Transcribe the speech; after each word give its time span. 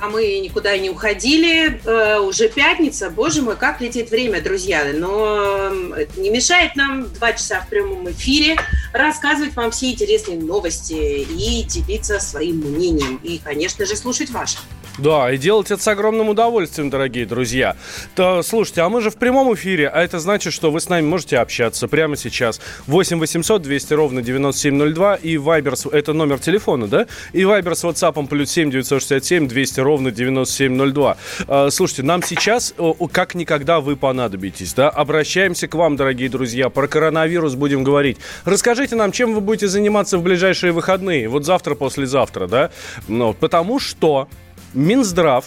А 0.00 0.08
мы 0.08 0.38
никуда 0.38 0.76
не 0.78 0.90
уходили. 0.90 1.80
Э, 1.84 2.20
уже 2.20 2.48
пятница. 2.48 3.10
Боже 3.10 3.42
мой, 3.42 3.56
как 3.56 3.80
летит 3.80 4.10
время, 4.10 4.40
друзья. 4.40 4.84
Но 4.94 5.72
это 5.96 6.20
не 6.20 6.30
мешает 6.30 6.76
нам 6.76 7.12
два 7.14 7.32
часа 7.32 7.60
в 7.60 7.68
прямом 7.68 8.08
эфире 8.10 8.56
рассказывать 8.92 9.54
вам 9.56 9.70
все 9.70 9.90
интересные 9.90 10.38
новости 10.38 10.92
и 10.92 11.62
делиться 11.64 12.20
своим 12.20 12.58
мнением. 12.58 13.20
И, 13.22 13.38
конечно 13.38 13.84
же, 13.86 13.96
слушать 13.96 14.30
ваше. 14.30 14.58
Да, 14.98 15.30
и 15.30 15.38
делать 15.38 15.70
это 15.70 15.80
с 15.80 15.86
огромным 15.86 16.28
удовольствием, 16.28 16.90
дорогие 16.90 17.24
друзья. 17.24 17.76
То, 18.16 18.42
слушайте, 18.42 18.80
а 18.80 18.88
мы 18.88 19.00
же 19.00 19.10
в 19.10 19.16
прямом 19.16 19.54
эфире, 19.54 19.88
а 19.88 20.02
это 20.02 20.18
значит, 20.18 20.52
что 20.52 20.72
вы 20.72 20.80
с 20.80 20.88
нами 20.88 21.06
можете 21.06 21.38
общаться 21.38 21.86
прямо 21.86 22.16
сейчас. 22.16 22.60
8 22.88 23.20
800 23.20 23.62
200 23.62 23.92
ровно 23.94 24.22
9702 24.22 25.14
и 25.16 25.36
Вайбер, 25.36 25.74
это 25.92 26.12
номер 26.12 26.40
телефона, 26.40 26.88
да? 26.88 27.06
И 27.32 27.44
Вайбер 27.44 27.76
с 27.76 27.84
WhatsApp 27.84 28.26
плюс 28.26 28.50
7 28.50 28.72
967 28.72 29.46
200 29.46 29.80
ровно 29.80 30.10
9702. 30.10 31.16
А, 31.46 31.70
слушайте, 31.70 32.02
нам 32.02 32.24
сейчас 32.24 32.74
как 33.12 33.36
никогда 33.36 33.80
вы 33.80 33.94
понадобитесь, 33.94 34.74
да? 34.74 34.90
Обращаемся 34.90 35.68
к 35.68 35.76
вам, 35.76 35.94
дорогие 35.94 36.28
друзья, 36.28 36.70
про 36.70 36.88
коронавирус 36.88 37.54
будем 37.54 37.84
говорить. 37.84 38.18
Расскажите 38.44 38.96
нам, 38.96 39.12
чем 39.12 39.32
вы 39.32 39.40
будете 39.40 39.68
заниматься 39.68 40.18
в 40.18 40.22
ближайшие 40.24 40.72
выходные, 40.72 41.28
вот 41.28 41.44
завтра, 41.44 41.76
послезавтра, 41.76 42.48
да? 42.48 42.70
Ну, 43.06 43.32
потому 43.32 43.78
что 43.78 44.28
Минздрав 44.74 45.46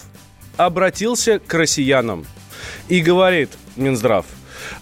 обратился 0.58 1.39
к 1.39 1.53
россиянам 1.53 2.25
и 2.88 3.02
говорит, 3.02 3.50
Минздрав, 3.75 4.25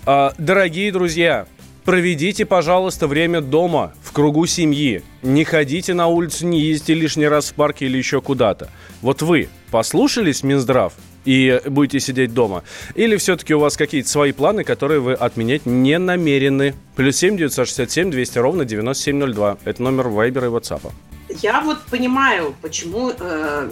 «А, 0.05 0.33
дорогие 0.37 0.91
друзья, 0.91 1.47
проведите, 1.85 2.45
пожалуйста, 2.45 3.07
время 3.07 3.41
дома, 3.41 3.93
в 4.03 4.11
кругу 4.11 4.45
семьи. 4.45 5.03
Не 5.21 5.43
ходите 5.43 5.93
на 5.93 6.07
улицу, 6.07 6.47
не 6.47 6.59
ездите 6.61 6.93
лишний 6.93 7.27
раз 7.27 7.51
в 7.51 7.53
парке 7.53 7.85
или 7.85 7.97
еще 7.97 8.21
куда-то. 8.21 8.69
Вот 9.01 9.21
вы 9.21 9.49
послушались 9.71 10.43
Минздрав 10.43 10.93
и 11.25 11.61
будете 11.67 11.99
сидеть 11.99 12.33
дома? 12.33 12.63
Или 12.95 13.17
все-таки 13.17 13.53
у 13.53 13.59
вас 13.59 13.77
какие-то 13.77 14.09
свои 14.09 14.31
планы, 14.31 14.63
которые 14.63 14.99
вы 14.99 15.13
отменять 15.13 15.65
не 15.65 15.97
намерены? 15.99 16.73
Плюс 16.95 17.17
семь 17.17 17.37
девятьсот 17.37 17.67
шестьдесят 17.67 17.91
семь 17.91 18.11
двести 18.11 18.39
ровно 18.39 18.65
девяносто 18.65 19.03
семь 19.03 19.17
ноль 19.17 19.33
два. 19.33 19.57
Это 19.65 19.83
номер 19.83 20.07
Вайбера 20.07 20.47
и 20.47 20.49
Ватсапа. 20.49 20.91
Я 21.29 21.61
вот 21.61 21.85
понимаю, 21.85 22.55
почему 22.61 23.11
э, 23.11 23.71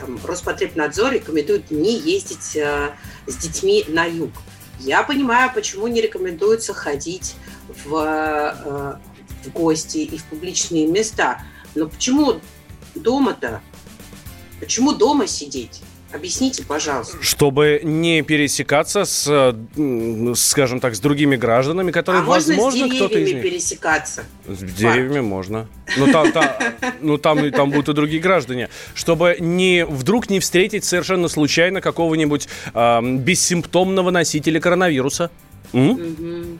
там, 0.00 0.18
Роспотребнадзор 0.24 1.12
рекомендует 1.12 1.70
не 1.70 1.96
ездить 1.96 2.56
э, 2.56 2.90
с 3.26 3.36
детьми 3.36 3.84
на 3.86 4.04
юг. 4.04 4.30
Я 4.80 5.04
понимаю, 5.04 5.52
почему 5.54 5.86
не 5.86 6.00
рекомендуется 6.00 6.74
ходить 6.74 7.36
в, 7.84 7.94
э, 7.94 8.98
в 9.44 9.52
гости 9.52 9.98
и 9.98 10.18
в 10.18 10.24
публичные 10.24 10.88
места. 10.88 11.40
Но 11.76 11.88
почему 11.88 12.40
дома-то? 12.96 13.60
Почему 14.58 14.92
дома 14.92 15.28
сидеть? 15.28 15.82
Объясните, 16.12 16.64
пожалуйста. 16.64 17.22
Чтобы 17.22 17.80
не 17.82 18.22
пересекаться 18.22 19.04
с, 19.04 19.54
скажем 20.36 20.80
так, 20.80 20.94
с 20.94 21.00
другими 21.00 21.36
гражданами, 21.36 21.90
которые, 21.90 22.22
а 22.22 22.24
можно 22.24 22.54
возможно, 22.54 22.88
кто-то 22.88 23.18
из 23.18 23.26
деревьями 23.26 23.34
них... 23.34 23.42
пересекаться? 23.42 24.24
С 24.46 24.58
деревьями 24.58 25.20
можно. 25.20 25.68
Ну 25.98 26.10
там, 26.10 26.32
там, 26.32 26.46
ну, 27.02 27.18
там, 27.18 27.44
и- 27.44 27.50
там 27.50 27.70
будут 27.70 27.90
и 27.90 27.92
другие 27.92 28.22
граждане. 28.22 28.70
Чтобы 28.94 29.36
не, 29.38 29.84
вдруг 29.84 30.30
не 30.30 30.40
встретить 30.40 30.84
совершенно 30.84 31.28
случайно 31.28 31.82
какого-нибудь 31.82 32.48
ам, 32.72 33.18
бессимптомного 33.18 34.10
носителя 34.10 34.60
коронавируса. 34.60 35.30
М? 35.74 36.58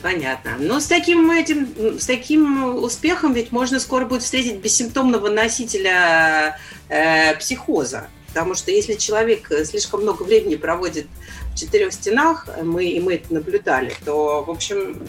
Понятно. 0.00 0.52
Но 0.58 0.80
с 0.80 0.86
таким 0.86 1.30
этим, 1.30 1.68
с 1.98 2.06
таким 2.06 2.76
успехом 2.82 3.34
ведь 3.34 3.52
можно 3.52 3.78
скоро 3.78 4.06
будет 4.06 4.22
встретить 4.22 4.56
бессимптомного 4.56 5.28
носителя 5.28 6.58
э, 6.88 7.36
психоза. 7.36 8.08
Потому 8.32 8.54
что 8.54 8.70
если 8.70 8.94
человек 8.94 9.50
э, 9.50 9.64
слишком 9.64 10.02
много 10.02 10.22
времени 10.22 10.54
проводит 10.54 11.06
в 11.52 11.58
четырех 11.58 11.92
стенах, 11.92 12.48
э, 12.48 12.62
мы, 12.62 12.84
и 12.84 13.00
мы 13.00 13.14
это 13.14 13.34
наблюдали, 13.34 13.92
то, 14.04 14.42
в 14.42 14.50
общем, 14.50 15.08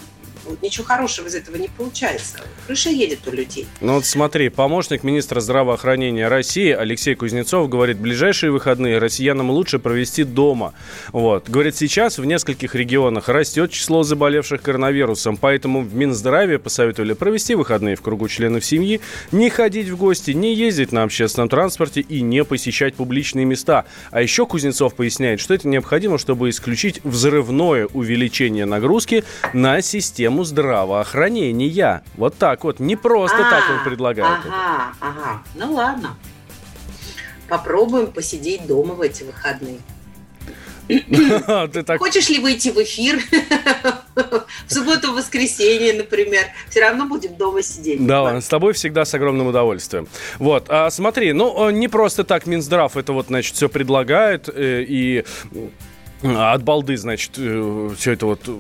ничего 0.62 0.86
хорошего 0.86 1.28
из 1.28 1.36
этого 1.36 1.56
не 1.58 1.68
получается. 1.68 2.40
Крыша 2.68 2.90
едет 2.90 3.28
у 3.28 3.32
людей. 3.32 3.68
Ну 3.80 3.96
вот 3.96 4.06
смотри, 4.06 4.50
помощник 4.50 5.04
министра 5.04 5.40
здравоохранения 5.40 6.28
России 6.28 6.72
Алексей 6.72 7.16
Кузнецов 7.16 7.70
говорит, 7.70 7.98
ближайшие 7.98 8.52
выходные 8.52 8.98
россиянам 8.98 9.52
лучше 9.52 9.80
провести 9.80 10.24
дома. 10.24 10.74
Вот. 11.12 11.50
Говорит, 11.50 11.76
сейчас 11.76 12.18
в 12.18 12.26
нескольких 12.26 12.76
регионах 12.76 13.30
растет 13.30 13.72
число 13.72 14.04
заболевших 14.04 14.62
коронавирусом, 14.62 15.38
поэтому 15.38 15.82
в 15.82 15.94
Минздраве 15.94 16.60
посоветовали 16.60 17.14
провести 17.14 17.56
выходные 17.56 17.96
в 17.96 18.02
кругу 18.02 18.28
членов 18.28 18.66
семьи, 18.66 19.02
не 19.32 19.50
ходить 19.50 19.90
в 19.90 19.98
гости, 19.98 20.32
не 20.32 20.56
ездить 20.56 20.92
на 20.92 21.04
общественном 21.04 21.50
транспорте 21.50 22.02
и 22.02 22.22
не 22.22 22.44
посещать 22.44 22.96
публичные 22.96 23.46
места. 23.46 23.86
А 24.12 24.22
еще 24.22 24.46
Кузнецов 24.46 24.96
поясняет, 24.96 25.40
что 25.40 25.54
это 25.54 25.68
необходимо, 25.68 26.18
чтобы 26.18 26.50
исключить 26.50 27.02
взрывное 27.04 27.86
увеличение 27.88 28.66
нагрузки 28.66 29.24
на 29.54 29.82
систему 29.82 30.31
здравоохранения. 30.44 32.04
Вот 32.16 32.38
так 32.38 32.64
вот, 32.64 32.80
не 32.80 32.96
просто 32.96 33.38
так 33.38 33.64
он 33.70 33.80
А, 33.82 33.84
предлагает. 33.84 34.40
это. 34.40 34.48
Ага, 34.50 34.94
ага. 35.00 35.44
Ну 35.56 35.74
ладно. 35.74 36.18
Попробуем 37.48 38.08
посидеть 38.08 38.66
дома 38.66 38.94
в 38.96 39.02
эти 39.02 39.24
выходные. 39.24 39.78
Ты 40.88 41.84
так 41.84 42.00
Хочешь 42.00 42.28
ли 42.30 42.40
выйти 42.40 42.70
в 42.70 42.78
эфир 42.82 43.20
в 44.16 44.74
субботу, 44.74 45.12
в 45.12 45.16
воскресенье, 45.16 45.94
например? 45.94 46.46
Все 46.70 46.82
равно 46.82 47.06
будем 47.06 47.36
дома 47.36 47.62
сидеть. 47.62 48.06
Да, 48.06 48.24
ладно, 48.24 48.42
с 48.42 48.48
тобой 48.48 48.74
всегда 48.74 49.06
с 49.06 49.14
огромным 49.14 49.48
удовольствием. 49.48 50.08
Вот, 50.38 50.66
а, 50.70 50.90
смотри, 50.90 51.32
ну, 51.34 51.70
э, 51.70 51.72
не 51.72 51.88
просто 51.88 52.24
так 52.26 52.46
Минздрав 52.46 52.98
это 52.98 53.14
вот, 53.14 53.28
значит, 53.28 53.56
все 53.56 53.70
предлагает, 53.70 54.50
э, 54.54 54.84
и 54.86 55.24
от 56.24 56.64
балды, 56.64 56.98
значит, 56.98 57.32
все 57.34 58.12
это 58.12 58.26
вот, 58.26 58.42
э, 58.48 58.52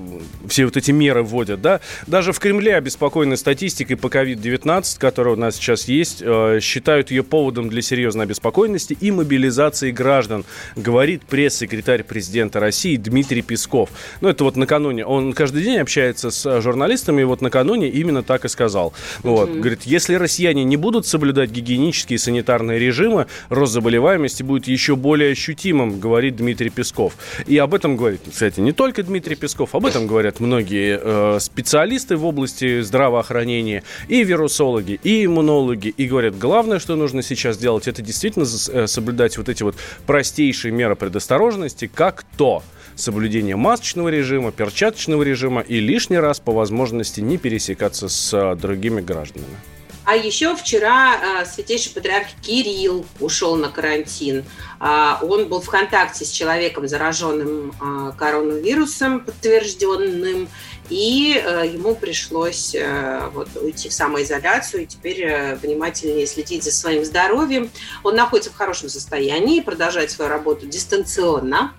все 0.48 0.66
вот 0.66 0.78
эти 0.78 0.92
меры 0.92 1.24
вводят, 1.24 1.62
да. 1.62 1.80
Даже 2.08 2.34
в 2.34 2.40
Кремле 2.40 2.76
обеспокоены 2.76 3.38
статистикой 3.38 3.98
по 3.98 4.08
COVID-19, 4.08 5.00
которая 5.00 5.36
у 5.36 5.38
нас 5.38 5.56
сейчас 5.56 5.88
есть, 5.88 6.22
э, 6.22 6.60
считают 6.62 7.12
ее 7.12 7.24
поводом 7.24 7.70
для 7.70 7.82
серьезной 7.82 8.26
обеспокоенности 8.26 8.98
и 9.00 9.12
мобилизации 9.12 9.92
граждан, 9.92 10.44
говорит 10.76 11.24
пресс-секретарь 11.24 12.04
президента 12.04 12.60
России 12.60 12.96
Дмитрий 12.96 13.42
Песков. 13.42 13.90
Ну, 14.22 14.30
это 14.30 14.44
вот 14.44 14.56
накануне, 14.56 15.06
он 15.06 15.34
каждый 15.34 15.64
день 15.64 15.78
общается 15.78 16.32
с 16.32 16.46
э, 16.46 16.62
журналистами, 16.62 17.22
и 17.22 17.26
вот 17.26 17.42
накануне 17.42 17.90
именно 17.90 18.24
так 18.24 18.46
и 18.46 18.50
сказал. 18.50 18.94
Вот, 19.22 19.50
говорит, 19.52 19.84
если 19.84 20.16
россияне 20.16 20.64
не 20.64 20.78
будут 20.78 21.06
соблюдать 21.06 21.52
гигиенические 21.52 22.16
и 22.16 22.20
санитарные 22.20 22.80
режимы, 22.80 23.28
рост 23.50 23.74
заболеваемости 23.74 24.42
будет 24.42 24.68
еще 24.68 24.96
более 24.96 25.32
ощутимым, 25.32 26.00
говорит 26.00 26.38
Дмитрий 26.38 26.70
Песков. 26.70 27.14
И 27.52 27.58
об 27.58 27.74
этом 27.74 27.98
говорит, 27.98 28.22
кстати, 28.32 28.62
не 28.62 28.72
только 28.72 29.04
Дмитрий 29.04 29.36
Песков, 29.36 29.76
об 29.76 29.86
этом 29.86 30.08
говорят 30.08 30.40
многие 30.40 30.98
э, 31.04 31.40
специалисты 31.42 32.16
в 32.16 32.26
области 32.26 32.80
здравоохранения, 32.80 33.84
и 34.08 34.24
вирусологи, 34.24 35.02
и 35.04 35.26
иммунологи, 35.26 35.90
и 35.90 36.06
говорят, 36.06 36.38
главное, 36.38 36.80
что 36.80 36.96
нужно 36.96 37.22
сейчас 37.22 37.58
делать, 37.58 37.90
это 37.90 38.02
действительно 38.02 38.44
э, 38.44 38.88
соблюдать 38.88 39.38
вот 39.38 39.50
эти 39.50 39.64
вот 39.64 39.76
простейшие 40.06 40.72
меры 40.72 40.96
предосторожности, 40.96 41.92
как 41.94 42.24
то 42.38 42.64
соблюдение 42.96 43.58
масочного 43.58 44.08
режима, 44.08 44.54
перчаточного 44.54 45.24
режима 45.24 45.60
и 45.60 45.82
лишний 45.82 46.20
раз 46.20 46.40
по 46.40 46.54
возможности 46.54 47.20
не 47.20 47.38
пересекаться 47.38 48.08
с 48.08 48.34
э, 48.34 48.56
другими 48.56 49.02
гражданами. 49.02 49.58
А 50.04 50.16
еще 50.16 50.56
вчера 50.56 51.42
э, 51.42 51.46
святейший 51.46 51.92
патриарх 51.92 52.28
Кирилл 52.42 53.06
ушел 53.20 53.56
на 53.56 53.70
карантин. 53.70 54.44
А, 54.80 55.20
он 55.22 55.48
был 55.48 55.62
в 55.62 55.70
контакте 55.70 56.26
с 56.26 56.30
человеком, 56.30 56.88
зараженным 56.88 57.72
э, 57.80 58.12
коронавирусом, 58.18 59.20
подтвержденным, 59.22 60.50
и 60.92 61.42
э, 61.42 61.70
ему 61.74 61.96
пришлось 61.96 62.76
э, 62.76 63.30
вот, 63.34 63.48
уйти 63.56 63.88
в 63.88 63.94
самоизоляцию 63.94 64.84
и 64.84 64.86
теперь 64.86 65.22
э, 65.22 65.56
внимательнее 65.56 66.28
следить 66.28 66.66
за 66.66 66.72
своим 66.72 67.06
здоровьем. 67.06 67.70
Он 68.04 68.16
находится 68.16 68.50
в 68.52 68.56
хорошем 68.56 68.90
состоянии, 68.90 69.62
продолжает 69.62 70.12
свою 70.12 70.30
работу 70.30 70.66
дистанционно. 70.66 71.74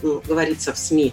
угу. 0.00 0.22
говорится 0.26 0.72
в 0.72 0.78
СМИ. 0.78 1.12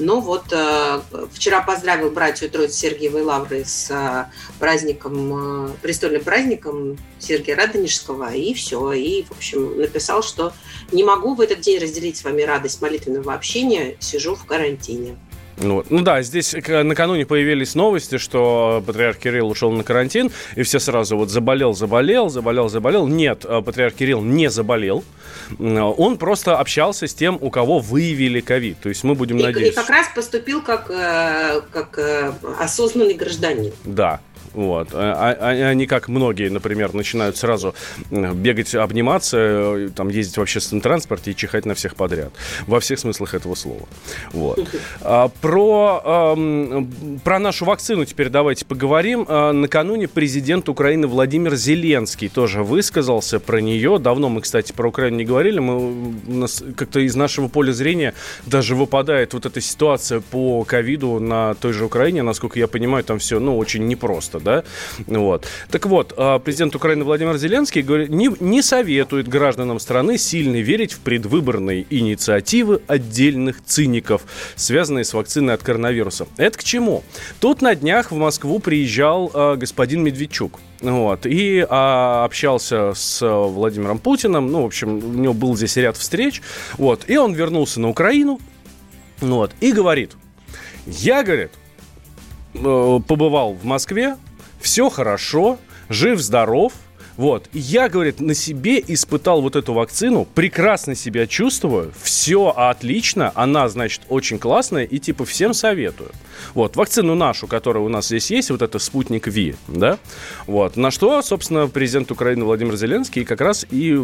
Но 0.00 0.20
вот 0.20 0.44
э, 0.50 1.00
вчера 1.32 1.60
поздравил 1.60 2.10
братью 2.10 2.50
Троицы 2.50 2.74
Сергиевой 2.74 3.22
Лавры 3.22 3.64
с 3.64 3.90
э, 3.90 4.24
праздником, 4.58 5.66
э, 5.66 5.70
престольным 5.82 6.24
праздником 6.24 6.96
Сергия 7.18 7.54
Радонежского, 7.54 8.32
и 8.32 8.54
все. 8.54 8.92
И, 8.92 9.24
в 9.24 9.32
общем, 9.32 9.78
написал, 9.78 10.22
что 10.22 10.54
не 10.90 11.04
могу 11.04 11.34
в 11.34 11.40
этот 11.42 11.60
день 11.60 11.78
разделить 11.78 12.16
с 12.16 12.24
вами 12.24 12.42
радость 12.42 12.80
молитвенного 12.80 13.34
общения, 13.34 13.96
сижу 14.00 14.34
в 14.34 14.46
карантине. 14.46 15.18
Ну, 15.62 15.76
вот. 15.76 15.90
ну 15.90 16.02
да, 16.02 16.22
здесь 16.22 16.54
накануне 16.54 17.26
появились 17.26 17.74
новости, 17.74 18.18
что 18.18 18.82
патриарх 18.86 19.18
Кирилл 19.18 19.50
ушел 19.50 19.70
на 19.72 19.84
карантин, 19.84 20.30
и 20.56 20.62
все 20.62 20.78
сразу 20.78 21.16
вот 21.16 21.30
заболел, 21.30 21.74
заболел, 21.74 22.28
заболел, 22.28 22.68
заболел. 22.68 23.06
Нет, 23.06 23.44
э, 23.44 23.62
патриарх 23.62 23.94
Кирилл 23.94 24.22
не 24.22 24.48
заболел. 24.50 25.04
Он 25.58 26.16
просто 26.16 26.56
общался 26.56 27.06
с 27.06 27.14
тем, 27.14 27.38
у 27.40 27.50
кого 27.50 27.78
выявили 27.78 28.40
ковид. 28.40 28.78
То 28.80 28.88
есть 28.88 29.04
мы 29.04 29.14
будем 29.14 29.38
и, 29.38 29.42
надеяться. 29.42 29.80
И 29.80 29.84
как 29.84 29.90
раз 29.90 30.06
поступил 30.14 30.62
как, 30.62 30.90
э, 30.90 31.60
как 31.72 31.98
э, 31.98 32.32
осознанный 32.58 33.14
гражданин. 33.14 33.72
Да, 33.84 34.20
вот. 34.52 34.88
А, 34.92 35.36
а, 35.40 35.48
а 35.48 35.74
не 35.74 35.86
как 35.86 36.08
многие, 36.08 36.48
например, 36.48 36.92
начинают 36.94 37.36
сразу 37.36 37.74
бегать, 38.10 38.74
обниматься, 38.74 39.36
э, 39.38 39.88
там, 39.94 40.08
ездить 40.08 40.36
в 40.38 40.42
общественном 40.42 40.80
транспорте 40.80 41.30
и 41.30 41.36
чихать 41.36 41.66
на 41.66 41.74
всех 41.74 41.94
подряд. 41.94 42.32
Во 42.66 42.80
всех 42.80 42.98
смыслах 42.98 43.34
этого 43.34 43.54
слова. 43.54 43.86
Вот. 44.32 44.68
А, 45.02 45.28
про, 45.40 46.34
эм, 46.34 47.20
про 47.22 47.38
нашу 47.38 47.64
вакцину 47.64 48.04
теперь 48.04 48.28
давайте 48.28 48.64
поговорим. 48.64 49.24
А, 49.28 49.52
накануне 49.52 50.08
президент 50.08 50.68
Украины 50.68 51.06
Владимир 51.06 51.54
Зеленский 51.54 52.28
тоже 52.28 52.62
высказался 52.64 53.38
про 53.38 53.60
нее. 53.60 53.98
Давно 53.98 54.28
мы, 54.28 54.40
кстати, 54.40 54.72
про 54.72 54.88
Украину 54.88 55.18
не 55.18 55.24
говорили. 55.24 55.60
Мы, 55.60 56.14
у 56.26 56.34
нас 56.34 56.62
как-то 56.76 57.00
из 57.00 57.14
нашего 57.14 57.48
поля 57.48 57.72
зрения 57.72 58.14
даже 58.46 58.74
выпадает 58.74 59.32
вот 59.34 59.46
эта 59.46 59.60
ситуация 59.60 60.20
по 60.20 60.64
ковиду 60.64 61.20
на 61.20 61.54
той 61.54 61.72
же 61.72 61.84
Украине. 61.84 62.22
Насколько 62.22 62.58
я 62.58 62.66
понимаю, 62.66 63.04
там 63.04 63.18
все 63.18 63.38
ну, 63.38 63.56
очень 63.56 63.86
непросто 63.86 64.39
да, 64.42 64.64
вот. 65.06 65.46
Так 65.70 65.86
вот, 65.86 66.14
а, 66.16 66.38
президент 66.38 66.74
Украины 66.74 67.04
Владимир 67.04 67.36
Зеленский 67.36 67.82
говорит, 67.82 68.10
не, 68.10 68.30
не 68.40 68.62
советует 68.62 69.28
гражданам 69.28 69.78
страны 69.80 70.18
сильно 70.18 70.56
верить 70.56 70.92
в 70.92 71.00
предвыборные 71.00 71.86
инициативы 71.90 72.82
отдельных 72.86 73.62
циников, 73.64 74.22
связанные 74.56 75.04
с 75.04 75.14
вакциной 75.14 75.54
от 75.54 75.62
коронавируса. 75.62 76.26
Это 76.36 76.58
к 76.58 76.64
чему? 76.64 77.02
Тут 77.40 77.62
на 77.62 77.74
днях 77.74 78.10
в 78.10 78.16
Москву 78.16 78.58
приезжал 78.58 79.30
э, 79.32 79.56
господин 79.56 80.02
Медведчук. 80.02 80.60
Вот, 80.80 81.26
и 81.26 81.66
а, 81.68 82.24
общался 82.24 82.94
с 82.94 83.20
Владимиром 83.26 83.98
Путиным. 83.98 84.50
Ну, 84.50 84.62
в 84.62 84.66
общем, 84.66 84.96
у 84.96 85.18
него 85.18 85.34
был 85.34 85.54
здесь 85.56 85.76
ряд 85.76 85.96
встреч. 85.96 86.40
Вот, 86.78 87.04
и 87.06 87.18
он 87.18 87.34
вернулся 87.34 87.80
на 87.80 87.88
Украину. 87.90 88.40
Вот, 89.20 89.52
и 89.60 89.72
говорит, 89.72 90.12
я, 90.86 91.22
говорит, 91.22 91.50
э, 92.54 93.00
побывал 93.06 93.52
в 93.52 93.64
Москве, 93.64 94.16
все 94.60 94.90
хорошо, 94.90 95.58
жив-здоров, 95.88 96.72
вот. 97.20 97.50
Я, 97.52 97.90
говорит, 97.90 98.18
на 98.18 98.32
себе 98.32 98.82
испытал 98.88 99.42
вот 99.42 99.54
эту 99.54 99.74
вакцину, 99.74 100.26
прекрасно 100.34 100.94
себя 100.94 101.26
чувствую, 101.26 101.92
все 102.02 102.48
отлично, 102.48 103.30
она, 103.34 103.68
значит, 103.68 104.00
очень 104.08 104.38
классная 104.38 104.84
и, 104.84 104.98
типа, 104.98 105.26
всем 105.26 105.52
советую. 105.52 106.12
Вот. 106.54 106.76
Вакцину 106.76 107.14
нашу, 107.14 107.46
которая 107.46 107.84
у 107.84 107.90
нас 107.90 108.06
здесь 108.06 108.30
есть, 108.30 108.48
вот 108.50 108.62
это 108.62 108.78
«Спутник 108.78 109.26
Ви», 109.26 109.54
да? 109.68 109.98
Вот. 110.46 110.78
На 110.78 110.90
что, 110.90 111.20
собственно, 111.20 111.68
президент 111.68 112.10
Украины 112.10 112.46
Владимир 112.46 112.74
Зеленский 112.76 113.26
как 113.26 113.42
раз 113.42 113.66
и 113.70 113.94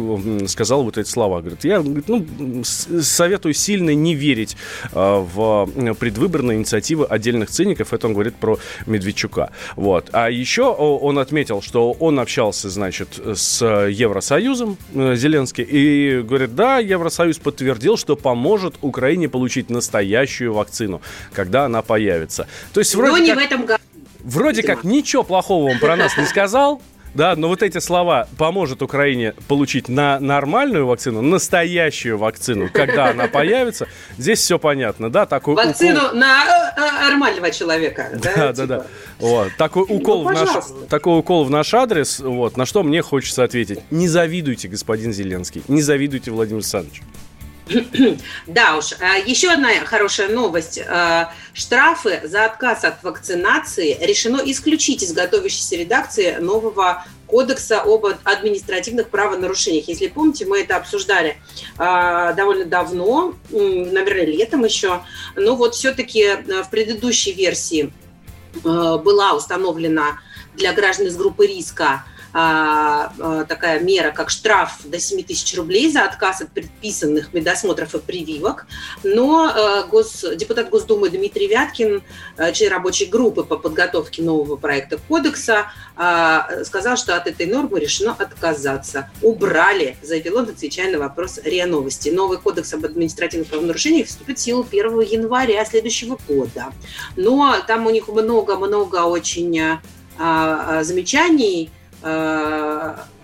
сказал 0.45 0.83
вот 0.83 0.99
эти 0.99 1.09
слова. 1.09 1.39
Говорит, 1.39 1.63
я 1.63 1.79
говорит, 1.79 2.07
ну, 2.07 2.63
советую 2.63 3.55
сильно 3.55 3.95
не 3.95 4.13
верить 4.13 4.55
э, 4.91 5.25
в 5.33 5.67
предвыборные 5.99 6.59
инициативы 6.59 7.07
отдельных 7.07 7.49
циников. 7.49 7.93
Это 7.93 8.05
он 8.05 8.13
говорит 8.13 8.35
про 8.35 8.59
Медведчука. 8.85 9.49
Вот. 9.75 10.09
А 10.11 10.29
еще 10.29 10.65
он 10.65 11.17
отметил, 11.17 11.63
что 11.63 11.93
он 11.93 12.19
общался, 12.19 12.69
значит, 12.69 13.06
значит, 13.13 13.37
с 13.37 13.63
Евросоюзом 13.87 14.77
э, 14.93 15.15
Зеленский 15.15 15.63
и 15.63 16.21
говорит, 16.21 16.55
да, 16.55 16.79
Евросоюз 16.79 17.37
подтвердил, 17.37 17.97
что 17.97 18.15
поможет 18.15 18.75
Украине 18.81 19.29
получить 19.29 19.69
настоящую 19.69 20.53
вакцину, 20.53 21.01
когда 21.33 21.65
она 21.65 21.81
появится. 21.81 22.47
То 22.73 22.79
есть 22.79 22.95
вроде 22.95 23.11
Но 23.11 23.17
не 23.17 23.29
как, 23.29 23.37
в 23.37 23.41
этом 23.41 23.65
году. 23.65 23.83
Вроде 24.19 24.63
как 24.63 24.83
ничего 24.83 25.23
плохого 25.23 25.69
он 25.71 25.79
про 25.79 25.95
нас 25.95 26.17
не 26.17 26.25
сказал, 26.25 26.81
да, 27.13 27.35
но 27.35 27.47
вот 27.47 27.63
эти 27.63 27.79
слова 27.79 28.27
поможет 28.37 28.81
Украине 28.81 29.33
получить 29.47 29.89
на 29.89 30.19
нормальную 30.19 30.85
вакцину, 30.85 31.21
настоящую 31.21 32.17
вакцину, 32.17 32.69
когда 32.71 33.09
она 33.09 33.27
появится. 33.27 33.87
Здесь 34.17 34.39
все 34.39 34.59
понятно, 34.59 35.09
да, 35.09 35.25
такой 35.25 35.55
вакцину 35.55 35.99
укол... 35.99 36.17
на 36.17 36.45
э, 36.45 36.81
э, 36.81 37.09
нормального 37.09 37.51
человека. 37.51 38.09
Да, 38.21 38.35
да, 38.35 38.53
да. 38.53 38.65
да. 38.65 38.85
Вот. 39.19 39.51
Такой 39.57 39.85
ну, 39.87 39.95
укол, 39.95 40.23
ну, 40.23 40.29
в 40.29 40.33
наш, 40.33 40.49
такой 40.89 41.19
укол 41.19 41.43
в 41.45 41.49
наш 41.49 41.73
адрес, 41.73 42.19
вот, 42.19 42.57
на 42.57 42.65
что 42.65 42.83
мне 42.83 43.01
хочется 43.01 43.43
ответить. 43.43 43.79
Не 43.91 44.07
завидуйте, 44.07 44.67
господин 44.67 45.13
Зеленский, 45.13 45.63
не 45.67 45.81
завидуйте 45.81 46.31
Владимир 46.31 46.57
Александрович. 46.57 47.01
Да 48.47 48.77
уж. 48.77 48.93
А, 48.99 49.17
еще 49.17 49.51
одна 49.51 49.69
хорошая 49.85 50.29
новость. 50.29 50.79
А, 50.87 51.33
штрафы 51.53 52.21
за 52.23 52.45
отказ 52.45 52.83
от 52.83 53.03
вакцинации 53.03 53.97
решено 53.99 54.41
исключить 54.45 55.03
из 55.03 55.13
готовящейся 55.13 55.75
редакции 55.75 56.35
нового 56.37 57.05
кодекса 57.25 57.81
об 57.81 58.05
административных 58.23 59.09
правонарушениях. 59.09 59.87
Если 59.87 60.07
помните, 60.07 60.45
мы 60.45 60.61
это 60.61 60.77
обсуждали 60.77 61.37
а, 61.77 62.33
довольно 62.33 62.65
давно, 62.65 63.35
наверное, 63.49 64.25
летом 64.25 64.63
еще. 64.63 65.01
Но 65.35 65.55
вот 65.55 65.75
все-таки 65.75 66.27
в 66.63 66.69
предыдущей 66.69 67.33
версии 67.33 67.91
была 68.63 69.33
установлена 69.33 70.19
для 70.55 70.73
граждан 70.73 71.07
из 71.07 71.15
группы 71.15 71.45
риска 71.45 72.03
такая 72.37 73.79
мера, 73.79 74.11
как 74.11 74.29
штраф 74.29 74.81
до 74.83 74.99
7 74.99 75.23
тысяч 75.23 75.57
рублей 75.57 75.89
за 75.91 76.03
отказ 76.03 76.41
от 76.41 76.49
предписанных 76.49 77.33
медосмотров 77.33 77.95
и 77.95 77.99
прививок. 77.99 78.67
Но 79.03 79.45
а, 79.47 79.83
гос, 79.83 80.23
депутат 80.35 80.69
Госдумы 80.69 81.09
Дмитрий 81.09 81.47
Вяткин, 81.47 82.03
член 82.53 82.71
рабочей 82.71 83.05
группы 83.05 83.43
по 83.43 83.57
подготовке 83.57 84.21
нового 84.21 84.55
проекта 84.55 84.99
кодекса, 85.07 85.71
сказал, 86.63 86.95
что 86.95 87.15
от 87.15 87.25
этой 87.25 87.47
нормы 87.47 87.79
решено 87.79 88.15
отказаться. 88.17 89.09
Убрали, 89.23 89.97
заявил 90.03 90.37
он, 90.37 90.49
отвечая 90.49 90.91
на 90.91 90.99
вопрос 90.99 91.39
РИА 91.43 91.65
Новости. 91.65 92.09
Новый 92.09 92.37
кодекс 92.37 92.71
об 92.73 92.85
административных 92.85 93.47
правонарушениях 93.47 94.07
вступит 94.07 94.37
в 94.37 94.41
силу 94.41 94.63
1 94.69 94.99
января 95.01 95.65
следующего 95.65 96.19
года. 96.27 96.67
Но 97.15 97.55
там 97.65 97.87
у 97.87 97.89
них 97.89 98.07
много-много 98.09 99.05
очень 99.05 99.79
замечаний, 100.17 101.71
Э, 102.07 102.95
э, 102.95 103.16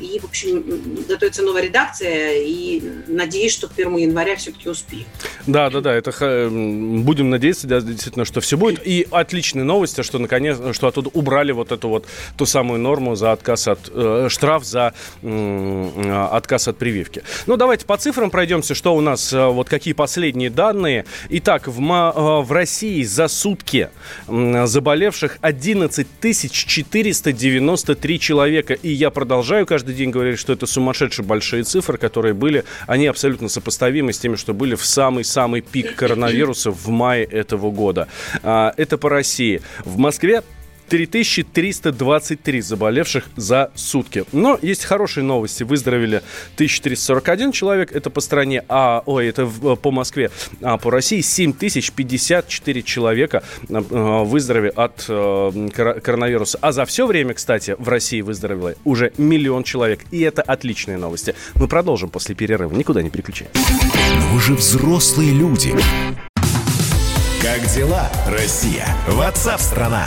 и, 0.00 0.18
в 0.18 0.24
общем, 0.24 0.64
готовится 1.08 1.42
новая 1.42 1.62
редакция, 1.62 2.42
и 2.42 2.82
надеюсь, 3.06 3.52
что 3.52 3.68
к 3.68 3.72
1 3.72 3.96
января 3.96 4.36
все-таки 4.36 4.68
успеем. 4.68 5.06
Да, 5.46 5.70
да, 5.70 5.80
да, 5.80 5.94
это 5.94 6.10
будем 6.50 7.30
надеяться, 7.30 7.66
да, 7.66 7.80
действительно, 7.80 8.24
что 8.24 8.40
все 8.40 8.56
будет. 8.56 8.86
И 8.86 9.06
отличные 9.10 9.64
новости, 9.64 10.02
что 10.02 10.18
наконец, 10.18 10.58
что 10.72 10.88
оттуда 10.88 11.10
убрали 11.12 11.52
вот 11.52 11.72
эту 11.72 11.88
вот 11.88 12.06
ту 12.36 12.46
самую 12.46 12.80
норму 12.80 13.14
за 13.14 13.32
отказ 13.32 13.68
от 13.68 13.90
э, 13.92 14.28
штраф 14.30 14.64
за 14.64 14.94
отказ 15.22 16.68
от 16.68 16.78
прививки. 16.78 17.22
Ну, 17.46 17.56
давайте 17.56 17.86
по 17.86 17.96
цифрам 17.96 18.30
пройдемся, 18.30 18.74
что 18.74 18.94
у 18.94 19.00
нас, 19.00 19.32
э, 19.32 19.46
вот 19.46 19.68
какие 19.68 19.94
последние 19.94 20.50
данные. 20.50 21.04
Итак, 21.30 21.68
в, 21.68 21.78
э, 21.78 22.42
в 22.42 22.52
России 22.52 23.02
за 23.02 23.28
сутки 23.28 23.90
заболевших 24.26 25.38
11 25.40 26.06
493 26.20 28.18
человека, 28.18 28.74
и 28.74 28.90
я 28.90 29.10
продолжаю 29.10 29.33
каждый 29.66 29.94
день 29.94 30.10
говорить, 30.10 30.38
что 30.38 30.52
это 30.52 30.66
сумасшедшие 30.66 31.24
большие 31.24 31.64
цифры, 31.64 31.98
которые 31.98 32.34
были, 32.34 32.64
они 32.86 33.06
абсолютно 33.06 33.48
сопоставимы 33.48 34.12
с 34.12 34.18
теми, 34.18 34.36
что 34.36 34.54
были 34.54 34.74
в 34.74 34.84
самый-самый 34.84 35.60
пик 35.60 35.94
коронавируса 35.94 36.70
в 36.70 36.88
мае 36.88 37.24
этого 37.24 37.70
года. 37.70 38.08
А, 38.42 38.74
это 38.76 38.98
по 38.98 39.08
России. 39.08 39.62
В 39.84 39.98
Москве 39.98 40.42
3323 40.88 42.60
заболевших 42.60 43.28
за 43.36 43.70
сутки. 43.74 44.24
Но 44.32 44.58
есть 44.60 44.84
хорошие 44.84 45.24
новости. 45.24 45.62
Выздоровели 45.62 46.22
1341 46.54 47.52
человек, 47.52 47.92
это 47.92 48.10
по 48.10 48.20
стране, 48.20 48.64
а, 48.68 49.02
ой, 49.06 49.28
это 49.28 49.46
по 49.46 49.90
Москве, 49.90 50.30
а 50.62 50.78
по 50.78 50.90
России 50.90 51.20
7054 51.20 52.82
человека 52.82 53.42
э, 53.68 53.78
выздоровели 53.78 54.72
от 54.74 55.04
э, 55.08 55.68
коронавируса. 56.02 56.58
А 56.60 56.72
за 56.72 56.84
все 56.84 57.06
время, 57.06 57.34
кстати, 57.34 57.76
в 57.78 57.88
России 57.88 58.20
выздоровело 58.20 58.74
уже 58.84 59.12
миллион 59.18 59.64
человек. 59.64 60.00
И 60.10 60.20
это 60.20 60.42
отличные 60.42 60.98
новости. 60.98 61.34
Мы 61.54 61.68
продолжим 61.68 62.10
после 62.10 62.34
перерыва. 62.34 62.72
Никуда 62.72 63.02
не 63.02 63.10
переключайтесь. 63.10 63.60
Но 64.14 64.34
вы 64.34 64.40
же 64.40 64.54
взрослые 64.54 65.32
люди. 65.32 65.74
Как 67.42 67.60
дела, 67.74 68.10
Россия? 68.26 68.86
Ватсап-страна! 69.06 70.06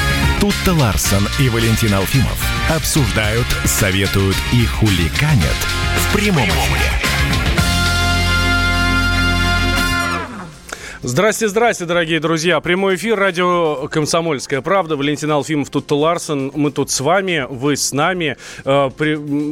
Тут-то 0.41 0.73
Ларсон 0.73 1.27
и 1.39 1.49
Валентин 1.49 1.93
Алфимов 1.93 2.43
обсуждают, 2.67 3.45
советуют 3.63 4.35
и 4.51 4.65
хуликанят 4.65 5.45
в 5.97 6.15
прямом 6.15 6.49
эфире. 6.49 7.10
Здрасте, 11.03 11.47
здрасте, 11.47 11.85
дорогие 11.85 12.19
друзья. 12.19 12.59
Прямой 12.59 12.93
эфир, 12.93 13.17
радио 13.17 13.87
«Комсомольская 13.87 14.61
правда». 14.61 14.95
Валентин 14.95 15.31
Алфимов, 15.31 15.71
тут 15.71 15.91
Ларсон. 15.91 16.51
Мы 16.53 16.71
тут 16.71 16.91
с 16.91 16.99
вами, 16.99 17.47
вы 17.49 17.75
с 17.75 17.91
нами. 17.91 18.37
Э, 18.65 18.91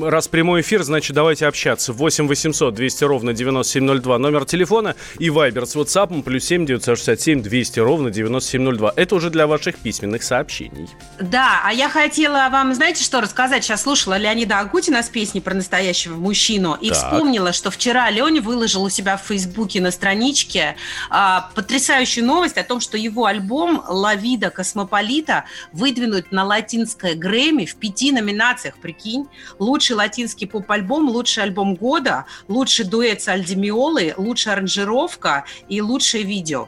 раз 0.04 0.28
прямой 0.28 0.62
эфир, 0.62 0.84
значит, 0.84 1.16
давайте 1.16 1.48
общаться. 1.48 1.92
8 1.92 2.28
800 2.28 2.76
200 2.76 3.04
ровно 3.04 3.34
9702. 3.34 4.20
Номер 4.20 4.46
телефона 4.46 4.96
и 5.18 5.32
вайбер 5.32 5.66
с 5.66 5.76
WhatsApp 5.76 6.22
плюс 6.22 6.44
7 6.44 6.68
967 6.68 7.42
200 7.42 7.80
ровно 7.80 8.12
9702. 8.12 8.94
Это 8.96 9.16
уже 9.16 9.32
для 9.32 9.48
ваших 9.48 9.80
письменных 9.80 10.22
сообщений. 10.22 10.88
Да, 11.20 11.62
а 11.66 11.74
я 11.74 11.90
хотела 11.90 12.50
вам, 12.52 12.76
знаете, 12.76 13.04
что 13.04 13.22
рассказать? 13.22 13.64
Сейчас 13.64 13.82
слушала 13.82 14.20
Леонида 14.20 14.60
Агутина 14.60 15.02
с 15.02 15.10
песней 15.10 15.42
про 15.42 15.56
настоящего 15.56 16.16
мужчину 16.16 16.78
и 16.80 16.90
так. 16.90 16.98
вспомнила, 17.00 17.54
что 17.54 17.72
вчера 17.72 18.08
Леня 18.12 18.40
выложил 18.40 18.84
у 18.84 18.90
себя 18.90 19.18
в 19.18 19.22
Фейсбуке 19.24 19.82
на 19.82 19.90
страничке 19.90 20.76
а, 21.10 21.39
потрясающую 21.56 22.26
новость 22.26 22.58
о 22.58 22.64
том, 22.64 22.80
что 22.80 22.98
его 22.98 23.26
альбом 23.26 23.84
«Ла 23.88 24.16
Вида 24.16 24.50
Космополита» 24.50 25.46
выдвинут 25.72 26.32
на 26.32 26.44
латинское 26.44 27.16
Грэмми 27.16 27.66
в 27.66 27.76
пяти 27.76 28.12
номинациях, 28.12 28.78
прикинь. 28.78 29.28
Лучший 29.60 29.96
латинский 29.96 30.48
поп-альбом, 30.48 31.10
лучший 31.10 31.44
альбом 31.44 31.76
года, 31.76 32.26
лучший 32.48 32.86
дуэт 32.86 33.22
с 33.22 33.28
Альдемиолой, 33.28 34.14
лучшая 34.18 34.56
аранжировка 34.56 35.46
и 35.68 35.82
лучшее 35.82 36.24
видео. 36.24 36.68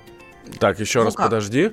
Так, 0.60 0.80
еще 0.80 1.00
ну 1.00 1.06
раз 1.06 1.16
как? 1.16 1.28
подожди. 1.28 1.72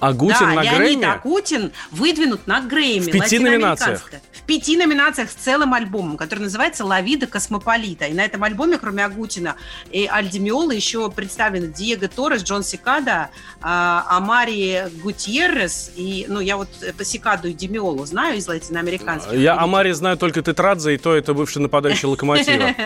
Агутин 0.00 0.38
да, 0.40 0.54
на 0.54 0.62
Леонид 0.62 0.78
Грэмми? 0.78 1.04
Агутин 1.04 1.72
выдвинут 1.90 2.46
на 2.46 2.60
Грэмми. 2.60 3.00
В 3.00 3.10
пяти 3.10 3.38
номинациях? 3.38 4.10
В 4.32 4.42
пяти 4.42 4.76
номинациях 4.76 5.30
с 5.30 5.34
целым 5.34 5.74
альбомом, 5.74 6.16
который 6.16 6.40
называется 6.40 6.84
«Лавида 6.84 7.26
Космополита». 7.26 8.06
И 8.06 8.14
на 8.14 8.24
этом 8.24 8.42
альбоме, 8.42 8.78
кроме 8.78 9.04
Агутина 9.04 9.56
и 9.90 10.06
Альдемиола, 10.06 10.72
еще 10.72 11.10
представлены 11.10 11.68
Диего 11.68 12.08
Торрес, 12.08 12.42
Джон 12.42 12.64
Сикада, 12.64 13.30
а, 13.60 14.06
Амари 14.08 14.84
Гутьеррес. 15.02 15.92
И, 15.96 16.26
ну, 16.28 16.40
я 16.40 16.56
вот 16.56 16.68
по 16.96 17.04
Сикаду 17.04 17.48
и 17.48 17.52
Демиолу 17.52 18.04
знаю 18.06 18.38
из 18.38 18.48
латиноамериканских. 18.48 19.32
Я 19.34 19.58
Амари 19.58 19.92
знаю 19.92 20.16
только 20.16 20.42
Тетрадзе, 20.42 20.94
и 20.94 20.98
то 20.98 21.14
это 21.14 21.34
бывший 21.34 21.58
нападающий 21.58 22.08
Локомотива. 22.08 22.74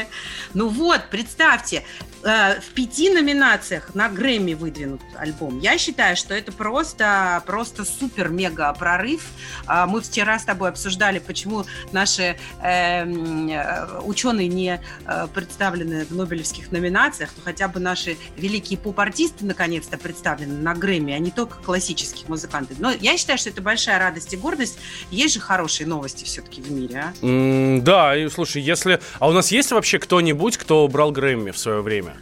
Ну 0.54 0.68
вот, 0.68 1.00
представьте, 1.10 1.82
э, 2.22 2.60
в 2.60 2.74
пяти 2.74 3.10
номинациях 3.10 3.94
на 3.94 4.08
Грэмми 4.08 4.54
выдвинут 4.54 5.00
альбом. 5.16 5.58
Я 5.58 5.78
считаю, 5.78 6.16
что 6.16 6.32
это 6.34 6.52
просто 6.52 7.03
это 7.04 7.42
просто 7.46 7.84
супер-мега 7.84 8.72
прорыв. 8.72 9.22
А, 9.66 9.86
мы 9.86 10.00
вчера 10.00 10.38
с 10.38 10.44
тобой 10.44 10.70
обсуждали, 10.70 11.18
почему 11.18 11.64
наши 11.92 12.36
эм, 12.62 13.48
э, 13.48 14.00
ученые 14.02 14.48
не 14.48 14.80
э, 15.06 15.26
представлены 15.32 16.04
в 16.06 16.14
Нобелевских 16.14 16.72
номинациях, 16.72 17.30
но 17.36 17.42
хотя 17.44 17.68
бы 17.68 17.80
наши 17.80 18.16
великие 18.36 18.78
поп-артисты 18.78 19.44
наконец-то 19.44 19.98
представлены 19.98 20.54
на 20.54 20.74
Грэмми, 20.74 21.12
а 21.12 21.18
не 21.18 21.30
только 21.30 21.58
классические 21.58 22.26
музыканты. 22.28 22.74
Но 22.78 22.90
я 22.90 23.16
считаю, 23.16 23.38
что 23.38 23.50
это 23.50 23.60
большая 23.60 23.98
радость 23.98 24.32
и 24.32 24.36
гордость. 24.36 24.78
Есть 25.10 25.34
же 25.34 25.40
хорошие 25.40 25.86
новости 25.86 26.24
все-таки 26.24 26.62
в 26.62 26.70
мире, 26.70 27.06
а? 27.06 27.24
Mm, 27.24 27.82
да, 27.82 28.16
и 28.16 28.28
слушай, 28.28 28.62
если... 28.62 29.00
А 29.18 29.28
у 29.28 29.32
нас 29.32 29.50
есть 29.50 29.72
вообще 29.72 29.98
кто-нибудь, 29.98 30.56
кто 30.56 30.86
брал 30.88 31.12
Грэмми 31.12 31.50
в 31.50 31.58
свое 31.58 31.82
время? 31.82 32.14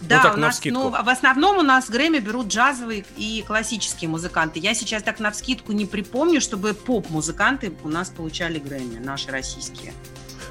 Ну, 0.00 0.08
да, 0.08 0.16
ну, 0.16 0.22
так, 0.22 0.36
у 0.36 0.40
нас, 0.40 0.60
ну, 0.64 0.90
в 0.90 1.08
основном 1.08 1.58
у 1.58 1.62
нас 1.62 1.90
Грэмми 1.90 2.18
берут 2.18 2.48
джазовые 2.48 3.04
и 3.16 3.44
классические 3.46 4.08
музыканты. 4.08 4.60
Я 4.60 4.74
сейчас 4.74 5.02
так 5.02 5.18
на 5.18 5.30
вскидку 5.30 5.72
не 5.72 5.86
припомню, 5.86 6.40
чтобы 6.40 6.74
поп-музыканты 6.74 7.72
у 7.82 7.88
нас 7.88 8.10
получали 8.10 8.58
Грэмми, 8.58 8.98
наши 8.98 9.30
российские. 9.30 9.92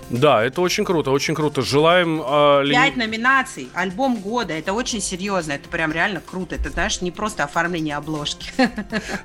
Да, 0.10 0.44
это 0.44 0.62
очень 0.62 0.86
круто, 0.86 1.12
очень 1.12 1.36
круто. 1.36 1.62
Желаем... 1.62 2.22
Э, 2.26 2.64
Пять 2.70 2.96
ли... 2.96 3.06
номинаций, 3.06 3.70
альбом 3.74 4.18
года, 4.18 4.54
это 4.54 4.74
очень 4.74 5.02
серьезно, 5.02 5.54
это 5.54 5.68
прям 5.68 5.92
реально 5.92 6.22
круто. 6.22 6.56
Это, 6.56 6.70
знаешь, 6.70 7.02
не 7.02 7.12
просто 7.12 7.44
оформление 7.44 7.96
обложки. 7.96 8.52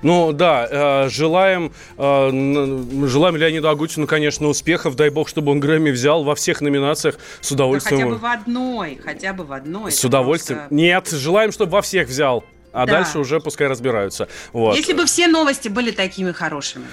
Ну, 0.02 0.32
да, 0.32 1.04
э, 1.04 1.08
желаем, 1.08 1.72
э, 1.96 3.06
желаем 3.06 3.36
Леониду 3.36 3.68
Агутину, 3.68 4.06
конечно, 4.06 4.48
успехов. 4.48 4.96
Дай 4.96 5.10
бог, 5.10 5.28
чтобы 5.28 5.52
он 5.52 5.60
Грэмми 5.60 5.90
взял 5.90 6.24
во 6.24 6.34
всех 6.34 6.60
номинациях 6.60 7.18
с 7.40 7.50
удовольствием. 7.52 8.00
Да 8.00 8.04
хотя 8.04 8.14
бы 8.14 8.20
в 8.20 8.40
одной, 8.40 9.00
хотя 9.02 9.32
бы 9.32 9.44
в 9.44 9.52
одной. 9.52 9.92
С 9.92 10.04
удовольствием. 10.04 10.60
Просто... 10.60 10.74
Нет, 10.74 11.08
желаем, 11.10 11.52
чтобы 11.52 11.72
во 11.72 11.82
всех 11.82 12.08
взял. 12.08 12.44
А 12.72 12.86
да. 12.86 12.92
дальше 12.94 13.18
уже 13.18 13.38
пускай 13.40 13.68
разбираются. 13.68 14.28
Вот. 14.52 14.76
Если 14.76 14.94
бы 14.94 15.04
все 15.04 15.28
новости 15.28 15.68
были 15.68 15.90
такими 15.90 16.32
хорошими. 16.32 16.86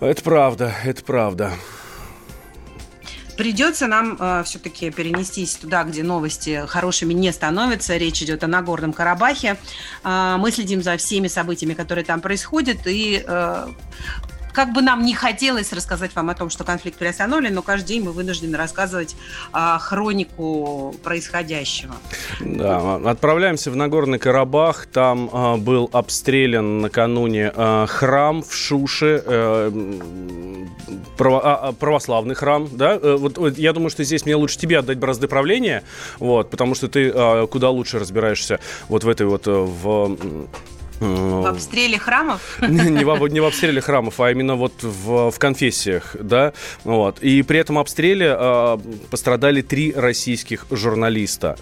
Это 0.00 0.22
правда, 0.22 0.74
это 0.84 1.04
правда. 1.04 1.52
Придется 3.36 3.86
нам 3.86 4.16
э, 4.18 4.42
все-таки 4.44 4.90
перенестись 4.90 5.56
туда, 5.56 5.84
где 5.84 6.02
новости 6.02 6.64
хорошими 6.66 7.12
не 7.12 7.32
становятся. 7.32 7.96
Речь 7.96 8.22
идет 8.22 8.42
о 8.44 8.46
Нагорном 8.46 8.92
Карабахе. 8.92 9.58
Э, 10.04 10.36
мы 10.38 10.50
следим 10.50 10.82
за 10.82 10.96
всеми 10.96 11.28
событиями, 11.28 11.74
которые 11.74 12.04
там 12.04 12.20
происходят, 12.20 12.86
и 12.86 13.22
э, 13.26 13.68
как 14.56 14.72
бы 14.72 14.80
нам 14.80 15.04
не 15.04 15.12
хотелось 15.14 15.70
рассказать 15.74 16.16
вам 16.16 16.30
о 16.30 16.34
том, 16.34 16.48
что 16.48 16.64
конфликт 16.64 16.96
приостановлен, 16.96 17.52
но 17.52 17.60
каждый 17.60 17.88
день 17.88 18.02
мы 18.02 18.12
вынуждены 18.12 18.56
рассказывать 18.56 19.14
а, 19.52 19.78
хронику 19.78 20.94
происходящего. 21.04 21.94
Да, 22.40 22.96
отправляемся 23.04 23.70
в 23.70 23.76
Нагорный 23.76 24.18
Карабах. 24.18 24.86
Там 24.86 25.28
а, 25.30 25.58
был 25.58 25.90
обстрелян 25.92 26.80
накануне 26.80 27.52
а, 27.54 27.84
храм 27.86 28.42
в 28.42 28.54
Шуше, 28.54 29.22
а, 29.26 29.70
право, 31.18 31.68
а, 31.68 31.72
православный 31.72 32.34
храм, 32.34 32.66
да? 32.72 32.94
Э, 32.94 33.16
вот, 33.16 33.36
вот 33.36 33.58
я 33.58 33.74
думаю, 33.74 33.90
что 33.90 34.04
здесь 34.04 34.24
мне 34.24 34.36
лучше 34.36 34.56
тебе 34.56 34.78
отдать 34.78 34.96
бразды 34.96 35.28
правления, 35.28 35.82
вот, 36.18 36.48
потому 36.48 36.74
что 36.74 36.88
ты 36.88 37.12
а, 37.14 37.46
куда 37.46 37.68
лучше 37.68 37.98
разбираешься 37.98 38.58
вот 38.88 39.04
в 39.04 39.08
этой 39.10 39.26
вот 39.26 39.46
в 39.46 40.16
в 41.00 41.46
обстреле 41.46 41.98
храмов? 41.98 42.58
Не 42.68 43.04
в, 43.04 43.28
не 43.28 43.40
в 43.40 43.44
обстреле 43.44 43.80
храмов, 43.80 44.20
а 44.20 44.30
именно 44.30 44.54
вот 44.56 44.82
в, 44.82 45.30
в 45.30 45.38
конфессиях, 45.38 46.16
да. 46.18 46.52
Вот. 46.84 47.18
И 47.22 47.42
при 47.42 47.58
этом 47.58 47.78
обстреле 47.78 48.34
э, 48.38 48.78
пострадали 49.10 49.62
три 49.62 49.92
российских 49.92 50.66
журналиста. 50.70 51.56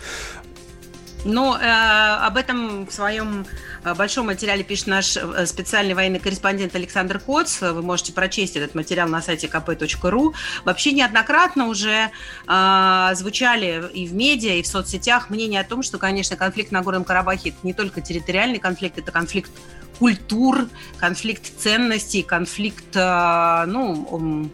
Ну, 1.25 1.57
э, 1.57 1.61
об 1.61 2.37
этом 2.37 2.87
в 2.87 2.93
своем 2.93 3.47
э, 3.83 3.95
большом 3.95 4.26
материале 4.26 4.62
пишет 4.62 4.88
наш 4.88 5.16
э, 5.16 5.47
специальный 5.47 5.95
военный 5.95 6.19
корреспондент 6.19 6.75
Александр 6.76 7.19
Коц. 7.19 7.62
Вы 7.62 7.81
можете 7.81 8.12
прочесть 8.12 8.57
этот 8.57 8.75
материал 8.75 9.09
на 9.09 9.23
сайте 9.23 9.47
kp.ru. 9.47 10.35
Вообще 10.64 10.93
неоднократно 10.93 11.69
уже 11.69 12.11
э, 12.47 13.11
звучали 13.14 13.88
и 13.95 14.07
в 14.07 14.14
медиа, 14.14 14.54
и 14.54 14.62
в 14.62 14.66
соцсетях 14.66 15.31
мнение 15.31 15.62
о 15.62 15.64
том, 15.64 15.83
что, 15.83 15.99
конечно, 15.99 16.37
конфликт 16.37 16.73
на 16.73 16.83
Горном 16.83 17.04
Карабахе– 17.04 17.49
это 17.50 17.59
не 17.62 17.73
только 17.73 18.02
территориальный 18.02 18.59
конфликт, 18.59 18.99
это 18.99 19.11
конфликт 19.11 19.50
культур, 19.99 20.69
конфликт 20.99 21.59
ценностей, 21.59 22.23
конфликт, 22.23 22.95
э, 22.95 23.64
ну, 23.66 24.50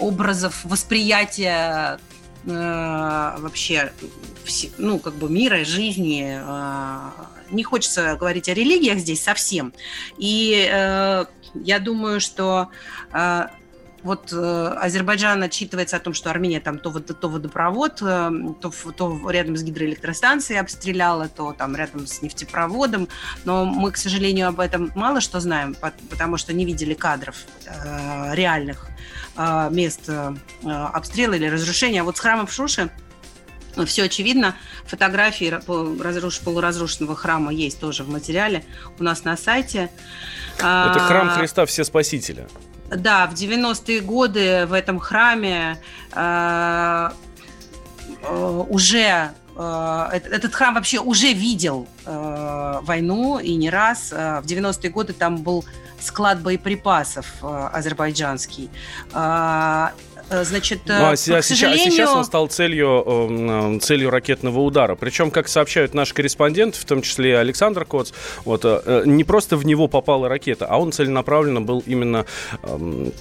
образов 0.00 0.64
восприятия 0.64 1.98
э, 2.44 3.36
вообще 3.38 3.92
ну, 4.78 4.98
как 4.98 5.14
бы 5.14 5.28
мира, 5.28 5.64
жизни. 5.64 6.40
Э, 6.40 7.10
не 7.50 7.62
хочется 7.62 8.16
говорить 8.16 8.48
о 8.48 8.54
религиях 8.54 8.98
здесь 8.98 9.22
совсем. 9.22 9.72
И 10.18 10.68
э, 10.70 11.24
я 11.54 11.78
думаю, 11.78 12.20
что 12.20 12.68
э, 13.12 13.46
вот 14.02 14.32
э, 14.32 14.74
Азербайджан 14.80 15.42
отчитывается 15.42 15.96
о 15.96 16.00
том, 16.00 16.14
что 16.14 16.30
Армения 16.30 16.60
там 16.60 16.78
то, 16.78 16.90
то 17.00 17.28
водопровод, 17.28 18.00
э, 18.02 18.30
то, 18.60 18.72
то 18.96 19.30
рядом 19.30 19.56
с 19.56 19.62
гидроэлектростанцией 19.62 20.60
обстреляла, 20.60 21.28
то 21.28 21.52
там 21.52 21.74
рядом 21.76 22.06
с 22.06 22.22
нефтепроводом. 22.22 23.08
Но 23.44 23.64
мы, 23.64 23.90
к 23.92 23.96
сожалению, 23.96 24.48
об 24.48 24.60
этом 24.60 24.92
мало 24.94 25.20
что 25.20 25.40
знаем, 25.40 25.74
потому 26.10 26.36
что 26.36 26.52
не 26.52 26.64
видели 26.64 26.94
кадров 26.94 27.36
э, 27.66 28.34
реальных 28.34 28.88
э, 29.36 29.68
мест 29.70 30.08
э, 30.08 30.34
обстрела 30.64 31.34
или 31.34 31.46
разрушения. 31.46 32.02
А 32.02 32.04
вот 32.04 32.16
с 32.16 32.20
храмом 32.20 32.46
в 32.46 32.52
Шуше 32.52 32.90
все 33.86 34.04
очевидно. 34.04 34.56
Фотографии 34.84 35.46
разруш... 36.02 36.40
полуразрушенного 36.40 37.16
храма 37.16 37.52
есть 37.52 37.80
тоже 37.80 38.04
в 38.04 38.08
материале 38.08 38.64
у 38.98 39.02
нас 39.02 39.24
на 39.24 39.36
сайте. 39.36 39.90
Это 40.58 40.98
храм 41.06 41.30
Христа 41.30 41.66
Все 41.66 41.84
Спасителя. 41.84 42.48
Да, 42.90 43.26
в 43.26 43.34
90-е 43.34 44.00
годы 44.00 44.66
в 44.66 44.72
этом 44.72 44.98
храме 44.98 45.78
э, 46.12 47.10
э, 48.22 48.64
уже 48.68 49.32
этот 49.58 50.54
храм 50.54 50.74
вообще 50.74 51.00
уже 51.00 51.32
видел 51.32 51.88
войну 52.04 53.40
и 53.40 53.56
не 53.56 53.70
раз. 53.70 54.12
В 54.12 54.44
90-е 54.44 54.88
годы 54.88 55.12
там 55.12 55.38
был 55.38 55.64
склад 55.98 56.40
боеприпасов 56.42 57.26
азербайджанский. 57.42 58.70
Э, 60.30 60.44
значит, 60.44 60.80
ну, 60.86 60.94
а, 60.94 61.12
к 61.12 61.18
сейчас, 61.18 61.46
сожалению... 61.46 61.86
а 61.86 61.90
сейчас 61.90 62.10
он 62.10 62.24
стал 62.24 62.48
целью, 62.48 63.04
эм, 63.06 63.80
целью 63.80 64.10
ракетного 64.10 64.60
удара. 64.60 64.94
Причем, 64.94 65.30
как 65.30 65.48
сообщают 65.48 65.94
наши 65.94 66.14
корреспонденты, 66.14 66.78
в 66.78 66.84
том 66.84 67.02
числе 67.02 67.38
Александр 67.38 67.84
Коц, 67.84 68.12
вот, 68.44 68.62
э, 68.64 69.02
не 69.06 69.24
просто 69.24 69.56
в 69.56 69.64
него 69.64 69.88
попала 69.88 70.28
ракета, 70.28 70.66
а 70.66 70.78
он 70.78 70.92
целенаправленно 70.92 71.60
был 71.60 71.82
именно 71.86 72.26
эм, 72.62 73.12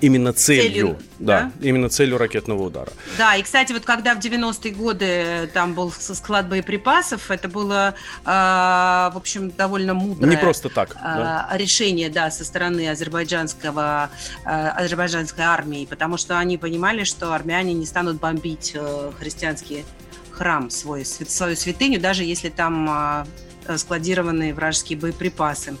Именно 0.00 0.32
целью, 0.32 0.70
целью 0.70 0.98
да, 1.18 1.40
да, 1.42 1.66
именно 1.66 1.88
целью 1.88 2.18
ракетного 2.18 2.62
удара. 2.62 2.92
Да, 3.16 3.36
и, 3.36 3.42
кстати, 3.42 3.72
вот 3.72 3.84
когда 3.84 4.14
в 4.14 4.18
90-е 4.18 4.72
годы 4.72 5.50
там 5.52 5.74
был 5.74 5.92
склад 5.92 6.48
боеприпасов, 6.48 7.30
это 7.30 7.48
было, 7.48 7.94
э, 8.24 8.28
в 8.28 9.16
общем, 9.16 9.50
довольно 9.50 9.94
мудрое... 9.94 10.30
Не 10.30 10.36
просто 10.36 10.68
так, 10.68 10.90
э, 10.90 10.94
да. 11.02 11.48
решение, 11.52 12.08
да, 12.08 12.30
со 12.30 12.44
стороны 12.44 12.88
азербайджанского, 12.88 14.10
э, 14.44 14.48
азербайджанской 14.48 15.44
армии, 15.44 15.86
потому 15.86 16.16
что 16.16 16.38
они 16.38 16.58
понимали, 16.58 17.04
что 17.04 17.32
армяне 17.32 17.74
не 17.74 17.86
станут 17.86 18.18
бомбить 18.18 18.72
э, 18.74 19.12
христианский 19.18 19.84
храм, 20.32 20.70
свой, 20.70 21.04
свою 21.04 21.56
святыню, 21.56 22.00
даже 22.00 22.24
если 22.24 22.48
там 22.48 23.24
э, 23.68 23.76
складированы 23.76 24.54
вражеские 24.54 24.98
боеприпасы. 24.98 25.76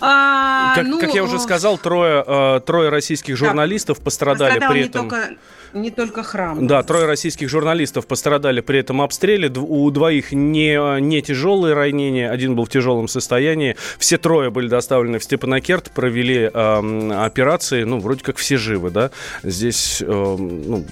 А, 0.00 0.74
как, 0.74 0.86
ну, 0.86 1.00
как 1.00 1.14
я 1.14 1.24
уже 1.24 1.38
сказал, 1.38 1.78
трое, 1.78 2.24
э, 2.26 2.60
трое 2.64 2.88
российских 2.88 3.36
журналистов 3.36 3.98
да, 3.98 4.04
пострадали 4.04 4.58
при 4.58 4.82
этом. 4.82 5.04
Не 5.04 5.10
только, 5.10 5.36
не 5.72 5.90
только 5.90 6.22
храм. 6.22 6.66
Да, 6.66 6.82
трое 6.82 7.06
российских 7.06 7.48
журналистов 7.48 8.06
пострадали 8.06 8.60
при 8.60 8.80
этом 8.80 9.02
обстреле. 9.02 9.48
У 9.48 9.90
двоих 9.90 10.32
не, 10.32 11.00
не 11.00 11.22
тяжелые 11.22 11.74
ранения, 11.74 12.30
один 12.30 12.56
был 12.56 12.64
в 12.64 12.70
тяжелом 12.70 13.08
состоянии. 13.08 13.76
Все 13.98 14.18
трое 14.18 14.50
были 14.50 14.68
доставлены 14.68 15.18
в 15.18 15.24
Степанакерт, 15.24 15.90
провели 15.92 16.50
э, 16.52 17.12
операции. 17.24 17.84
Ну, 17.84 17.98
вроде 18.00 18.22
как 18.22 18.36
все 18.36 18.56
живы, 18.56 18.90
да. 18.90 19.10
Здесь 19.42 20.02
э, 20.02 20.06
ну, 20.06 20.84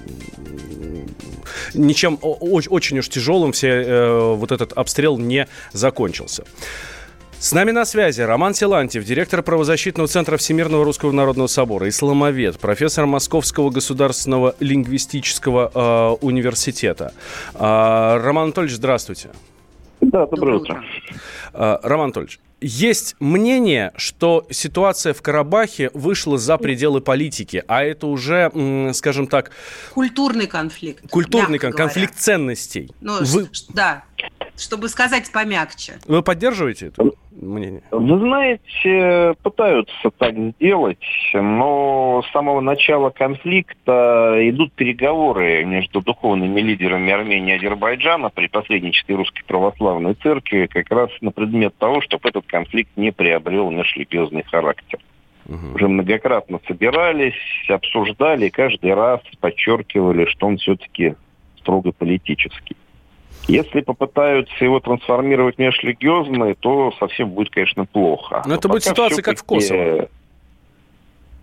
ничем 1.75 2.18
очень 2.20 2.99
уж 2.99 3.08
тяжелым 3.08 3.52
все, 3.52 3.68
э, 3.68 4.34
вот 4.34 4.52
этот 4.52 4.73
обстрел 4.73 5.18
не 5.18 5.46
закончился. 5.73 6.44
С 7.38 7.52
нами 7.52 7.72
на 7.72 7.84
связи 7.84 8.22
Роман 8.22 8.54
Силантьев, 8.54 9.04
директор 9.04 9.42
правозащитного 9.42 10.08
центра 10.08 10.36
Всемирного 10.36 10.84
Русского 10.84 11.12
Народного 11.12 11.46
Собора, 11.46 11.88
исламовед, 11.88 12.58
профессор 12.58 13.06
Московского 13.06 13.70
государственного 13.70 14.54
лингвистического 14.60 15.70
э, 15.74 16.24
университета. 16.24 17.12
Э, 17.54 18.18
Роман 18.22 18.44
Анатольевич, 18.44 18.76
здравствуйте. 18.76 19.30
Да, 20.00 20.26
доброе, 20.26 20.58
утро. 20.58 20.84
Э, 21.52 21.78
Роман 21.82 22.04
Анатольевич, 22.06 22.40
есть 22.60 23.14
мнение, 23.20 23.92
что 23.96 24.46
ситуация 24.50 25.12
в 25.12 25.20
Карабахе 25.20 25.90
вышла 25.92 26.38
за 26.38 26.56
пределы 26.56 27.02
политики, 27.02 27.62
а 27.68 27.82
это 27.82 28.06
уже, 28.06 28.50
скажем 28.94 29.26
так... 29.26 29.50
Культурный 29.92 30.46
конфликт. 30.46 31.10
Культурный 31.10 31.58
конфликт, 31.58 31.76
конфликт 31.76 32.18
ценностей. 32.18 32.90
Ну, 33.02 33.18
Вы... 33.20 33.50
да, 33.74 34.04
чтобы 34.56 34.88
сказать 34.88 35.30
помягче. 35.32 35.94
Вы 36.06 36.23
поддерживаете 36.23 36.88
это? 36.88 37.11
мнение? 37.44 37.82
Вы 37.90 38.18
знаете, 38.18 39.34
пытаются 39.42 40.11
так 40.18 40.34
сделать, 40.37 40.99
но 41.32 42.23
с 42.26 42.32
самого 42.32 42.61
начала 42.61 43.11
конфликта 43.11 44.37
идут 44.40 44.73
переговоры 44.73 45.64
между 45.64 46.00
духовными 46.00 46.61
лидерами 46.61 47.12
Армении 47.12 47.54
и 47.54 47.58
Азербайджана 47.58 48.30
при 48.30 48.49
посредничестве 48.49 49.16
Русской 49.16 49.44
Православной 49.44 50.14
Церкви 50.14 50.66
как 50.66 50.90
раз 50.90 51.11
на 51.20 51.30
предмет 51.30 51.76
того, 51.76 52.00
чтобы 52.00 52.28
этот 52.28 52.46
конфликт 52.46 52.90
не 52.96 53.12
приобрел 53.12 53.70
межрелигиозный 53.70 54.44
характер. 54.44 54.99
Угу. 55.46 55.75
Уже 55.75 55.88
многократно 55.88 56.58
собирались, 56.66 57.34
обсуждали, 57.68 58.49
каждый 58.49 58.94
раз 58.94 59.20
подчеркивали, 59.40 60.25
что 60.26 60.46
он 60.46 60.56
все-таки 60.56 61.16
строго 61.58 61.92
политический. 61.92 62.76
Если 63.48 63.80
попытаются 63.80 64.64
его 64.64 64.80
трансформировать 64.80 65.56
в 65.56 65.58
межрелигиозный, 65.58 66.54
то 66.54 66.92
совсем 66.98 67.30
будет, 67.30 67.50
конечно, 67.50 67.84
плохо. 67.84 68.42
Но 68.46 68.54
это 68.54 68.68
будет 68.68 68.84
ситуация, 68.84 69.22
как 69.22 69.38
в 69.38 69.44
Косово. 69.44 70.08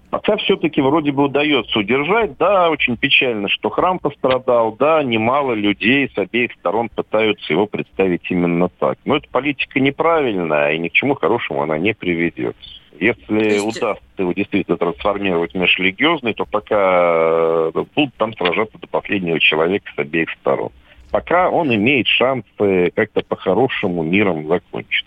Пока 0.10 0.36
все-таки 0.36 0.82
вроде 0.82 1.14
бы 1.14 1.24
удается 1.24 1.80
удержать. 1.80 2.36
Да, 2.38 2.70
очень 2.70 2.98
печально, 2.98 3.48
что 3.48 3.70
храм 3.70 3.98
пострадал. 3.98 4.76
Да, 4.78 5.02
немало 5.04 5.54
людей 5.54 6.12
с 6.14 6.18
обеих 6.18 6.52
сторон 6.60 6.90
пытаются 6.90 7.54
его 7.54 7.66
представить 7.66 8.30
именно 8.30 8.68
так. 8.68 8.98
Но 9.06 9.16
эта 9.16 9.30
политика 9.30 9.80
неправильная, 9.80 10.74
и 10.74 10.80
ни 10.80 10.90
к 10.90 10.92
чему 10.92 11.16
хорошему 11.16 11.62
она 11.62 11.78
не 11.78 11.94
приведет. 11.94 12.58
Если 13.00 13.54
есть... 13.54 13.66
удастся 13.66 14.04
его 14.18 14.34
действительно 14.34 14.76
трансформировать 14.76 15.54
в 15.54 15.58
межрелигиозный, 15.58 16.34
то 16.34 16.46
пока 16.46 17.72
э, 17.74 17.84
будут 17.96 18.14
там 18.16 18.34
сражаться 18.36 18.78
до 18.80 18.88
последнего 18.88 19.40
человека 19.40 19.90
с 19.96 19.98
обеих 19.98 20.30
сторон 20.42 20.72
пока 21.12 21.50
он 21.50 21.74
имеет 21.74 22.08
шансы 22.08 22.92
как-то 22.96 23.22
по-хорошему 23.22 24.04
миром 24.04 24.48
закончить. 24.48 25.06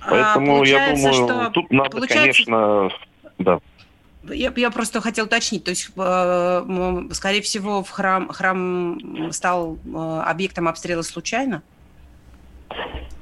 А, 0.00 0.10
Поэтому 0.10 0.62
а, 0.62 0.66
я 0.66 0.94
думаю, 0.94 1.14
что... 1.14 1.50
тут 1.50 1.70
надо, 1.70 1.90
получается... 1.90 2.44
конечно, 2.44 2.90
да. 3.38 3.60
Я, 4.28 4.52
я 4.56 4.70
просто 4.70 5.00
хотел 5.00 5.26
уточнить, 5.26 5.62
то 5.64 5.70
есть, 5.70 5.90
э, 5.96 7.08
скорее 7.12 7.42
всего, 7.42 7.84
в 7.84 7.90
храм, 7.90 8.28
храм 8.28 9.30
стал 9.30 9.78
э, 9.84 10.22
объектом 10.26 10.66
обстрела 10.66 11.02
случайно? 11.02 11.62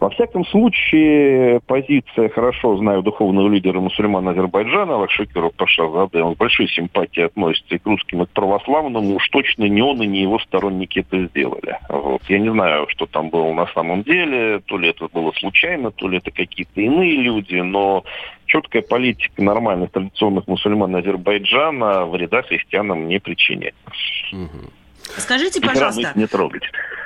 Во 0.04 0.10
всяком 0.10 0.44
случае, 0.44 1.60
позиция, 1.60 2.28
хорошо 2.28 2.76
знаю 2.76 3.00
духовного 3.00 3.48
лидера 3.48 3.80
мусульман 3.80 4.28
Азербайджана, 4.28 4.98
Лакшикера 4.98 5.48
Пашазады, 5.48 6.22
он 6.22 6.34
с 6.34 6.36
большой 6.36 6.68
симпатией 6.68 7.24
относится 7.24 7.76
и 7.76 7.78
к 7.78 7.86
русским, 7.86 8.22
и 8.22 8.26
к 8.26 8.28
православным, 8.28 9.12
уж 9.12 9.26
точно 9.30 9.64
не 9.64 9.80
он 9.80 10.02
и 10.02 10.06
не 10.06 10.20
его 10.20 10.38
сторонники 10.40 10.98
это 10.98 11.24
сделали. 11.28 11.78
Вот. 11.88 12.20
Я 12.28 12.38
не 12.38 12.52
знаю, 12.52 12.86
что 12.90 13.06
там 13.06 13.30
было 13.30 13.50
на 13.54 13.66
самом 13.68 14.02
деле, 14.02 14.60
то 14.66 14.76
ли 14.76 14.90
это 14.90 15.08
было 15.08 15.32
случайно, 15.32 15.90
то 15.90 16.06
ли 16.06 16.18
это 16.18 16.30
какие-то 16.30 16.82
иные 16.82 17.16
люди, 17.22 17.56
но 17.56 18.04
четкая 18.44 18.82
политика 18.82 19.42
нормальных 19.42 19.90
традиционных 19.90 20.46
мусульман 20.46 20.94
Азербайджана 20.96 22.04
вреда 22.04 22.42
христианам 22.42 23.08
не 23.08 23.20
причиняет. 23.20 23.74
Скажите, 25.16 25.62
пожалуйста, 25.62 26.12
не 26.14 26.26
трогать. 26.26 26.64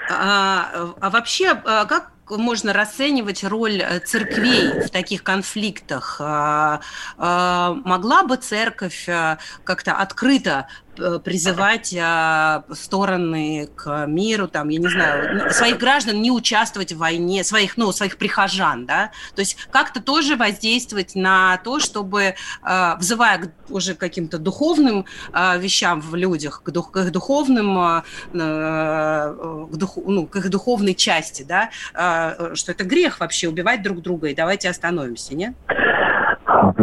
А, 0.09 0.95
а 1.01 1.11
вообще, 1.11 1.51
а 1.65 1.85
как 1.85 2.13
можно 2.31 2.73
расценивать 2.73 3.45
роль 3.45 3.81
э, 3.81 4.01
церквей 4.01 4.83
в 4.83 4.91
таких 4.91 5.23
конфликтах? 5.23 6.17
А, 6.21 6.81
а, 7.17 7.75
могла 7.85 8.23
бы 8.23 8.37
церковь 8.37 9.09
э, 9.09 9.39
как-то 9.65 9.95
открыто 9.95 10.67
Э, 10.88 10.88
призывать 11.25 11.95
а, 11.99 12.65
стороны 12.73 13.69
к 13.75 14.07
миру, 14.07 14.49
там, 14.49 14.69
я 14.69 14.79
не 14.79 14.89
знаю, 14.89 15.51
своих 15.53 15.79
граждан 15.79 16.21
не 16.21 16.31
участвовать 16.31 16.93
в 16.93 16.99
войне, 16.99 17.45
своих, 17.45 17.77
ну, 17.77 17.93
своих 17.93 18.17
прихожан, 18.17 18.87
да, 18.87 19.11
то 19.35 19.41
есть 19.41 19.57
как-то 19.71 20.03
тоже 20.03 20.37
воздействовать 20.37 21.15
на 21.15 21.59
то, 21.59 21.81
чтобы, 21.81 22.35
а, 22.63 22.97
взывая 22.97 23.53
уже 23.69 23.95
каким-то 23.95 24.39
духовным 24.39 25.07
а, 25.33 25.57
вещам 25.57 26.01
в 26.01 26.15
людях, 26.15 26.63
к, 26.63 26.71
дух, 26.71 26.91
к 26.91 26.97
их 26.99 27.13
духовным, 27.13 27.79
а, 27.79 28.05
к, 28.33 29.77
дух, 29.77 29.97
ну, 29.97 30.27
к 30.27 30.37
их 30.37 30.51
духовной 30.51 30.95
части, 30.95 31.43
да, 31.43 31.71
а, 31.95 32.55
что 32.55 32.73
это 32.73 32.85
грех 32.85 33.21
вообще 33.21 33.49
убивать 33.49 33.83
друг 33.83 34.03
друга, 34.03 34.29
и 34.29 34.35
давайте 34.35 34.69
остановимся, 34.69 35.35
нет? 35.35 35.55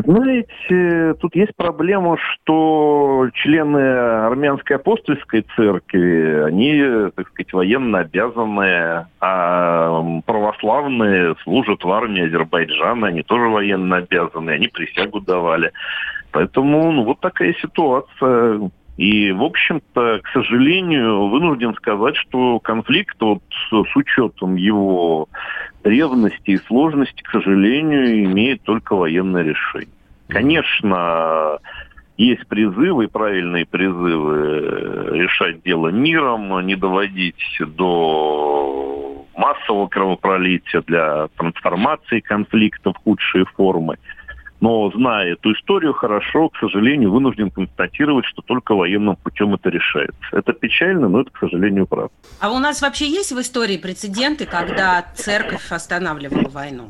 Знаете, 0.06 1.14
тут 1.20 1.36
есть 1.36 1.56
проблема, 1.56 2.18
что 2.18 3.30
члены 3.34 3.80
армянской 3.80 4.78
апостольской 4.78 5.46
церкви, 5.56 6.44
они, 6.46 7.12
так 7.16 7.28
сказать, 7.30 7.54
военно 7.54 8.00
обязанные, 8.00 9.08
а 9.20 10.04
православные 10.26 11.36
служат 11.44 11.84
в 11.84 11.92
армии 11.92 12.28
Азербайджана, 12.28 13.08
они 13.08 13.24
тоже 13.24 13.50
военно 13.50 13.98
обязанные, 13.98 14.56
они 14.56 14.68
присягу 14.68 15.20
давали. 15.22 15.72
Поэтому 16.32 16.92
ну, 16.92 17.04
вот 17.04 17.20
такая 17.22 17.54
ситуация. 17.62 18.70
И, 18.98 19.32
в 19.32 19.44
общем-то, 19.44 20.22
к 20.24 20.28
сожалению, 20.30 21.28
вынужден 21.28 21.74
сказать, 21.76 22.16
что 22.16 22.60
конфликт 22.60 23.18
вот, 23.20 23.42
с 23.70 23.96
учетом 23.96 24.56
его 24.56 25.28
ревности 25.84 26.52
и 26.52 26.58
сложности, 26.58 27.22
к 27.22 27.32
сожалению, 27.32 28.24
имеет 28.24 28.62
только 28.64 28.96
военное 28.96 29.44
решение. 29.44 29.90
Конечно, 30.30 31.60
есть 32.18 32.48
призывы, 32.48 33.10
правильные 33.10 33.66
призывы 33.66 34.40
э, 34.40 35.10
решать 35.14 35.62
дело 35.64 35.90
миром, 35.90 36.66
не 36.66 36.76
доводить 36.76 37.60
до 37.60 39.26
массового 39.36 39.88
кровопролития, 39.88 40.82
для 40.88 41.28
трансформации 41.36 42.22
конфликта 42.22 42.94
в 42.94 42.98
худшие 42.98 43.46
формы. 43.46 43.98
Но, 44.62 44.90
зная 44.92 45.34
эту 45.34 45.54
историю 45.54 45.94
хорошо, 45.94 46.50
к 46.50 46.58
сожалению, 46.58 47.12
вынужден 47.12 47.52
констатировать, 47.52 48.26
что 48.26 48.42
только 48.42 48.74
военным 48.74 49.16
путем 49.18 49.54
это 49.54 49.70
решается. 49.70 50.16
Это 50.32 50.54
печально, 50.54 51.10
но 51.10 51.22
это, 51.22 51.32
к 51.32 51.38
сожалению, 51.40 51.88
правда. 51.88 52.14
А 52.40 52.52
у 52.52 52.60
нас 52.60 52.82
вообще 52.82 53.08
есть 53.08 53.32
в 53.32 53.40
истории 53.40 53.78
прецеденты, 53.78 54.46
когда 54.46 55.06
церковь 55.16 55.72
останавливала 55.72 56.50
войну? 56.50 56.90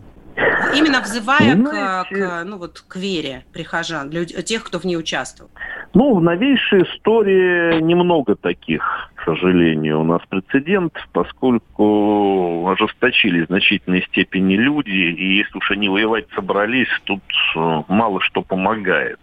Именно 0.76 1.00
взывая 1.02 1.56
Знаете, 1.56 2.10
к, 2.10 2.10
к, 2.10 2.44
ну, 2.44 2.58
вот, 2.58 2.84
к 2.86 2.98
вере 2.98 3.46
прихожан, 3.54 4.12
люд, 4.12 4.28
тех, 4.28 4.64
кто 4.64 4.80
в 4.80 4.84
ней 4.84 4.98
участвовал. 4.98 5.50
Ну, 5.94 6.14
в 6.16 6.22
новейшей 6.22 6.84
истории 6.84 7.82
немного 7.82 8.36
таких, 8.36 8.84
сожалению, 9.26 10.02
у 10.02 10.04
нас 10.04 10.22
прецедент, 10.30 10.94
поскольку 11.12 12.68
ожесточились 12.70 13.46
в 13.46 13.50
значительной 13.50 14.04
степени 14.04 14.56
люди, 14.56 14.92
и 14.92 15.38
если 15.38 15.58
уж 15.58 15.72
они 15.72 15.90
воевать 15.90 16.28
собрались, 16.36 16.90
тут 17.04 17.24
э, 17.56 17.84
мало 17.88 18.22
что 18.22 18.42
помогает. 18.42 19.20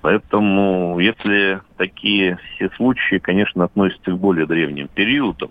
Поэтому, 0.00 0.98
если 1.00 1.60
такие 1.76 2.38
все 2.54 2.70
случаи, 2.76 3.16
конечно, 3.16 3.64
относятся 3.64 4.12
к 4.12 4.18
более 4.18 4.46
древним 4.46 4.88
периодам, 4.88 5.50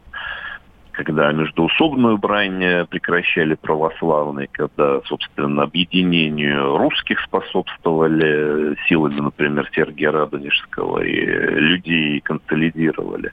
когда 0.97 1.31
междуусобную 1.31 2.17
брань 2.17 2.87
прекращали 2.87 3.53
православные, 3.53 4.49
когда, 4.51 4.99
собственно, 5.05 5.61
объединению 5.63 6.75
русских 6.75 7.21
способствовали 7.21 8.75
силами, 8.87 9.21
например, 9.21 9.69
Сергия 9.73 10.11
Радонежского, 10.11 11.03
и 11.03 11.19
людей 11.23 12.19
консолидировали. 12.21 13.31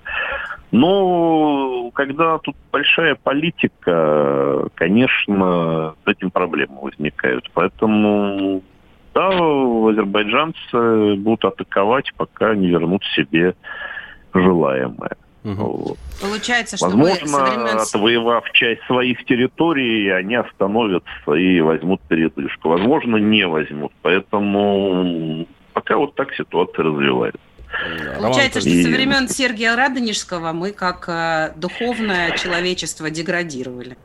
Но 0.72 1.90
когда 1.94 2.36
тут 2.38 2.54
большая 2.70 3.14
политика, 3.14 4.68
конечно, 4.74 5.94
с 6.04 6.08
этим 6.08 6.30
проблемы 6.30 6.80
возникают. 6.82 7.50
Поэтому 7.54 8.62
да, 9.14 9.28
азербайджанцы 9.28 11.14
будут 11.16 11.46
атаковать, 11.46 12.12
пока 12.16 12.54
не 12.54 12.66
вернут 12.66 13.02
себе 13.16 13.54
желаемое. 14.34 15.16
Угу. 15.44 15.96
Получается, 16.22 16.76
что 16.78 16.86
Возможно, 16.86 17.26
современ... 17.26 17.78
отвоевав 17.78 18.50
часть 18.52 18.82
своих 18.86 19.24
территорий, 19.26 20.08
они 20.08 20.36
остановятся 20.36 21.32
и 21.32 21.60
возьмут 21.60 22.00
передышку. 22.08 22.70
Возможно, 22.70 23.16
не 23.16 23.46
возьмут. 23.46 23.92
Поэтому 24.00 25.46
пока 25.74 25.96
вот 25.98 26.14
так 26.14 26.34
ситуация 26.34 26.84
развивается. 26.84 27.40
Получается, 28.18 28.60
что 28.60 28.70
со 28.70 28.88
времен 28.88 29.28
Сергия 29.28 29.76
Радонежского 29.76 30.52
мы 30.52 30.70
как 30.72 31.08
э, 31.08 31.52
духовное 31.56 32.36
человечество 32.36 33.10
деградировали. 33.10 33.96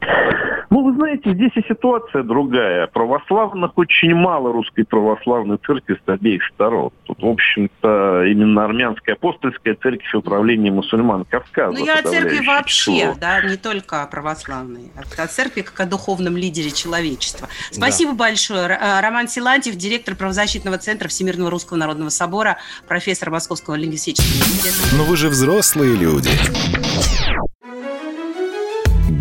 Ну, 0.70 0.84
вы 0.84 0.94
знаете, 0.94 1.34
здесь 1.34 1.52
и 1.56 1.62
ситуация 1.68 2.22
другая. 2.22 2.86
Православных 2.88 3.76
очень 3.76 4.14
мало 4.14 4.54
русской 4.54 4.84
православной 4.84 5.58
церкви 5.66 6.00
с 6.06 6.10
обеих 6.10 6.44
сторон. 6.54 6.92
Тут, 7.06 7.22
в 7.22 7.28
общем-то, 7.28 8.26
именно 8.26 8.66
армянская 8.66 9.16
апостольская 9.16 9.76
церковь 9.76 10.14
управления 10.14 10.72
мусульман 10.72 11.26
Кавказа. 11.26 11.78
Ну, 11.78 11.86
я 11.86 12.00
о 12.00 12.04
церкви 12.04 12.46
вообще, 12.46 13.00
число. 13.00 13.16
да, 13.20 13.42
не 13.42 13.58
только 13.58 14.04
о 14.04 14.08
православной, 14.08 14.92
а 14.96 15.24
о 15.24 15.28
церкви 15.28 15.62
как 15.62 15.80
о 15.80 15.86
духовном 15.86 16.38
лидере 16.38 16.70
человечества. 16.70 17.48
Спасибо 17.72 18.12
да. 18.12 18.18
большое. 18.18 18.68
Э, 18.68 19.02
Роман 19.02 19.28
Силантьев, 19.28 19.76
директор 19.76 20.16
правозащитного 20.16 20.78
центра 20.78 21.08
Всемирного 21.08 21.50
Русского 21.50 21.78
Народного 21.78 22.10
Собора, 22.10 22.58
профессор 22.88 23.32
Московского 23.32 23.74
лингвистического 23.74 24.30
университета. 24.30 24.96
Но 24.96 25.04
вы 25.04 25.18
же 25.18 25.30
взрослые 25.30 25.96
люди. 25.96 26.30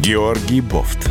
Георгий 0.02 0.60
Бофт 0.60 1.10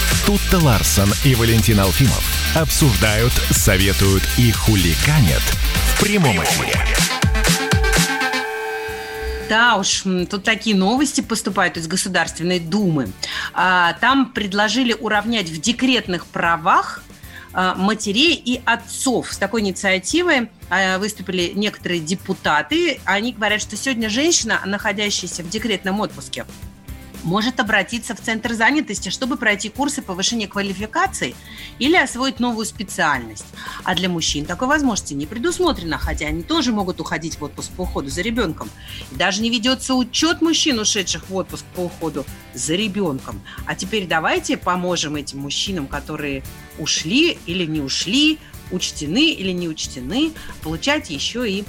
Тут-то 0.31 0.59
Ларсон 0.59 1.09
и 1.25 1.35
Валентин 1.35 1.81
Алфимов 1.81 2.23
обсуждают, 2.55 3.33
советуют 3.51 4.23
и 4.37 4.49
хуликанят 4.53 5.41
в 5.41 5.99
прямом 6.01 6.41
эфире. 6.41 6.73
Да 9.49 9.75
уж, 9.75 10.03
тут 10.29 10.45
такие 10.45 10.73
новости 10.73 11.19
поступают 11.19 11.75
из 11.75 11.85
Государственной 11.87 12.61
Думы. 12.61 13.11
А, 13.53 13.91
там 13.99 14.31
предложили 14.31 14.93
уравнять 14.93 15.49
в 15.49 15.59
декретных 15.59 16.25
правах 16.25 17.03
а, 17.51 17.75
матерей 17.75 18.33
и 18.33 18.61
отцов. 18.63 19.33
С 19.33 19.37
такой 19.37 19.59
инициативой 19.59 20.49
а, 20.69 20.97
выступили 20.97 21.51
некоторые 21.53 21.99
депутаты. 21.99 23.01
Они 23.03 23.33
говорят, 23.33 23.61
что 23.61 23.75
сегодня 23.75 24.09
женщина, 24.09 24.61
находящаяся 24.65 25.43
в 25.43 25.49
декретном 25.49 25.99
отпуске, 25.99 26.45
может 27.23 27.59
обратиться 27.59 28.15
в 28.15 28.21
Центр 28.21 28.53
занятости, 28.53 29.09
чтобы 29.09 29.37
пройти 29.37 29.69
курсы 29.69 30.01
повышения 30.01 30.47
квалификации 30.47 31.35
или 31.79 31.95
освоить 31.95 32.39
новую 32.39 32.65
специальность. 32.65 33.45
А 33.83 33.95
для 33.95 34.09
мужчин 34.09 34.45
такой 34.45 34.67
возможности 34.67 35.13
не 35.13 35.25
предусмотрено, 35.25 35.97
хотя 35.97 36.27
они 36.27 36.43
тоже 36.43 36.71
могут 36.71 36.99
уходить 36.99 37.39
в 37.39 37.43
отпуск 37.43 37.71
по 37.71 37.81
уходу 37.81 38.09
за 38.09 38.21
ребенком. 38.21 38.69
И 39.11 39.15
даже 39.15 39.41
не 39.41 39.49
ведется 39.49 39.95
учет 39.95 40.41
мужчин, 40.41 40.79
ушедших 40.79 41.29
в 41.29 41.35
отпуск 41.35 41.65
по 41.75 41.81
уходу 41.81 42.25
за 42.53 42.75
ребенком. 42.75 43.41
А 43.65 43.75
теперь 43.75 44.07
давайте 44.07 44.57
поможем 44.57 45.15
этим 45.15 45.39
мужчинам, 45.39 45.87
которые 45.87 46.43
ушли 46.79 47.37
или 47.45 47.65
не 47.65 47.81
ушли, 47.81 48.39
учтены 48.71 49.31
или 49.31 49.51
не 49.51 49.67
учтены, 49.67 50.31
получать 50.63 51.09
еще 51.09 51.49
и 51.49 51.65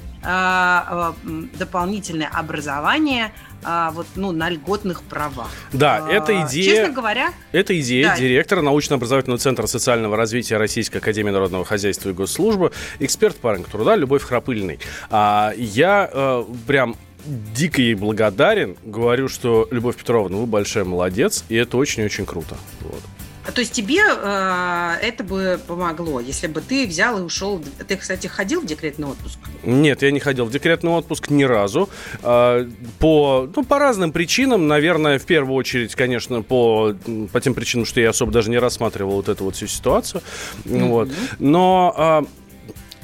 дополнительное 1.58 2.28
образование 2.28 3.32
а, 3.64 3.90
вот, 3.92 4.06
ну, 4.16 4.32
на 4.32 4.48
льготных 4.50 5.02
правах. 5.02 5.50
Да, 5.72 6.04
а, 6.04 6.10
это 6.10 6.42
идея... 6.42 6.64
Честно 6.64 6.92
говоря... 6.92 7.32
Это 7.52 7.78
идея 7.80 8.08
да. 8.08 8.16
директора 8.16 8.60
научно-образовательного 8.62 9.38
центра 9.38 9.66
социального 9.66 10.16
развития 10.16 10.56
Российской 10.56 10.98
Академии 10.98 11.30
Народного 11.30 11.64
Хозяйства 11.64 12.10
и 12.10 12.12
Госслужбы, 12.12 12.72
эксперт 12.98 13.36
по 13.36 13.52
рынку 13.52 13.70
труда 13.70 13.96
Любовь 13.96 14.22
Храпыльный. 14.22 14.80
А, 15.10 15.52
я 15.56 16.08
а, 16.12 16.44
прям 16.66 16.96
дико 17.24 17.80
ей 17.80 17.94
благодарен. 17.94 18.76
Говорю, 18.84 19.28
что, 19.28 19.68
Любовь 19.70 19.96
Петровна, 19.96 20.36
вы 20.38 20.46
большая 20.46 20.84
молодец, 20.84 21.44
и 21.48 21.54
это 21.54 21.76
очень-очень 21.76 22.26
круто. 22.26 22.56
Вот. 22.80 23.02
То 23.50 23.60
есть 23.60 23.72
тебе 23.72 24.00
э, 24.00 24.94
это 25.02 25.24
бы 25.24 25.60
помогло, 25.66 26.20
если 26.20 26.46
бы 26.46 26.60
ты 26.60 26.86
взял 26.86 27.18
и 27.18 27.22
ушел. 27.22 27.62
Ты, 27.88 27.96
кстати, 27.96 28.28
ходил 28.28 28.60
в 28.60 28.66
декретный 28.66 29.08
отпуск? 29.08 29.38
Нет, 29.64 30.02
я 30.02 30.12
не 30.12 30.20
ходил 30.20 30.44
в 30.44 30.50
декретный 30.50 30.92
отпуск 30.92 31.28
ни 31.30 31.42
разу. 31.42 31.90
Э, 32.22 32.68
по, 33.00 33.48
ну, 33.54 33.64
по 33.64 33.78
разным 33.78 34.12
причинам. 34.12 34.68
Наверное, 34.68 35.18
в 35.18 35.26
первую 35.26 35.56
очередь, 35.56 35.94
конечно, 35.96 36.42
по, 36.42 36.94
по 37.32 37.40
тем 37.40 37.54
причинам, 37.54 37.84
что 37.84 38.00
я 38.00 38.10
особо 38.10 38.30
даже 38.30 38.48
не 38.48 38.58
рассматривал 38.58 39.14
вот 39.14 39.28
эту 39.28 39.44
вот 39.44 39.56
всю 39.56 39.66
ситуацию. 39.66 40.22
Mm-hmm. 40.64 40.88
Вот. 40.88 41.08
Но... 41.38 41.94
Э, 41.96 42.42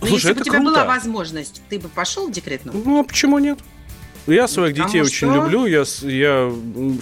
но 0.00 0.06
Слушай, 0.06 0.28
если 0.28 0.32
бы 0.34 0.40
у 0.40 0.44
тебя 0.44 0.58
круто. 0.58 0.70
была 0.70 0.84
возможность, 0.84 1.60
ты 1.68 1.80
бы 1.80 1.88
пошел 1.88 2.28
в 2.28 2.32
декретный 2.32 2.70
отпуск? 2.70 2.86
Ну, 2.86 3.00
а 3.00 3.02
почему 3.02 3.38
нет? 3.40 3.58
Я 4.28 4.46
своих 4.48 4.74
Потому 4.74 4.88
детей 4.88 5.04
что... 5.04 5.26
очень 5.26 5.34
люблю, 5.34 5.66
я, 5.66 5.84
я 6.02 6.52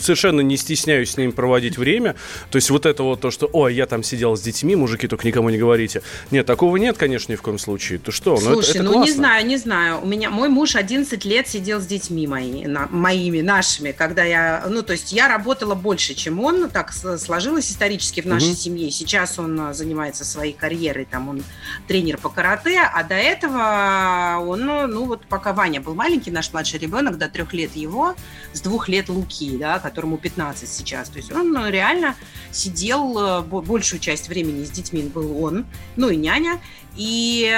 совершенно 0.01 0.41
не 0.41 0.57
стесняюсь 0.57 1.11
с 1.11 1.17
ними 1.17 1.31
проводить 1.31 1.77
время. 1.77 2.15
То 2.51 2.57
есть 2.57 2.71
вот 2.71 2.87
это 2.87 3.03
вот 3.03 3.21
то, 3.21 3.31
что, 3.31 3.49
ой, 3.53 3.75
я 3.75 3.87
там 3.87 4.03
сидел 4.03 4.37
с 4.37 4.41
детьми, 4.41 4.77
мужики, 4.77 5.09
только 5.09 5.27
никому 5.27 5.51
не 5.51 5.59
говорите. 5.59 6.03
Нет, 6.31 6.47
такого 6.47 6.77
нет, 6.77 6.97
конечно, 6.97 7.33
ни 7.33 7.37
в 7.37 7.43
коем 7.43 7.59
случае. 7.59 7.99
Ты 7.99 8.13
что? 8.13 8.37
Слушай, 8.37 8.53
ну, 8.53 8.61
это, 8.61 8.71
это 8.71 8.83
ну 8.83 8.93
классно. 8.93 9.11
не 9.11 9.17
знаю, 9.17 9.47
не 9.47 9.57
знаю. 9.57 10.01
У 10.03 10.07
меня 10.07 10.31
мой 10.31 10.49
муж 10.49 10.77
11 10.77 11.25
лет 11.25 11.49
сидел 11.49 11.81
с 11.81 11.87
детьми 11.87 12.27
мои, 12.27 12.65
на, 12.67 12.89
моими, 12.91 13.41
нашими, 13.41 13.93
когда 13.93 14.25
я, 14.25 14.65
ну, 14.69 14.83
то 14.83 14.93
есть 14.93 15.13
я 15.13 15.29
работала 15.29 15.75
больше, 15.75 16.15
чем 16.15 16.41
он, 16.41 16.71
так 16.71 16.93
сложилось 16.93 17.71
исторически 17.71 18.21
в 18.21 18.27
нашей 18.27 18.51
угу. 18.51 18.57
семье. 18.57 18.91
Сейчас 18.91 19.39
он 19.39 19.59
а, 19.61 19.75
занимается 19.75 20.25
своей 20.25 20.53
карьерой, 20.53 21.07
там 21.11 21.29
он 21.29 21.43
тренер 21.89 22.19
по 22.19 22.29
карате, 22.29 22.81
а 22.81 23.03
до 23.03 23.15
этого 23.15 24.43
он, 24.47 24.65
ну, 24.65 25.05
вот 25.07 25.27
пока 25.27 25.53
Ваня 25.53 25.81
был 25.81 25.95
маленький, 25.95 26.31
наш 26.31 26.53
младший 26.53 26.79
ребенок, 26.79 27.16
ребенок 27.17 27.19
до 27.19 27.29
трех 27.29 27.53
лет 27.53 27.75
его, 27.77 28.15
с 28.53 28.61
двух 28.61 28.89
лет 28.89 29.09
Луки, 29.09 29.57
да, 29.59 29.79
которому 29.79 30.17
15 30.19 30.69
сейчас. 30.69 31.09
То 31.09 31.19
есть 31.19 31.33
он 31.33 31.53
ну, 31.53 31.69
реально 31.69 32.15
сидел 32.53 33.19
э, 33.19 33.43
большую 33.43 34.01
часть 34.01 34.29
времени 34.29 34.65
с 34.65 34.71
детьми 34.71 35.03
был 35.03 35.43
он, 35.43 35.67
ну 35.97 36.09
и 36.09 36.17
няня. 36.17 36.61
И 36.97 37.55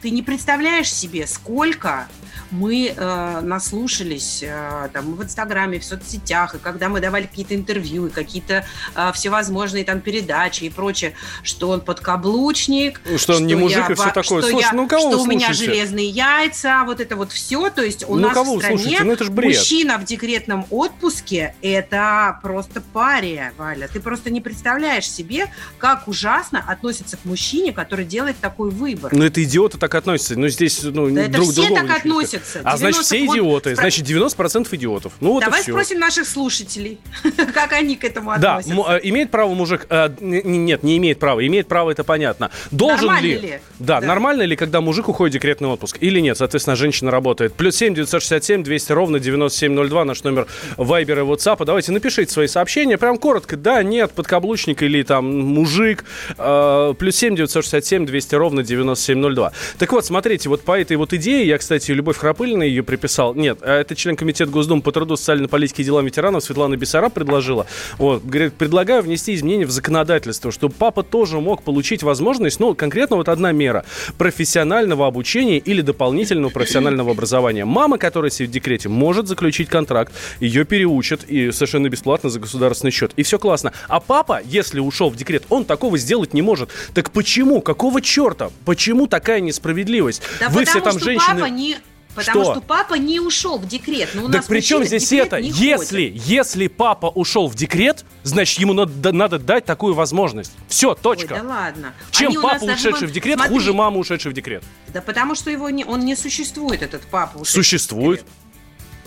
ты 0.00 0.10
не 0.10 0.22
представляешь 0.22 0.92
себе, 0.92 1.26
сколько 1.26 2.06
мы 2.52 2.92
э, 2.94 3.40
наслушались 3.40 4.42
э, 4.42 4.88
там 4.92 5.14
в 5.14 5.22
Инстаграме, 5.22 5.80
в 5.80 5.84
соцсетях, 5.84 6.54
и 6.54 6.58
когда 6.58 6.88
мы 6.88 7.00
давали 7.00 7.26
какие-то 7.26 7.54
интервью, 7.54 8.06
и 8.06 8.10
какие-то 8.10 8.64
э, 8.94 9.12
всевозможные 9.14 9.84
там 9.84 10.00
передачи 10.00 10.64
и 10.64 10.70
прочее, 10.70 11.14
что 11.42 11.70
он 11.70 11.80
подкаблучник, 11.80 13.00
что, 13.04 13.18
что 13.18 13.36
он 13.36 13.46
не 13.46 13.54
мужик 13.54 13.84
я, 13.88 13.92
и 13.92 13.94
все 13.94 14.08
такое. 14.08 14.22
Что, 14.22 14.42
Слушай, 14.42 14.66
я, 14.66 14.72
ну 14.74 14.86
кого 14.86 15.12
что 15.12 15.22
у 15.22 15.26
меня 15.26 15.52
железные 15.52 16.08
яйца, 16.08 16.82
вот 16.84 17.00
это 17.00 17.16
вот 17.16 17.32
все. 17.32 17.70
То 17.70 17.82
есть 17.82 18.04
у 18.06 18.16
ну, 18.16 18.28
нас 18.28 18.36
в 18.36 18.44
вы 18.44 18.71
стране 18.78 18.96
слушаете? 18.98 19.04
Ну 19.04 19.12
это 19.12 19.24
ж 19.24 19.30
бред. 19.30 19.56
мужчина 19.58 19.98
в 19.98 20.04
декретном 20.04 20.66
отпуске– 20.70 21.54
это 21.62 22.38
просто 22.42 22.80
пария, 22.80 23.52
Валя. 23.56 23.88
Ты 23.92 24.00
просто 24.00 24.30
не 24.30 24.40
представляешь 24.40 25.08
себе, 25.10 25.46
как 25.78 26.08
ужасно 26.08 26.64
относится 26.66 27.16
к 27.16 27.24
мужчине, 27.24 27.72
который 27.72 28.04
делает 28.04 28.36
такой 28.38 28.70
выбор. 28.70 29.12
Ну 29.14 29.24
это 29.24 29.42
идиоты 29.42 29.78
так 29.78 29.94
относятся. 29.94 30.38
Ну 30.38 30.48
здесь 30.48 30.82
ну, 30.82 31.10
да 31.10 31.28
друг, 31.28 31.46
это 31.48 31.52
все 31.52 31.62
другого 31.66 31.80
так 31.88 31.98
относятся. 31.98 32.60
А 32.64 32.76
значит, 32.76 33.02
все 33.02 33.24
идиоты. 33.24 33.70
спро- 33.72 33.76
Значит, 33.76 34.08
90% 34.08 34.68
идиотов. 34.76 35.12
Ну 35.20 35.32
вот 35.32 35.44
Давай 35.44 35.60
и 35.60 35.62
все. 35.62 35.72
спросим 35.72 35.98
наших 35.98 36.26
слушателей, 36.26 36.98
как 37.54 37.72
они 37.72 37.96
к 37.96 38.04
этому 38.04 38.30
Да, 38.38 38.56
относятся. 38.56 38.74
м- 38.74 38.96
э, 38.96 39.00
имеет 39.04 39.30
право 39.30 39.54
мужик... 39.54 39.86
э, 39.88 40.08
нет, 40.20 40.82
не 40.82 40.96
имеет 40.98 41.18
права. 41.18 41.46
Имеет 41.46 41.68
право, 41.68 41.90
это 41.90 42.04
понятно. 42.04 42.50
Должен 42.70 43.06
Нормально 43.06 43.26
ли... 43.26 43.38
ли? 43.38 43.60
Да, 43.78 44.00
Да. 44.00 44.06
нормально 44.06 44.42
ли, 44.42 44.56
когда 44.56 44.80
мужик 44.80 45.08
уходит 45.08 45.32
в 45.32 45.34
декретный 45.34 45.68
отпуск? 45.68 45.98
Или 46.00 46.20
нет? 46.20 46.36
Соответственно, 46.38 46.76
женщина 46.76 47.10
работает. 47.10 47.54
Плюс 47.54 47.76
7 47.76 47.94
967 47.94 48.51
200 48.58 48.92
ровно 48.92 49.18
9702 49.18 50.04
наш 50.04 50.22
номер 50.24 50.46
Вайбера 50.76 51.22
и 51.22 51.24
WhatsApp. 51.24 51.64
Давайте 51.64 51.92
напишите 51.92 52.32
свои 52.32 52.46
сообщения. 52.46 52.98
Прям 52.98 53.18
коротко. 53.18 53.56
Да, 53.56 53.82
нет, 53.82 54.12
подкаблучник 54.12 54.82
или 54.82 55.02
там 55.02 55.24
мужик. 55.26 56.04
Э, 56.38 56.94
плюс 56.98 57.16
7 57.16 57.36
967 57.36 58.06
200 58.06 58.34
ровно 58.34 58.62
9702. 58.62 59.52
Так 59.78 59.92
вот, 59.92 60.04
смотрите, 60.04 60.48
вот 60.48 60.62
по 60.62 60.78
этой 60.78 60.96
вот 60.96 61.12
идее, 61.12 61.46
я, 61.46 61.58
кстати, 61.58 61.90
Любовь 61.92 62.18
Храпылина 62.18 62.62
ее 62.62 62.82
приписал. 62.82 63.34
Нет, 63.34 63.58
э, 63.62 63.80
это 63.80 63.94
член 63.96 64.16
комитета 64.16 64.50
Госдумы 64.50 64.82
по 64.82 64.92
труду, 64.92 65.16
социальной 65.16 65.48
политике 65.48 65.82
и 65.82 65.84
делам 65.84 66.04
ветеранов 66.04 66.44
Светлана 66.44 66.76
Бессараб 66.76 67.12
предложила. 67.12 67.66
Вот, 67.98 68.24
говорит, 68.24 68.54
предлагаю 68.54 69.02
внести 69.02 69.34
изменения 69.34 69.66
в 69.66 69.70
законодательство, 69.70 70.50
чтобы 70.50 70.74
папа 70.78 71.02
тоже 71.02 71.40
мог 71.40 71.62
получить 71.62 72.02
возможность, 72.02 72.60
ну, 72.60 72.74
конкретно 72.74 73.16
вот 73.16 73.28
одна 73.28 73.52
мера, 73.52 73.84
профессионального 74.18 75.06
обучения 75.06 75.58
или 75.58 75.80
дополнительного 75.80 76.50
профессионального 76.50 77.12
образования. 77.12 77.64
Мама, 77.64 77.98
которая 77.98 78.30
в 78.48 78.50
декрете, 78.50 78.88
может 78.88 79.28
заключить 79.28 79.68
контракт, 79.68 80.12
ее 80.40 80.64
переучат 80.64 81.24
и 81.24 81.52
совершенно 81.52 81.88
бесплатно 81.88 82.30
за 82.30 82.40
государственный 82.40 82.90
счет. 82.90 83.12
И 83.16 83.22
все 83.22 83.38
классно. 83.38 83.72
А 83.88 84.00
папа, 84.00 84.40
если 84.44 84.80
ушел 84.80 85.10
в 85.10 85.16
декрет, 85.16 85.44
он 85.48 85.64
такого 85.64 85.98
сделать 85.98 86.34
не 86.34 86.42
может. 86.42 86.70
Так 86.94 87.10
почему? 87.10 87.60
Какого 87.60 88.00
черта? 88.00 88.50
Почему 88.64 89.06
такая 89.06 89.40
несправедливость? 89.40 90.22
Да 90.40 90.48
Вы 90.48 90.64
все 90.64 90.80
там 90.80 90.92
что 90.98 91.04
женщины... 91.04 91.40
папа 91.40 91.50
не... 91.50 91.76
Потому 92.14 92.44
Что? 92.44 92.52
что 92.54 92.60
папа 92.60 92.94
не 92.94 93.20
ушел 93.20 93.58
в 93.58 93.66
декрет. 93.66 94.10
Но 94.14 94.22
у 94.22 94.26
Так 94.26 94.36
нас 94.36 94.46
при 94.46 94.60
чем 94.60 94.84
здесь 94.84 95.10
это? 95.12 95.36
Если, 95.38 96.12
если 96.14 96.66
папа 96.68 97.06
ушел 97.06 97.48
в 97.48 97.54
декрет, 97.54 98.04
значит 98.22 98.58
ему 98.58 98.72
надо, 98.74 99.12
надо 99.12 99.38
дать 99.38 99.64
такую 99.64 99.94
возможность. 99.94 100.52
Все, 100.68 100.90
Ой, 100.90 100.96
точка. 101.00 101.36
да 101.36 101.42
ладно. 101.42 101.94
Чем 102.10 102.28
Они 102.28 102.36
папа, 102.38 102.66
даже 102.66 102.80
ушедший 102.88 103.00
вон- 103.06 103.08
в 103.08 103.12
декрет, 103.12 103.36
смотри, 103.38 103.54
хуже 103.54 103.72
мамы, 103.72 103.98
ушедшей 103.98 104.30
в 104.30 104.34
декрет? 104.34 104.62
Да 104.88 105.00
потому 105.00 105.34
что 105.34 105.50
его 105.50 105.70
не, 105.70 105.84
он 105.84 106.00
не 106.04 106.14
существует, 106.16 106.82
этот 106.82 107.02
папа. 107.02 107.38
ушедший 107.38 107.50
в 107.62 107.64
Существует. 107.64 108.20
декрет. 108.20 108.36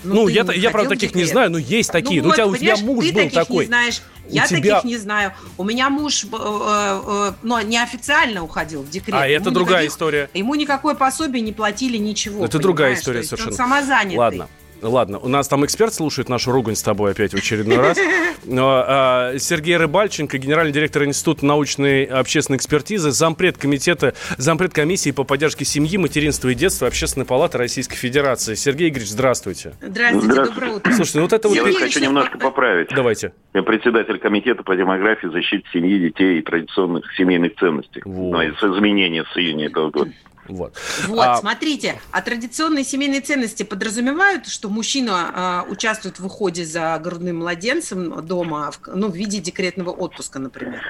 Ну, 0.03 0.25
ты 0.27 0.33
я, 0.33 0.43
не 0.43 0.57
я 0.59 0.69
правда 0.69 0.89
таких 0.91 1.15
не 1.15 1.21
декрет. 1.21 1.31
знаю, 1.31 1.51
но 1.51 1.57
есть 1.57 1.91
такие. 1.91 2.21
Ну, 2.21 2.27
вот, 2.29 2.33
у 2.33 2.35
тебя, 2.35 2.47
у 2.47 2.55
тебя 2.55 2.77
муж 2.85 3.05
ты 3.05 3.11
был 3.13 3.21
таких 3.21 3.33
такой. 3.33 3.57
не 3.59 3.65
знаешь, 3.67 4.01
У 4.29 4.33
я 4.33 4.47
тебя- 4.47 4.75
таких 4.75 4.83
не 4.83 4.97
знаю. 4.97 5.33
У 5.57 5.63
меня 5.63 5.89
муж, 5.89 6.25
э, 6.25 6.27
э, 6.31 7.31
ну, 7.41 7.61
неофициально 7.61 8.43
уходил 8.43 8.81
в 8.83 8.89
декрет. 8.89 9.15
А 9.15 9.27
это 9.27 9.45
Ему 9.45 9.51
другая 9.51 9.77
никаких- 9.83 9.91
история. 9.93 10.29
Ему 10.33 10.55
никакое 10.55 10.93
пособие 10.95 11.41
не 11.41 11.53
платили, 11.53 11.97
ничего. 11.97 12.45
Это 12.45 12.59
другая 12.59 12.93
история 12.93 13.19
То 13.19 13.21
есть 13.21 13.33
он 13.33 13.37
совершенно. 13.39 13.57
самозанятый. 13.57 14.17
Ладно. 14.17 14.47
Ладно, 14.89 15.19
у 15.19 15.27
нас 15.27 15.47
там 15.47 15.65
эксперт 15.65 15.93
слушает 15.93 16.29
нашу 16.29 16.51
ругань 16.51 16.75
с 16.75 16.83
тобой 16.83 17.11
опять 17.11 17.33
в 17.33 17.37
очередной 17.37 17.77
раз. 17.77 17.97
Но, 18.45 18.83
а, 18.85 19.37
Сергей 19.37 19.77
Рыбальченко, 19.77 20.37
генеральный 20.37 20.71
директор 20.73 21.03
Института 21.03 21.45
научной 21.45 22.03
и 22.03 22.05
общественной 22.05 22.57
экспертизы, 22.57 23.11
зампред 23.11 23.57
комитета, 23.57 24.13
зампред 24.37 24.73
комиссии 24.73 25.11
по 25.11 25.23
поддержке 25.23 25.65
семьи, 25.65 25.97
материнства 25.97 26.49
и 26.49 26.55
детства 26.55 26.87
Общественной 26.87 27.25
палаты 27.25 27.57
Российской 27.57 27.95
Федерации. 27.95 28.55
Сергей 28.55 28.89
Игоревич, 28.89 29.09
здравствуйте. 29.09 29.73
Здравствуйте, 29.81 30.25
Здравствуйте. 30.31 30.53
доброе 30.53 30.71
утро. 30.77 30.91
Слушайте, 30.93 31.17
ну 31.19 31.23
вот 31.23 31.33
это 31.33 31.47
вот... 31.49 31.55
Я 31.55 31.79
хочу 31.79 31.99
немножко 31.99 32.37
по- 32.37 32.45
поправить. 32.45 32.89
Давайте. 32.95 33.33
Я 33.53 33.63
председатель 33.63 34.17
комитета 34.19 34.63
по 34.63 34.75
демографии, 34.75 35.27
защите 35.27 35.65
семьи, 35.73 35.99
детей 35.99 36.39
и 36.39 36.41
традиционных 36.41 37.05
семейных 37.15 37.55
ценностей. 37.55 38.01
Вот. 38.05 38.31
Ну, 38.31 38.41
и 38.41 38.51
с 38.51 38.63
изменения 38.63 39.23
с 39.23 39.37
июня 39.37 39.67
этого 39.67 39.89
года. 39.89 40.11
Вот. 40.47 40.73
Вот, 41.07 41.19
А, 41.25 41.35
смотрите, 41.37 41.99
а 42.11 42.21
традиционные 42.21 42.83
семейные 42.83 43.21
ценности 43.21 43.63
подразумевают, 43.63 44.47
что 44.47 44.69
мужчина 44.69 45.31
а, 45.33 45.65
участвует 45.69 46.19
в 46.19 46.25
уходе 46.25 46.65
за 46.65 46.99
грудным 47.03 47.37
младенцем 47.37 48.25
дома, 48.25 48.71
в- 48.71 48.79
ну, 48.93 49.09
в 49.09 49.15
виде 49.15 49.39
декретного 49.39 49.89
отпуска, 49.89 50.39
например. 50.39 50.81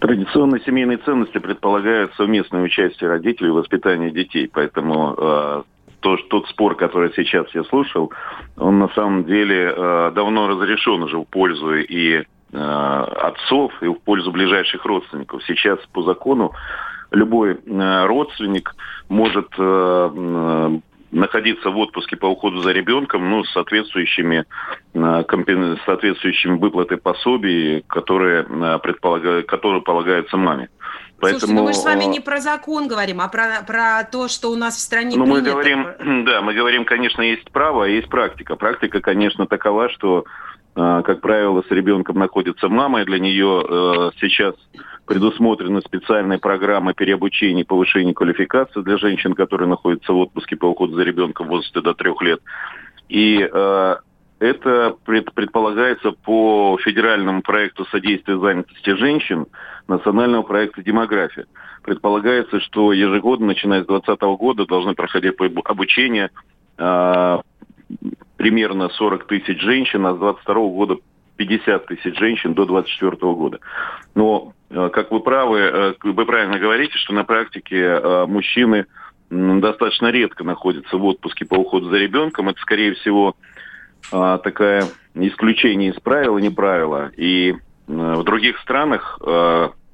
Традиционные 0.00 0.62
семейные 0.62 0.98
ценности 0.98 1.38
предполагают 1.38 2.14
совместное 2.16 2.62
участие 2.62 3.10
родителей 3.10 3.50
в 3.50 3.54
воспитании 3.54 4.10
детей. 4.10 4.48
Поэтому 4.52 5.14
э, 5.16 5.62
то, 6.00 6.16
тот 6.30 6.48
спор, 6.48 6.74
который 6.74 7.12
сейчас 7.14 7.46
я 7.54 7.62
слушал, 7.64 8.10
он 8.56 8.78
на 8.78 8.88
самом 8.94 9.24
деле 9.24 9.74
э, 9.76 10.12
давно 10.14 10.48
разрешен 10.48 11.02
уже 11.02 11.18
в 11.18 11.24
пользу 11.24 11.74
и 11.74 12.24
э, 12.52 12.56
отцов, 12.56 13.72
и 13.82 13.86
в 13.88 14.00
пользу 14.00 14.32
ближайших 14.32 14.84
родственников. 14.86 15.42
Сейчас 15.46 15.78
по 15.92 16.02
закону 16.02 16.52
любой 17.10 17.52
э, 17.54 18.06
родственник 18.06 18.74
может 19.08 19.48
э, 19.58 20.78
находиться 21.10 21.70
в 21.70 21.78
отпуске 21.78 22.16
по 22.16 22.26
уходу 22.26 22.62
за 22.62 22.72
ребенком, 22.72 23.28
ну, 23.28 23.44
с 23.44 23.52
соответствующими, 23.52 24.44
э, 24.94 24.98
компен- 24.98 25.78
соответствующими 25.84 26.58
выплатой 26.58 26.98
пособий, 26.98 27.84
которые, 27.88 28.44
предполагают, 28.78 29.46
которые 29.46 29.82
полагаются 29.82 30.36
маме. 30.36 30.68
Слушайте, 31.20 31.52
ну 31.52 31.64
мы 31.64 31.72
же 31.72 31.78
с 31.78 31.84
вами 31.84 32.04
не 32.04 32.20
про 32.20 32.40
закон 32.40 32.88
говорим, 32.88 33.20
а 33.20 33.28
про, 33.28 33.62
про 33.66 34.04
то, 34.10 34.28
что 34.28 34.50
у 34.50 34.56
нас 34.56 34.76
в 34.76 34.80
стране 34.80 35.16
ну, 35.16 35.26
мы 35.26 35.42
принято. 35.42 35.52
говорим, 35.52 36.24
да, 36.24 36.40
мы 36.40 36.54
говорим, 36.54 36.84
конечно, 36.84 37.20
есть 37.20 37.50
право, 37.50 37.84
а 37.84 37.88
есть 37.88 38.08
практика. 38.08 38.56
Практика, 38.56 39.00
конечно, 39.00 39.46
такова, 39.46 39.90
что, 39.90 40.24
как 40.74 41.20
правило, 41.20 41.62
с 41.62 41.70
ребенком 41.70 42.18
находится 42.18 42.68
мама, 42.68 43.02
и 43.02 43.04
для 43.04 43.18
нее 43.18 43.64
э, 43.68 44.10
сейчас 44.20 44.54
предусмотрены 45.06 45.80
специальные 45.80 46.38
программы 46.38 46.94
переобучения 46.94 47.62
и 47.62 47.66
повышения 47.66 48.14
квалификации 48.14 48.80
для 48.82 48.96
женщин, 48.96 49.34
которые 49.34 49.68
находятся 49.68 50.12
в 50.12 50.18
отпуске 50.18 50.56
по 50.56 50.66
уходу 50.66 50.94
за 50.94 51.02
ребенком 51.02 51.48
в 51.48 51.50
возрасте 51.50 51.80
до 51.80 51.94
трех 51.94 52.22
лет. 52.22 52.40
И 53.08 53.40
э, 53.40 53.96
это 54.38 54.96
пред- 55.04 55.34
предполагается 55.34 56.12
по 56.12 56.78
федеральному 56.82 57.42
проекту 57.42 57.84
содействия 57.86 58.38
занятости 58.38 58.90
женщин, 58.96 59.46
национального 59.88 60.42
проекта 60.42 60.82
«Демография». 60.82 61.46
Предполагается, 61.82 62.60
что 62.60 62.92
ежегодно, 62.92 63.46
начиная 63.48 63.82
с 63.82 63.86
2020 63.86 64.22
года, 64.38 64.66
должны 64.66 64.94
проходить 64.94 65.34
обучение 65.64 66.30
э, 66.78 67.38
примерно 68.40 68.88
40 68.88 69.26
тысяч 69.26 69.60
женщин, 69.60 70.06
а 70.06 70.14
с 70.14 70.18
2022 70.18 70.54
года 70.54 70.96
50 71.36 71.86
тысяч 71.86 72.18
женщин 72.18 72.54
до 72.54 72.64
2024 72.64 73.34
года. 73.34 73.60
Но, 74.14 74.54
э, 74.70 74.88
как 74.90 75.10
вы 75.10 75.20
правы, 75.20 75.58
э, 75.58 75.94
вы 76.02 76.24
правильно 76.24 76.58
говорите, 76.58 76.96
что 76.96 77.12
на 77.12 77.24
практике 77.24 77.76
э, 77.76 78.24
мужчины 78.26 78.86
достаточно 79.28 80.06
редко 80.06 80.42
находятся 80.42 80.96
в 80.96 81.04
отпуске 81.04 81.44
по 81.44 81.56
уходу 81.56 81.90
за 81.90 81.98
ребенком. 81.98 82.48
Это, 82.48 82.58
скорее 82.60 82.94
всего, 82.94 83.36
такая 84.10 84.84
исключение 85.14 85.90
из 85.90 86.00
правила, 86.00 86.38
не 86.38 86.50
правило. 86.50 87.12
И 87.16 87.54
в 87.86 88.24
других 88.24 88.58
странах 88.58 89.20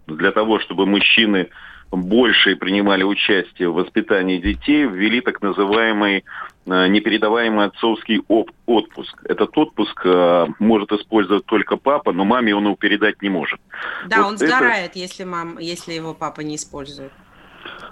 для 0.06 0.32
того, 0.32 0.58
чтобы 0.60 0.86
мужчины 0.86 1.50
больше 1.90 2.56
принимали 2.56 3.02
участие 3.02 3.70
в 3.70 3.74
воспитании 3.74 4.38
детей, 4.38 4.86
ввели 4.86 5.20
так 5.20 5.40
называемый 5.40 6.24
э, 6.66 6.86
непередаваемый 6.88 7.66
отцовский 7.66 8.22
отпуск. 8.66 9.20
Этот 9.24 9.56
отпуск 9.56 10.00
э, 10.04 10.46
может 10.58 10.92
использовать 10.92 11.46
только 11.46 11.76
папа, 11.76 12.12
но 12.12 12.24
маме 12.24 12.54
он 12.54 12.64
его 12.64 12.76
передать 12.76 13.22
не 13.22 13.28
может. 13.28 13.60
Да, 14.06 14.18
вот 14.18 14.26
он 14.26 14.34
это- 14.34 14.46
сгорает, 14.46 14.96
если, 14.96 15.24
мам, 15.24 15.58
если 15.58 15.92
его 15.92 16.14
папа 16.14 16.40
не 16.40 16.56
использует. 16.56 17.12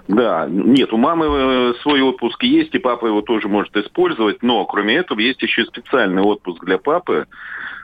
Да, 0.07 0.47
нет, 0.49 0.93
у 0.93 0.97
мамы 0.97 1.25
э, 1.25 1.73
свой 1.81 2.01
отпуск 2.01 2.43
есть, 2.43 2.75
и 2.75 2.79
папа 2.79 3.07
его 3.07 3.21
тоже 3.21 3.47
может 3.47 3.75
использовать, 3.75 4.43
но 4.43 4.65
кроме 4.65 4.95
этого 4.95 5.19
есть 5.19 5.41
еще 5.41 5.65
специальный 5.65 6.21
отпуск 6.21 6.63
для 6.63 6.77
папы, 6.77 7.25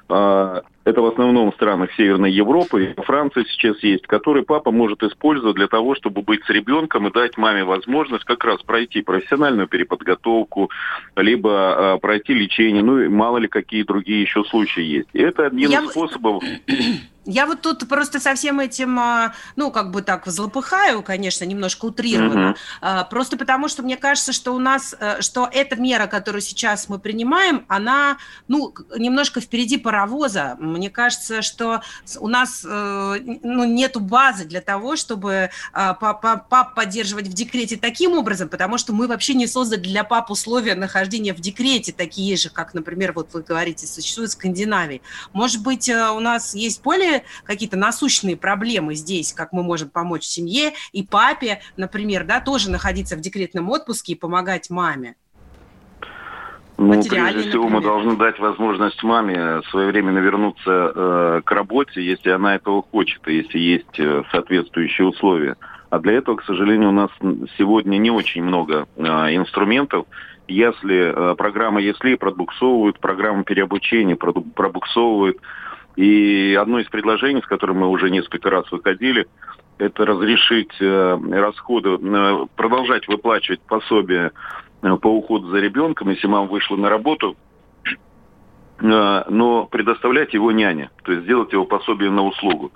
а, 0.08 0.62
это 0.84 1.02
в 1.02 1.06
основном 1.06 1.52
в 1.52 1.56
странах 1.56 1.92
Северной 1.96 2.32
Европы, 2.32 2.96
Франция 2.98 3.46
сейчас 3.46 3.82
есть, 3.84 4.08
который 4.08 4.44
папа 4.44 4.72
может 4.72 5.04
использовать 5.04 5.56
для 5.56 5.68
того, 5.68 5.96
чтобы 5.96 6.22
быть 6.22 6.44
с 6.46 6.50
ребенком 6.50 7.08
и 7.08 7.12
дать 7.12 7.38
маме 7.38 7.64
возможность 7.64 8.26
как 8.26 8.44
раз 8.44 8.62
пройти 8.64 9.02
профессиональную 9.02 9.68
переподготовку, 9.68 10.72
либо 11.16 11.96
э, 11.96 12.00
пройти 12.00 12.34
лечение, 12.34 12.84
ну 12.84 13.00
и 13.00 13.08
мало 13.08 13.38
ли 13.38 13.48
какие 13.48 13.84
другие 13.84 14.22
еще 14.22 14.44
случаи 14.46 14.84
есть. 14.84 15.10
И 15.14 15.22
это 15.22 15.48
один 15.48 15.70
Я... 15.70 15.82
из 15.84 15.92
способов 15.92 16.44
я 17.26 17.46
вот 17.46 17.62
тут 17.62 17.88
просто 17.88 18.20
со 18.20 18.34
всем 18.34 18.60
этим, 18.60 18.98
а, 19.00 19.34
ну, 19.56 19.72
как 19.72 19.92
бы 19.92 20.02
так, 20.02 20.26
злопыхаю, 20.26 21.04
конечно, 21.04 21.46
немножко 21.46 21.86
утрированно, 21.86 22.56
mm-hmm. 22.82 23.10
просто 23.10 23.38
потому 23.38 23.68
что 23.68 23.84
мне 23.84 23.98
кажется, 23.98 24.34
что 24.34 24.54
у 24.54 24.60
нас, 24.60 24.96
э, 25.00 25.22
что 25.22 25.48
эта 25.52 25.76
мера, 25.76 26.08
которую 26.08 26.42
сейчас 26.42 26.90
мы 26.90 27.00
принимаем, 27.00 27.66
она, 27.68 28.18
ну, 28.48 28.74
немножко 28.98 29.40
впереди 29.40 29.78
паровоза. 29.78 30.58
Мне 30.72 30.90
кажется, 30.90 31.42
что 31.42 31.82
у 32.20 32.28
нас, 32.28 32.66
э, 32.68 33.20
ну, 33.44 33.64
нету 33.64 34.00
базы 34.00 34.46
для 34.46 34.62
того, 34.62 34.96
чтобы 34.96 35.50
а, 35.74 35.94
пап 35.94 36.76
поддерживать 36.76 37.28
в 37.28 37.34
декрете 37.34 37.78
таким 37.78 38.14
образом, 38.14 38.50
потому 38.50 38.78
что 38.78 38.94
мы 38.94 39.08
вообще 39.08 39.34
не 39.34 39.48
создали 39.48 39.82
для 39.82 40.04
пап 40.04 40.32
условия 40.32 40.76
нахождения 40.76 41.34
в 41.34 41.40
декрете 41.40 41.92
такие 41.92 42.36
же, 42.38 42.50
как, 42.50 42.74
например, 42.74 43.14
вот 43.14 43.34
вы 43.34 43.42
говорите, 43.42 43.88
существуют 43.88 44.32
в 44.32 44.34
Скандинавии. 44.34 45.02
Может 45.34 45.62
быть, 45.62 45.90
э, 45.90 46.10
у 46.10 46.20
нас 46.20 46.56
есть 46.56 46.82
более 46.82 47.24
какие-то 47.44 47.78
насущные 47.78 48.38
проблемы 48.38 48.96
здесь, 48.96 49.34
как 49.34 49.54
мы 49.54 49.64
можем 49.64 49.90
помочь 49.90 50.24
семье 50.24 50.74
и 50.92 51.04
папе, 51.04 51.62
например, 51.78 52.26
да, 52.26 52.42
тоже 52.42 52.70
находиться 52.70 53.16
в 53.16 53.22
декретном 53.22 53.70
отпуске 53.70 54.14
и 54.14 54.16
помогать 54.16 54.70
маме? 54.70 55.16
Ну, 56.82 57.04
прежде 57.08 57.50
всего, 57.50 57.70
например. 57.70 57.70
мы 57.70 57.82
должны 57.82 58.16
дать 58.18 58.40
возможность 58.40 59.04
маме 59.04 59.62
своевременно 59.70 60.18
вернуться 60.18 60.92
э, 60.96 61.42
к 61.46 61.52
работе, 61.52 62.02
если 62.02 62.32
она 62.32 62.56
этого 62.56 62.82
хочет, 62.82 63.28
и 63.28 63.36
если 63.36 63.60
есть 63.60 64.00
э, 64.00 64.24
соответствующие 64.32 65.08
условия. 65.08 65.58
А 65.92 66.00
для 66.00 66.14
этого, 66.14 66.38
к 66.38 66.44
сожалению, 66.44 66.90
у 66.90 66.94
нас 66.94 67.12
сегодня 67.58 67.98
не 67.98 68.10
очень 68.10 68.44
много 68.44 68.88
э, 68.98 69.04
инструментов. 69.36 70.08
Если 70.48 71.14
э, 71.14 71.36
программа 71.36 71.82
«Если» 71.82 72.16
пробуксовывают, 72.16 73.00
программа 73.00 73.44
переобучения 73.44 74.16
пробуксовывают, 74.16 75.38
и 75.96 76.58
одно 76.60 76.80
из 76.80 76.88
предложений, 76.88 77.44
с 77.44 77.48
которым 77.48 77.80
мы 77.80 77.90
уже 77.90 78.10
несколько 78.10 78.50
раз 78.50 78.72
выходили, 78.72 79.28
это 79.78 80.06
разрешить 80.06 80.74
э, 80.80 81.20
расходы, 81.32 82.00
э, 82.02 82.46
продолжать 82.56 83.08
выплачивать 83.08 83.62
пособие 83.62 84.32
по 84.82 85.08
уходу 85.08 85.50
за 85.50 85.58
ребенком, 85.58 86.10
если 86.10 86.28
мама 86.28 86.48
вышла 86.48 86.76
на 86.76 86.90
работу, 86.90 87.36
э, 87.86 89.24
но 89.30 89.66
предоставлять 89.66 90.34
его 90.34 90.52
няне, 90.52 90.90
то 91.04 91.12
есть 91.12 91.24
сделать 91.26 91.54
его 91.54 91.66
пособие 91.66 92.10
на 92.10 92.24
услугу. 92.24 92.72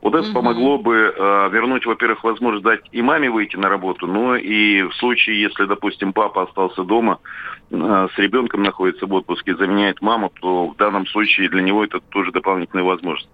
Вот 0.00 0.14
это 0.14 0.28
угу. 0.28 0.34
помогло 0.34 0.78
бы 0.78 0.94
э, 0.94 1.48
вернуть, 1.50 1.84
во-первых, 1.84 2.22
возможность 2.22 2.64
дать 2.64 2.80
и 2.92 3.02
маме 3.02 3.30
выйти 3.30 3.56
на 3.56 3.68
работу, 3.68 4.06
но 4.06 4.36
и 4.36 4.82
в 4.82 4.94
случае, 4.94 5.42
если, 5.42 5.64
допустим, 5.64 6.12
папа 6.12 6.44
остался 6.44 6.84
дома, 6.84 7.18
э, 7.70 8.08
с 8.14 8.18
ребенком 8.18 8.62
находится 8.62 9.06
в 9.06 9.12
отпуске, 9.12 9.56
заменяет 9.56 10.00
маму, 10.00 10.32
то 10.40 10.68
в 10.68 10.76
данном 10.76 11.06
случае 11.08 11.48
для 11.48 11.62
него 11.62 11.84
это 11.84 12.00
тоже 12.00 12.30
дополнительная 12.30 12.84
возможность. 12.84 13.28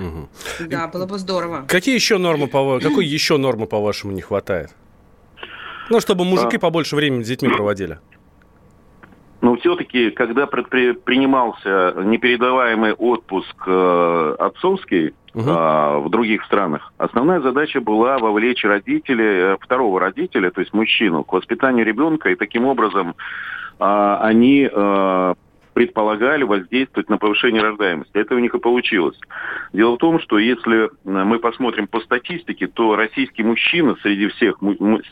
Угу. 0.00 0.28
Да, 0.68 0.88
было 0.88 1.06
бы 1.06 1.18
здорово. 1.18 1.64
Какие 1.68 1.94
еще 1.94 2.18
нормы, 2.18 2.48
по, 2.48 2.80
какой 2.80 3.06
еще 3.06 3.36
нормы, 3.36 3.66
по-вашему, 3.66 4.12
не 4.12 4.22
хватает? 4.22 4.70
Ну, 5.90 6.00
чтобы 6.00 6.24
мужики 6.24 6.56
а... 6.56 6.60
побольше 6.60 6.96
времени 6.96 7.22
с 7.22 7.28
детьми 7.28 7.48
проводили. 7.48 7.98
Но 9.42 9.56
все-таки, 9.56 10.10
когда 10.10 10.46
принимался 10.46 11.94
непередаваемый 12.04 12.92
отпуск 12.92 13.56
э, 13.66 14.36
отцовский 14.38 15.14
угу. 15.34 15.50
э, 15.50 15.98
в 15.98 16.08
других 16.10 16.44
странах, 16.44 16.92
основная 16.96 17.40
задача 17.40 17.80
была 17.80 18.18
вовлечь 18.18 18.64
родителей, 18.64 19.54
э, 19.54 19.56
второго 19.60 19.98
родителя, 19.98 20.52
то 20.52 20.60
есть 20.60 20.72
мужчину, 20.72 21.24
к 21.24 21.32
воспитанию 21.32 21.84
ребенка, 21.84 22.30
и 22.30 22.36
таким 22.36 22.66
образом 22.66 23.16
э, 23.80 24.16
они 24.20 24.70
э, 24.72 25.34
предполагали 25.72 26.42
воздействовать 26.44 27.08
на 27.08 27.18
повышение 27.18 27.62
рождаемости. 27.62 28.16
Это 28.16 28.34
у 28.34 28.38
них 28.38 28.54
и 28.54 28.58
получилось. 28.58 29.18
Дело 29.72 29.94
в 29.94 29.98
том, 29.98 30.20
что 30.20 30.38
если 30.38 30.90
мы 31.04 31.38
посмотрим 31.38 31.86
по 31.86 32.00
статистике, 32.00 32.66
то 32.66 32.96
российский 32.96 33.42
мужчина 33.42 33.96
среди 34.02 34.28
всех, 34.28 34.58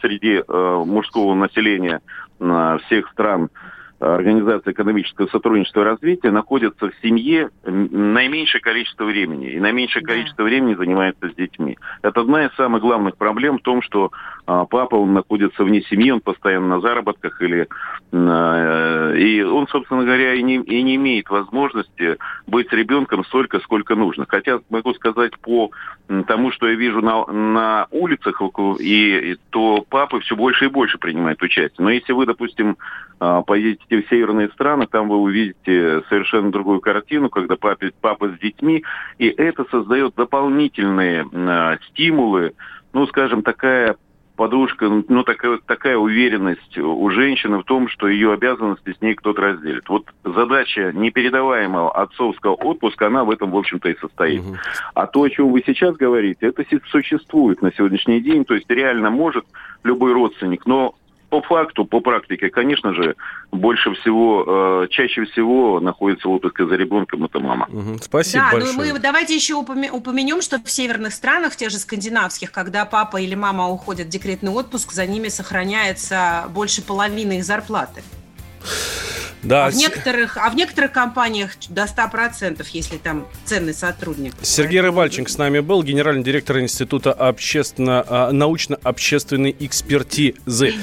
среди 0.01 0.43
э, 0.47 0.85
мужского 0.87 1.35
населения 1.35 2.01
э, 2.39 2.79
всех 2.87 3.09
стран 3.11 3.51
Организации 4.01 4.73
экономического 4.73 5.27
сотрудничества 5.27 5.83
и 5.83 5.85
развития 5.85 6.31
находятся 6.31 6.89
в 6.89 6.93
семье 7.03 7.51
наименьшее 7.65 8.63
количество 8.63 9.05
времени. 9.05 9.51
И 9.51 9.61
наименьшее 9.61 10.03
да. 10.03 10.15
количество 10.15 10.43
времени 10.43 10.75
занимается 10.75 11.29
с 11.29 11.35
детьми. 11.35 11.77
Это 12.01 12.23
одна 12.23 12.47
из 12.47 12.55
самых 12.55 12.81
главных 12.81 13.19
проблем 13.19 13.59
в 13.59 13.63
том, 13.63 13.83
что 13.83 14.11
а, 14.47 14.65
папа, 14.65 14.97
он 14.97 15.13
находится 15.13 15.65
вне 15.65 15.83
семьи, 15.83 16.11
он 16.11 16.21
постоянно 16.21 16.77
на 16.77 16.81
заработках, 16.81 17.41
или, 17.43 17.69
а, 18.13 19.13
и 19.13 19.43
он, 19.43 19.69
собственно 19.69 20.03
говоря, 20.03 20.35
и 20.35 20.43
не, 20.43 20.57
и 20.57 20.83
не 20.83 20.97
имеет 20.97 21.29
возможности 21.29 22.17
быть 22.47 22.69
с 22.69 22.73
ребенком 22.73 23.25
столько, 23.27 23.61
сколько 23.61 23.95
нужно. 23.95 24.25
Хотя 24.27 24.61
могу 24.71 24.95
сказать 24.95 25.39
по 25.39 25.71
тому, 26.27 26.51
что 26.53 26.69
я 26.69 26.75
вижу 26.75 27.03
на, 27.03 27.27
на 27.27 27.87
улицах, 27.91 28.41
и, 28.81 29.33
и 29.33 29.37
то 29.51 29.85
папы 29.89 30.21
все 30.21 30.35
больше 30.35 30.65
и 30.65 30.69
больше 30.69 30.99
принимают 30.99 31.43
участие. 31.43 31.85
Но 31.85 31.91
если 31.91 32.13
вы, 32.13 32.27
допустим, 32.27 32.77
а, 33.21 33.43
поедете 33.91 34.07
в 34.07 34.09
северные 34.09 34.49
страны, 34.49 34.87
там 34.87 35.09
вы 35.09 35.17
увидите 35.17 36.03
совершенно 36.09 36.51
другую 36.51 36.81
картину, 36.81 37.29
когда 37.29 37.57
папа, 37.57 37.87
папа 38.01 38.29
с 38.29 38.39
детьми, 38.39 38.85
и 39.19 39.29
это 39.29 39.65
создает 39.71 40.15
дополнительные 40.15 41.27
э, 41.31 41.79
стимулы, 41.89 42.53
ну, 42.93 43.07
скажем, 43.07 43.43
такая 43.43 43.97
подушка, 44.37 44.89
ну, 44.89 45.23
такая, 45.23 45.59
такая 45.67 45.99
уверенность 45.99 46.79
у 46.79 47.11
женщины 47.11 47.59
в 47.59 47.65
том, 47.65 47.89
что 47.89 48.09
ее 48.09 48.33
обязанности 48.33 48.95
с 48.95 49.03
ней 49.03 49.15
кто-то 49.15 49.43
разделит. 49.43 49.87
Вот 49.91 50.07
задача 50.25 50.93
непередаваемого 50.95 51.93
отцовского 51.93 52.55
отпуска, 52.55 53.09
она 53.09 53.25
в 53.25 53.31
этом, 53.31 53.51
в 53.51 53.57
общем-то, 53.57 53.91
и 53.91 53.99
состоит. 53.99 54.41
Угу. 54.41 54.57
А 54.95 55.07
то, 55.07 55.23
о 55.25 55.29
чем 55.29 55.53
вы 55.53 55.63
сейчас 55.67 55.95
говорите, 55.95 56.47
это 56.47 56.65
существует 56.91 57.61
на 57.61 57.71
сегодняшний 57.73 58.21
день, 58.21 58.47
то 58.47 58.55
есть 58.55 58.71
реально 58.71 59.11
может 59.11 59.45
любой 59.85 60.15
родственник, 60.15 60.65
но 60.65 60.95
по 61.31 61.41
факту, 61.43 61.85
по 61.85 62.01
практике, 62.01 62.51
конечно 62.51 62.93
же, 62.93 63.15
больше 63.53 63.95
всего, 63.95 64.83
э, 64.85 64.89
чаще 64.91 65.25
всего 65.25 65.81
находится 65.81 66.29
в 66.29 66.33
отпуске 66.33 66.67
за 66.67 66.75
ребенком 66.75 67.25
это 67.25 67.39
мама. 67.39 67.67
Угу, 67.71 67.99
спасибо 68.03 68.45
да, 68.45 68.53
большое. 68.53 68.77
Ну 68.77 68.95
мы 68.95 68.99
давайте 68.99 69.35
еще 69.35 69.55
упомянем, 69.55 70.43
что 70.43 70.59
в 70.63 70.71
северных 70.71 71.15
странах, 71.15 71.53
в 71.53 71.57
тех 71.57 71.71
же 71.71 71.79
скандинавских, 71.79 72.51
когда 72.51 72.85
папа 72.85 73.19
или 73.19 73.35
мама 73.35 73.69
уходят 73.69 74.09
в 74.09 74.11
декретный 74.11 74.51
отпуск, 74.51 74.93
за 74.93 75.07
ними 75.07 75.29
сохраняется 75.29 76.47
больше 76.51 76.83
половины 76.83 77.39
их 77.39 77.45
зарплаты. 77.45 78.03
Да. 79.43 79.67
А 79.67 79.71
в 79.71 79.75
некоторых, 79.75 80.37
а 80.37 80.51
в 80.51 80.55
некоторых 80.55 80.93
компаниях 80.93 81.53
до 81.69 81.85
100%, 81.85 82.65
если 82.73 82.99
там 82.99 83.27
ценный 83.45 83.73
сотрудник. 83.73 84.35
Сергей 84.43 84.81
Рыбальченко 84.81 85.31
с 85.31 85.39
нами 85.39 85.61
был, 85.61 85.83
генеральный 85.83 86.23
директор 86.23 86.61
Института 86.61 87.13
общественно, 87.13 88.05
а, 88.07 88.33
научно-общественной 88.33 89.57
экспертизы. 89.59 90.75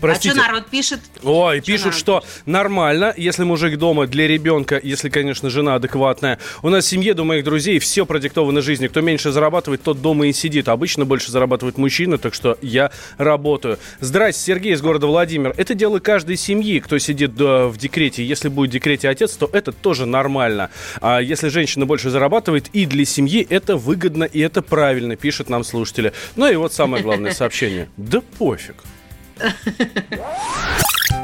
Простите. 0.00 0.30
А 0.30 0.32
что 0.34 0.42
народ 0.42 0.66
пишет? 0.66 1.00
Ой, 1.22 1.58
что 1.58 1.66
пишут, 1.66 1.94
что 1.94 2.20
пишет? 2.20 2.46
нормально, 2.46 3.12
если 3.16 3.44
мужик 3.44 3.78
дома 3.78 4.06
для 4.06 4.26
ребенка, 4.26 4.80
если, 4.82 5.08
конечно, 5.08 5.50
жена 5.50 5.74
адекватная. 5.76 6.38
У 6.62 6.68
нас 6.68 6.84
в 6.84 6.88
семье, 6.88 7.14
у 7.14 7.24
моих 7.24 7.44
друзей, 7.44 7.78
все 7.78 8.06
продиктовано 8.06 8.62
жизнью. 8.62 8.90
Кто 8.90 9.00
меньше 9.00 9.30
зарабатывает, 9.30 9.82
тот 9.82 10.00
дома 10.00 10.26
и 10.26 10.32
сидит. 10.32 10.68
Обычно 10.68 11.04
больше 11.04 11.30
зарабатывает 11.30 11.78
мужчина, 11.78 12.18
так 12.18 12.34
что 12.34 12.58
я 12.62 12.90
работаю. 13.18 13.78
Здрасте, 14.00 14.42
Сергей 14.42 14.72
из 14.72 14.82
города 14.82 15.06
Владимир. 15.06 15.54
Это 15.56 15.74
дело 15.74 15.98
каждой 15.98 16.36
семьи, 16.36 16.80
кто 16.80 16.98
сидит 16.98 17.32
в 17.32 17.76
декрете. 17.76 18.24
Если 18.24 18.48
будет 18.48 18.70
в 18.70 18.72
декрете 18.72 19.08
отец, 19.08 19.36
то 19.36 19.48
это 19.52 19.72
тоже 19.72 20.06
нормально. 20.06 20.70
А 21.00 21.20
если 21.20 21.48
женщина 21.48 21.86
больше 21.86 22.10
зарабатывает, 22.10 22.68
и 22.72 22.86
для 22.86 23.04
семьи 23.04 23.46
это 23.48 23.76
выгодно, 23.76 24.24
и 24.24 24.40
это 24.40 24.62
правильно, 24.62 25.16
пишет 25.16 25.48
нам 25.48 25.64
слушатели. 25.64 26.12
Ну 26.36 26.50
и 26.50 26.56
вот 26.56 26.72
самое 26.72 27.02
главное 27.02 27.32
сообщение. 27.32 27.88
Да 27.96 28.20
пофиг. 28.20 28.76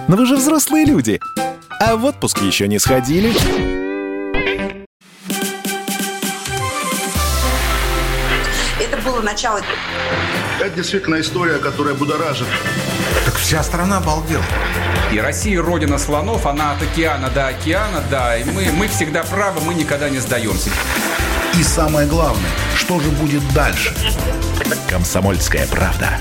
Но 0.08 0.16
вы 0.16 0.26
же 0.26 0.36
взрослые 0.36 0.84
люди. 0.84 1.20
А 1.80 1.96
в 1.96 2.04
отпуск 2.04 2.42
еще 2.42 2.68
не 2.68 2.78
сходили? 2.78 3.32
Это 8.80 8.96
было 9.02 9.22
начало. 9.22 9.60
Это 10.60 10.70
действительно 10.76 11.20
история, 11.20 11.58
которая 11.58 11.94
будоражит. 11.94 12.46
Так 13.24 13.34
вся 13.34 13.62
страна 13.62 13.98
обалдела. 13.98 14.44
И 15.12 15.18
Россия 15.18 15.62
родина 15.62 15.98
слонов, 15.98 16.46
она 16.46 16.72
от 16.72 16.82
океана 16.82 17.30
до 17.30 17.48
океана, 17.48 18.02
да. 18.10 18.36
И 18.36 18.44
мы, 18.44 18.70
мы 18.72 18.88
всегда 18.88 19.22
правы, 19.22 19.60
мы 19.60 19.74
никогда 19.74 20.10
не 20.10 20.18
сдаемся. 20.18 20.70
И 21.58 21.62
самое 21.62 22.06
главное, 22.06 22.50
что 22.76 23.00
же 23.00 23.10
будет 23.10 23.42
дальше? 23.54 23.94
Комсомольская 24.88 25.66
правда. 25.66 26.20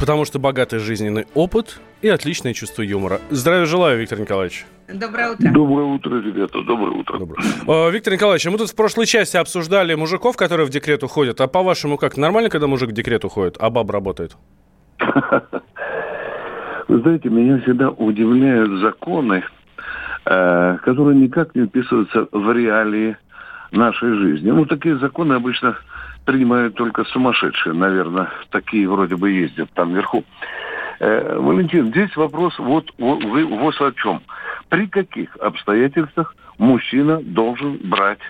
Потому 0.00 0.24
что 0.24 0.38
богатый 0.38 0.78
жизненный 0.78 1.26
опыт 1.34 1.78
и 2.00 2.08
отличное 2.08 2.54
чувство 2.54 2.80
юмора. 2.80 3.20
Здравия 3.28 3.66
желаю, 3.66 4.00
Виктор 4.00 4.18
Николаевич. 4.18 4.64
Доброе 4.88 5.32
утро. 5.32 5.52
Доброе 5.52 5.84
утро, 5.84 6.22
ребята, 6.22 6.62
доброе 6.62 6.92
утро. 6.92 7.18
Доброе. 7.18 7.44
Э, 7.68 7.90
Виктор 7.90 8.14
Николаевич, 8.14 8.46
мы 8.46 8.56
тут 8.56 8.70
в 8.70 8.74
прошлой 8.74 9.04
части 9.04 9.36
обсуждали 9.36 9.94
мужиков, 9.94 10.38
которые 10.38 10.66
в 10.66 10.70
декрет 10.70 11.04
уходят. 11.04 11.38
А 11.42 11.48
по-вашему, 11.48 11.98
как, 11.98 12.16
нормально, 12.16 12.48
когда 12.48 12.66
мужик 12.66 12.88
в 12.88 12.92
декрет 12.92 13.26
уходит, 13.26 13.56
а 13.60 13.68
баба 13.68 13.92
работает? 13.92 14.38
Вы 16.88 17.00
знаете, 17.02 17.28
меня 17.28 17.60
всегда 17.60 17.90
удивляют 17.90 18.80
законы, 18.80 19.44
э, 20.24 20.78
которые 20.82 21.18
никак 21.18 21.54
не 21.54 21.66
вписываются 21.66 22.26
в 22.32 22.52
реалии 22.52 23.18
нашей 23.70 24.14
жизни. 24.14 24.50
Ну, 24.50 24.64
такие 24.64 24.96
законы 24.98 25.34
обычно 25.34 25.76
принимают 26.24 26.74
только 26.74 27.04
сумасшедшие, 27.04 27.74
наверное, 27.74 28.30
такие 28.50 28.88
вроде 28.88 29.16
бы 29.16 29.30
ездят 29.30 29.70
там 29.74 29.94
вверху. 29.94 30.24
Э, 31.00 31.38
Валентин, 31.38 31.88
здесь 31.88 32.14
вопрос 32.16 32.58
вот, 32.58 32.92
вы- 32.98 33.46
вот 33.46 33.80
о 33.80 33.92
чем. 33.92 34.20
При 34.68 34.86
каких 34.86 35.34
обстоятельствах 35.36 36.36
мужчина 36.58 37.20
должен 37.22 37.78
брать 37.84 38.20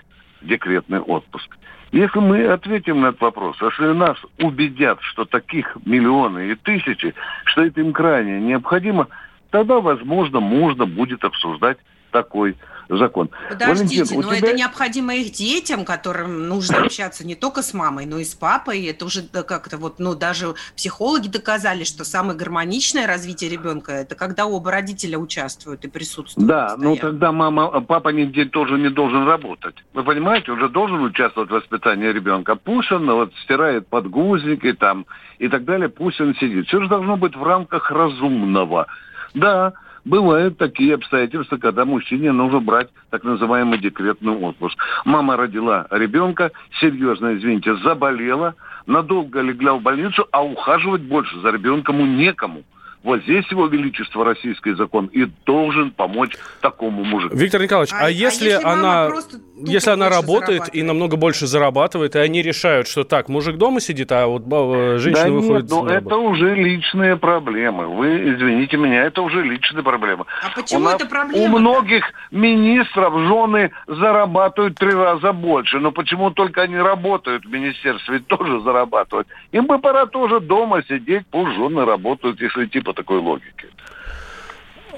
декретный 0.41 1.01
отпуск? 1.01 1.57
Если 1.93 2.21
мы 2.21 2.47
ответим 2.47 3.01
на 3.01 3.07
этот 3.07 3.21
вопрос, 3.21 3.57
если 3.61 3.87
нас 3.93 4.17
убедят, 4.39 4.99
что 5.03 5.25
таких 5.25 5.77
миллионы 5.85 6.51
и 6.51 6.55
тысячи, 6.55 7.15
что 7.45 7.65
это 7.65 7.81
им 7.81 7.93
крайне 7.93 8.41
необходимо, 8.41 9.09
тогда, 9.51 9.81
возможно, 9.81 10.39
можно 10.39 10.87
будет 10.87 11.25
обсуждать 11.25 11.79
такой 12.13 12.57
закон. 12.97 13.31
Подождите, 13.49 14.05
Валентин, 14.05 14.21
но 14.21 14.37
тебя- 14.37 14.49
это 14.49 14.57
необходимо 14.57 15.15
их 15.15 15.33
детям, 15.33 15.85
которым 15.85 16.49
нужно 16.49 16.83
общаться 16.83 17.27
не 17.27 17.35
только 17.35 17.63
с 17.63 17.75
мамой, 17.75 18.07
но 18.07 18.19
и 18.19 18.25
с 18.25 18.35
папой. 18.35 18.85
Это 18.87 19.05
уже 19.05 19.23
как-то 19.23 19.77
вот, 19.79 19.99
ну, 19.99 20.15
даже 20.15 20.55
психологи 20.77 21.29
доказали, 21.29 21.85
что 21.85 22.05
самое 22.05 22.39
гармоничное 22.39 23.07
развитие 23.07 23.51
ребенка– 23.51 23.93
это 24.03 24.15
когда 24.15 24.47
оба 24.47 24.71
родителя 24.71 25.19
участвуют 25.19 25.85
и 25.85 25.89
присутствуют. 25.89 26.49
Да, 26.49 26.75
ну 26.79 26.97
тогда 26.97 27.33
мама, 27.33 27.81
папа 27.81 28.09
нигде 28.11 28.45
тоже 28.45 28.79
не 28.79 28.91
должен 28.91 29.27
работать. 29.27 29.77
Вы 29.95 30.05
понимаете, 30.05 30.53
уже 30.53 30.69
должен 30.69 31.03
участвовать 31.03 31.51
в 31.51 31.55
воспитании 31.55 32.09
ребенка. 32.09 32.57
Пусть 32.57 32.91
он 32.93 33.11
вот 33.11 33.33
стирает 33.45 33.89
подгузники 33.89 34.73
там 34.73 35.07
и 35.39 35.49
так 35.49 35.65
далее, 35.65 35.89
пусть 35.89 36.21
он 36.21 36.35
сидит. 36.35 36.67
Все 36.69 36.81
же 36.81 36.89
должно 36.89 37.17
быть 37.17 37.37
в 37.37 37.43
рамках 37.43 37.91
разумного. 37.91 38.87
Да, 39.35 39.73
бывают 40.05 40.59
такие 40.59 40.95
обстоятельства, 40.95 41.57
когда 41.57 41.85
мужчине 41.85 42.33
нужно 42.33 42.61
брать 42.61 42.89
так 43.11 43.25
называемый 43.25 43.79
декретный 43.79 44.33
отпуск. 44.33 44.79
Мама 45.05 45.37
родила 45.37 45.87
ребенка, 45.91 46.51
серьезно, 46.81 47.37
извините, 47.37 47.77
заболела, 47.77 48.55
надолго 48.87 49.41
легла 49.41 49.75
в 49.75 49.83
больницу, 49.83 50.27
а 50.33 50.45
ухаживать 50.45 51.03
больше 51.03 51.39
за 51.41 51.51
ребенком 51.51 52.17
некому. 52.17 52.65
Вот 53.03 53.23
здесь 53.23 53.47
его 53.51 53.67
величество 53.67 54.25
российский 54.25 54.73
закон 54.75 55.07
и 55.07 55.25
должен 55.47 55.91
помочь 55.91 56.33
такому 56.61 57.03
мужику. 57.05 57.35
Виктор 57.35 57.63
Николаевич, 57.63 57.93
а, 57.95 58.01
А- 58.01 58.07
а 58.07 58.11
если, 58.11 58.51
если 58.51 58.63
она, 58.63 59.09
если 59.57 59.91
она 59.91 60.09
работает 60.11 60.65
и 60.75 60.83
намного 60.83 61.17
больше 61.17 61.47
зарабатывает, 61.47 62.15
и 62.17 62.19
они 62.19 62.43
решают, 62.43 62.89
что 62.89 63.05
так, 63.05 63.29
мужик 63.31 63.57
дома 63.57 63.81
сидит, 63.81 64.13
а 64.13 64.27
вот 64.27 64.43
ба- 64.43 64.99
женщина 64.99 65.25
да 65.25 65.31
выходит 65.31 65.63
нет, 65.63 65.71
ну 65.71 65.83
на 65.85 65.93
это 65.93 66.17
уже 66.17 66.55
личные 66.55 67.17
проблемы. 67.17 67.87
Вы 67.89 68.35
извините 68.35 68.77
меня, 68.77 69.05
это 69.05 69.23
уже 69.23 69.43
личные 69.43 69.83
проблемы. 69.83 70.27
А 70.43 70.55
почему 70.55 70.81
у 70.81 70.85
нас- 70.85 70.95
это 70.97 71.07
проблема? 71.07 71.43
У 71.45 71.59
многих 71.59 72.05
министров 72.31 73.15
жены 73.27 73.71
зарабатывают 73.87 74.77
три 74.77 74.93
раза 74.93 75.33
больше. 75.33 75.79
Но 75.79 75.93
почему 75.93 76.31
только 76.31 76.63
они 76.63 76.77
работают 76.77 77.45
в 77.45 77.51
министерстве, 77.51 78.19
тоже 78.19 78.61
зарабатывают. 78.61 79.29
Им 79.53 79.67
бы 79.67 79.79
пора 79.79 80.07
тоже 80.07 80.41
дома 80.41 80.83
сидеть, 80.89 81.23
пусть 81.31 81.55
жены 81.57 81.85
работают, 81.85 82.41
если 82.41 82.67
идти 82.67 82.81
по 82.91 82.95
такой 82.95 83.21
логике. 83.21 83.69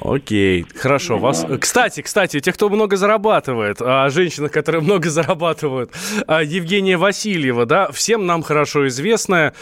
Окей, 0.00 0.64
хорошо. 0.74 1.18
Вас... 1.18 1.46
Кстати, 1.60 2.00
кстати, 2.00 2.40
тех, 2.40 2.54
кто 2.54 2.70
много 2.70 2.96
зарабатывает, 2.96 3.82
о 3.82 4.08
женщинах, 4.08 4.50
которые 4.50 4.80
много 4.80 5.10
зарабатывают, 5.10 5.92
а, 6.26 6.42
Евгения 6.42 6.96
Васильева, 6.96 7.66
да, 7.66 7.92
всем 7.92 8.24
нам 8.24 8.42
хорошо 8.42 8.88
известная 8.88 9.52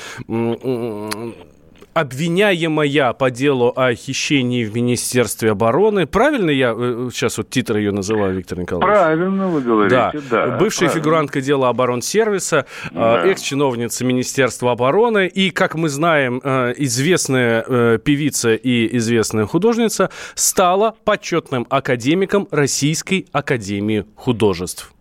обвиняемая 1.94 3.12
по 3.12 3.30
делу 3.30 3.72
о 3.76 3.94
хищении 3.94 4.64
в 4.64 4.74
Министерстве 4.74 5.50
обороны. 5.52 6.06
Правильно 6.06 6.50
я 6.50 6.74
э, 6.76 7.08
сейчас 7.12 7.38
вот 7.38 7.50
титр 7.50 7.76
ее 7.76 7.92
называю, 7.92 8.34
Виктор 8.34 8.58
Николаевич? 8.58 8.98
Правильно 8.98 9.48
вы 9.48 9.60
говорите, 9.60 9.94
Да, 9.96 10.12
да. 10.30 10.56
бывшая 10.58 10.86
правильно. 10.86 11.02
фигурантка 11.02 11.40
дела 11.40 11.68
оборонсервиса, 11.68 12.66
э, 12.84 12.94
Да. 12.94 13.26
экс-чиновница 13.26 14.04
Министерства 14.04 14.72
обороны 14.72 15.26
и, 15.26 15.50
как 15.50 15.74
мы 15.74 15.88
знаем, 15.88 16.40
э, 16.42 16.74
известная 16.78 17.64
э, 17.66 17.98
певица 18.02 18.54
и 18.54 18.96
известная 18.96 19.46
художница 19.46 20.10
стала 20.34 20.94
почетным 21.04 21.66
академиком 21.70 22.46
Российской 22.50 23.26
Академии 23.32 24.04
Художеств. 24.14 24.92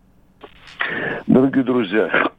Дорогие 1.26 1.62
друзья, 1.62 2.30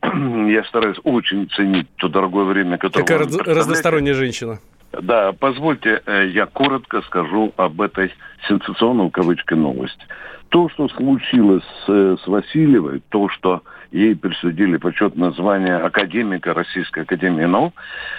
я 0.48 0.64
стараюсь 0.66 0.98
очень 1.04 1.50
ценить 1.50 1.88
то 1.98 2.08
дорогое 2.08 2.46
время, 2.46 2.78
которое 2.78 3.04
Какая 3.06 3.20
вы 3.28 3.38
раз- 3.40 3.48
разносторонняя 3.58 4.14
женщина. 4.16 4.60
Да, 5.02 5.32
позвольте, 5.32 6.02
э, 6.06 6.28
я 6.34 6.46
коротко 6.46 7.02
скажу 7.04 7.54
об 7.56 7.82
этой 7.82 8.14
сенсационной 8.48 9.08
в 9.08 9.12
кавычках 9.12 9.58
новости. 9.58 10.04
То, 10.50 10.68
что 10.70 10.90
случилось 10.90 11.64
с, 11.86 11.90
э, 11.90 12.18
с 12.22 12.28
Васильевой, 12.28 13.02
то, 13.08 13.30
что 13.30 13.62
ей 13.92 14.18
присудили 14.18 14.76
почетное 14.76 15.32
звание 15.32 15.78
академика 15.78 16.54
Российской 16.54 17.04
Академии 17.04 17.46
наук, 17.46 17.74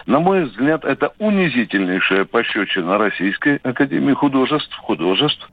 на 0.07 0.19
мой 0.21 0.45
взгляд, 0.45 0.87
это 0.87 1.13
унизительнейшая 1.19 2.25
пощечина 2.25 2.97
Российской 2.97 3.57
Академии 3.59 4.15
художеств, 4.15 4.75
художеств. 4.79 5.47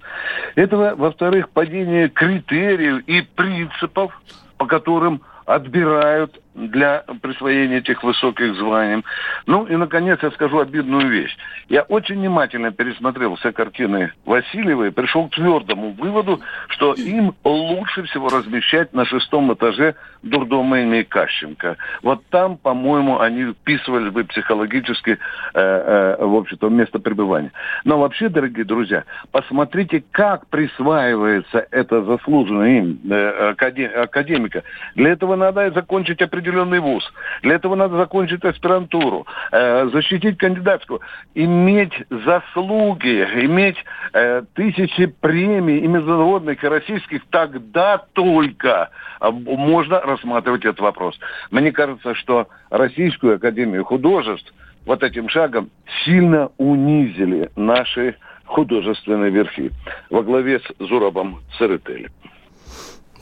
Это, 0.56 0.96
во-вторых, 0.96 1.50
падение 1.50 2.08
критериев 2.08 3.04
и 3.08 3.22
принципов, 3.36 4.18
по 4.58 4.66
которым 4.66 5.22
отбирают 5.50 6.40
для 6.56 7.04
присвоения 7.22 7.78
этих 7.78 8.04
высоких 8.04 8.56
званий. 8.56 9.04
Ну 9.46 9.66
и, 9.66 9.76
наконец, 9.76 10.20
я 10.22 10.32
скажу 10.32 10.60
обидную 10.60 11.08
вещь. 11.08 11.36
Я 11.70 11.84
очень 11.84 12.16
внимательно 12.16 12.72
пересмотрел 12.72 13.36
все 13.36 13.52
картины 13.52 14.12
Васильева 14.26 14.88
и 14.88 14.92
пришел 14.92 15.28
к 15.28 15.36
твердому 15.36 15.92
выводу, 15.92 16.42
что 16.70 16.94
им 16.94 17.34
лучше 17.44 18.04
всего 18.04 18.30
размещать 18.30 18.94
на 18.94 19.06
шестом 19.06 19.54
этаже 19.54 19.96
дурдома 20.24 20.82
имени 20.82 21.04
Кащенко. 21.04 21.78
Вот 22.04 22.26
там, 22.30 22.58
по-моему, 22.58 23.20
они 23.20 23.54
вписывались 23.54 24.12
бы 24.12 24.24
психологически, 24.24 25.12
э, 25.12 25.18
э, 25.54 26.26
в 26.26 26.36
общем-то, 26.36 26.70
место 26.70 27.00
пребывания. 27.00 27.52
Но 27.86 28.00
вообще, 28.00 28.30
дорогие 28.30 28.66
друзья, 28.66 29.04
посмотрите, 29.32 30.04
как 30.12 30.48
присваивается 30.48 31.68
это 31.72 32.04
заслуженное 32.04 32.80
им 32.80 33.00
э, 33.10 33.52
акаде- 33.52 33.88
академика. 33.88 34.64
Для 34.96 35.12
этого 35.12 35.36
надо 35.36 35.72
закончить 35.72 36.22
определенный 36.40 36.80
вуз. 36.80 37.04
Для 37.42 37.56
этого 37.56 37.76
надо 37.76 37.98
закончить 37.98 38.44
аспирантуру, 38.44 39.28
э, 39.52 39.90
защитить 39.92 40.38
кандидатскую, 40.38 41.02
иметь 41.36 41.94
заслуги, 42.10 43.28
иметь 43.46 43.78
э, 44.14 44.44
тысячи 44.54 45.06
премий 45.08 45.80
и 45.80 45.88
международных, 45.88 46.64
и 46.64 46.68
российских. 46.68 47.26
Тогда 47.30 47.98
только 48.14 48.90
э, 49.20 49.30
можно 49.30 50.00
рассматривать 50.02 50.66
этот 50.66 50.80
вопрос. 50.80 51.20
Мне 51.52 51.72
кажется, 51.72 52.16
что 52.16 52.48
Российскую 52.70 53.36
Академию 53.36 53.84
Художеств 53.84 54.54
вот 54.86 55.04
этим 55.04 55.30
шагом 55.30 55.70
сильно 56.06 56.50
унизили 56.58 57.50
наши 57.56 58.16
художественные 58.46 59.30
верхи 59.30 59.72
во 60.10 60.24
главе 60.24 60.60
с 60.60 60.64
Зурабом 60.80 61.42
Церетели. 61.58 62.10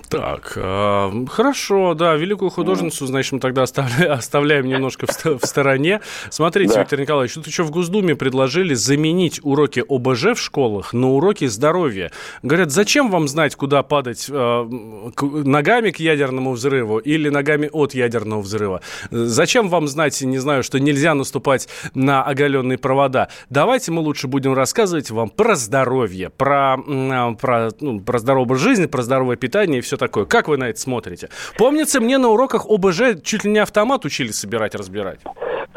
Так, 0.10 0.54
э, 0.56 1.26
хорошо, 1.30 1.94
да, 1.94 2.16
великую 2.16 2.50
художницу, 2.50 3.06
значит, 3.08 3.34
мы 3.34 3.40
тогда 3.40 3.64
оставля- 3.64 4.06
оставляем 4.14 4.66
немножко 4.68 5.06
в, 5.06 5.40
в 5.40 5.46
стороне. 5.46 6.00
Смотрите, 6.30 6.76
Да. 6.76 6.80
Виктор 6.82 7.00
Николаевич, 7.02 7.34
тут 7.34 7.46
еще 7.46 7.64
в 7.64 7.72
Госдуме 7.72 8.16
предложили 8.16 8.74
заменить 8.74 9.42
уроки 9.44 9.84
ОБЖ 9.88 10.36
в 10.36 10.40
школах 10.40 10.94
на 10.94 11.10
уроки 11.10 11.46
здоровья. 11.48 12.12
Говорят, 12.42 12.72
зачем 12.72 13.12
вам 13.12 13.28
знать, 13.28 13.56
куда 13.56 13.84
падать 13.84 14.28
э, 14.30 14.70
к- 15.14 15.24
ногами 15.24 15.92
к 15.92 16.00
ядерному 16.00 16.54
взрыву 16.54 17.00
или 17.00 17.28
ногами 17.28 17.70
от 17.72 17.94
ядерного 17.94 18.42
взрыва? 18.42 18.82
Зачем 19.12 19.68
вам 19.68 19.90
знать, 19.90 20.22
не 20.22 20.38
знаю, 20.38 20.64
что 20.64 20.80
нельзя 20.80 21.16
наступать 21.16 21.68
на 21.94 22.24
оголенные 22.24 22.78
провода? 22.78 23.28
Давайте 23.50 23.92
мы 23.92 24.00
лучше 24.02 24.28
будем 24.28 24.54
рассказывать 24.54 25.12
вам 25.12 25.30
про 25.30 25.56
здоровье, 25.56 26.30
про, 26.30 26.76
м, 26.88 27.36
про, 27.36 27.72
ну, 27.82 28.00
про 28.00 28.20
здоровый 28.20 28.58
жизни, 28.58 28.86
про 28.86 29.02
здоровое 29.02 29.36
питание 29.36 29.80
и 29.80 29.82
все 29.82 29.97
такое. 29.98 30.26
Как 30.26 30.48
вы 30.48 30.58
на 30.58 30.66
это 30.70 30.80
смотрите? 30.80 31.30
Помнится, 31.58 32.00
мне 32.00 32.18
на 32.18 32.30
уроках 32.30 32.66
ОБЖ 32.68 33.22
чуть 33.24 33.44
ли 33.44 33.52
не 33.52 33.60
автомат 33.60 34.06
учили 34.06 34.32
собирать, 34.32 34.76
разбирать. 34.76 35.20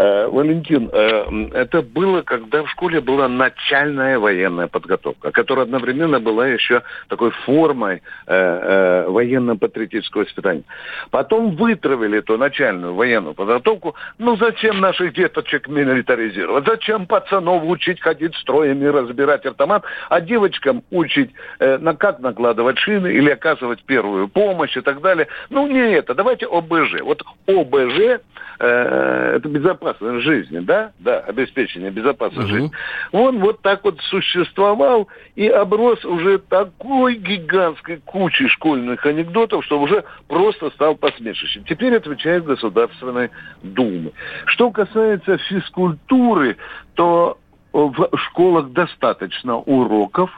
Э, 0.01 0.29
Валентин, 0.29 0.89
э, 0.91 1.49
это 1.53 1.83
было, 1.83 2.23
когда 2.23 2.63
в 2.63 2.71
школе 2.71 3.03
была 3.03 3.29
начальная 3.29 4.19
военная 4.19 4.67
подготовка, 4.67 5.31
которая 5.31 5.67
одновременно 5.67 6.19
была 6.21 6.47
еще 6.47 6.83
такой 7.09 7.33
формой 7.45 8.01
э, 8.27 9.05
военно-патриотического 9.09 10.23
воспитания. 10.23 10.63
Потом 11.11 11.55
вытравили 11.55 12.21
эту 12.21 12.39
начальную 12.39 12.95
военную 12.95 13.35
подготовку. 13.35 13.95
Ну 14.17 14.39
зачем 14.39 14.81
наших 14.81 15.13
деточек 15.13 15.69
милитаризировать? 15.69 16.65
Зачем 16.65 17.05
пацанов 17.05 17.65
учить 17.67 18.01
ходить 18.01 18.35
строями, 18.37 18.87
разбирать 18.87 19.45
автомат, 19.45 19.85
а 20.09 20.23
девочкам 20.23 20.83
учить, 20.91 21.31
как 21.59 22.21
накладывать 22.21 22.79
шины 22.79 23.09
или 23.09 23.29
оказывать 23.29 23.85
первую 23.85 24.29
помощь 24.29 24.79
и 24.79 24.81
так 24.81 25.03
далее? 25.03 25.27
Ну 25.51 25.67
не 25.67 25.93
это. 25.93 26.15
Давайте 26.15 26.47
ОБЖ. 26.47 27.03
Вот 27.03 27.23
ОБЖ 27.47 28.21
это 28.59 29.49
безопасность 29.49 29.90
жизни, 30.21 30.61
да, 30.61 30.93
да, 30.99 31.21
обеспечение 31.21 31.91
безопасности 31.91 32.51
угу. 32.51 32.53
жизни, 32.53 32.71
он 33.13 33.39
вот 33.39 33.61
так 33.63 33.85
вот 33.85 34.01
существовал 34.03 35.09
и 35.37 35.47
оброс 35.49 36.05
уже 36.05 36.39
такой 36.39 37.17
гигантской 37.17 37.99
кучей 38.05 38.49
школьных 38.49 39.05
анекдотов, 39.07 39.65
что 39.65 39.81
уже 39.81 40.05
просто 40.29 40.71
стал 40.71 40.97
посмешищем. 40.97 41.65
Теперь 41.65 41.97
отвечает 41.97 42.45
Государственной 42.45 43.31
Думы. 43.63 44.13
Что 44.47 44.71
касается 44.71 45.39
физкультуры, 45.39 46.57
то 46.95 47.39
в 47.73 48.11
школах 48.17 48.71
достаточно 48.73 49.57
уроков, 49.57 50.31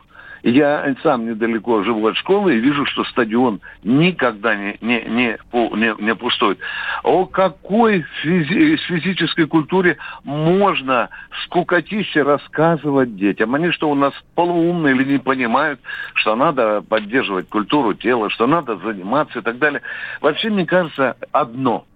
я 0.42 0.94
сам 1.02 1.26
недалеко 1.26 1.82
живу 1.82 2.06
от 2.06 2.16
школы 2.16 2.56
и 2.56 2.60
вижу, 2.60 2.84
что 2.86 3.04
стадион 3.04 3.60
никогда 3.84 4.54
не, 4.54 4.76
не, 4.80 5.02
не, 5.02 5.38
не, 5.52 6.02
не 6.02 6.14
пустой. 6.14 6.58
О 7.04 7.26
какой 7.26 8.04
физи 8.22 8.76
физической 8.76 9.46
культуре 9.46 9.98
можно 10.24 11.10
скукотище 11.44 12.22
рассказывать 12.22 13.16
детям? 13.16 13.54
Они 13.54 13.70
что, 13.70 13.90
у 13.90 13.94
нас 13.94 14.12
полуумные 14.34 14.94
или 14.94 15.12
не 15.12 15.18
понимают, 15.18 15.80
что 16.14 16.34
надо 16.34 16.82
поддерживать 16.82 17.48
культуру 17.48 17.94
тела, 17.94 18.28
что 18.30 18.46
надо 18.46 18.76
заниматься 18.76 19.38
и 19.38 19.42
так 19.42 19.58
далее. 19.58 19.82
Вообще, 20.20 20.50
мне 20.50 20.66
кажется, 20.66 21.16
одно– 21.32 21.84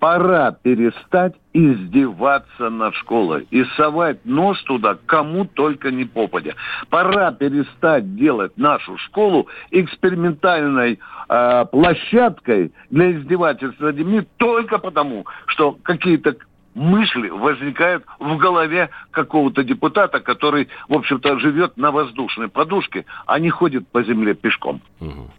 пора 0.00 0.52
перестать 0.52 1.34
издеваться 1.52 2.70
над 2.70 2.94
школой 2.94 3.46
и 3.50 3.64
совать 3.76 4.24
нос 4.24 4.60
туда 4.64 4.98
кому 5.06 5.44
только 5.44 5.90
не 5.90 6.06
попадя. 6.06 6.54
Пора 6.88 7.32
перестать 7.32 8.16
делать 8.16 8.56
нашу 8.56 8.96
школу 8.96 9.46
экспериментальной 9.70 10.98
э, 11.28 11.64
площадкой 11.70 12.72
для 12.88 13.12
издевательства 13.12 13.86
над 13.86 13.96
детьми 13.96 14.22
только 14.38 14.78
потому, 14.78 15.26
что 15.46 15.76
какие-то 15.82 16.34
мысли 16.74 17.28
возникают 17.28 18.04
в 18.18 18.36
голове 18.38 18.90
какого-то 19.10 19.62
депутата, 19.62 20.20
который, 20.20 20.68
в 20.88 20.94
общем-то, 20.94 21.38
живет 21.40 21.76
на 21.76 21.90
воздушной 21.90 22.48
подушке, 22.48 23.04
а 23.26 23.38
не 23.38 23.50
ходит 23.50 23.86
по 23.88 24.02
земле 24.02 24.34
пешком. 24.34 24.80
Угу. 25.00 25.30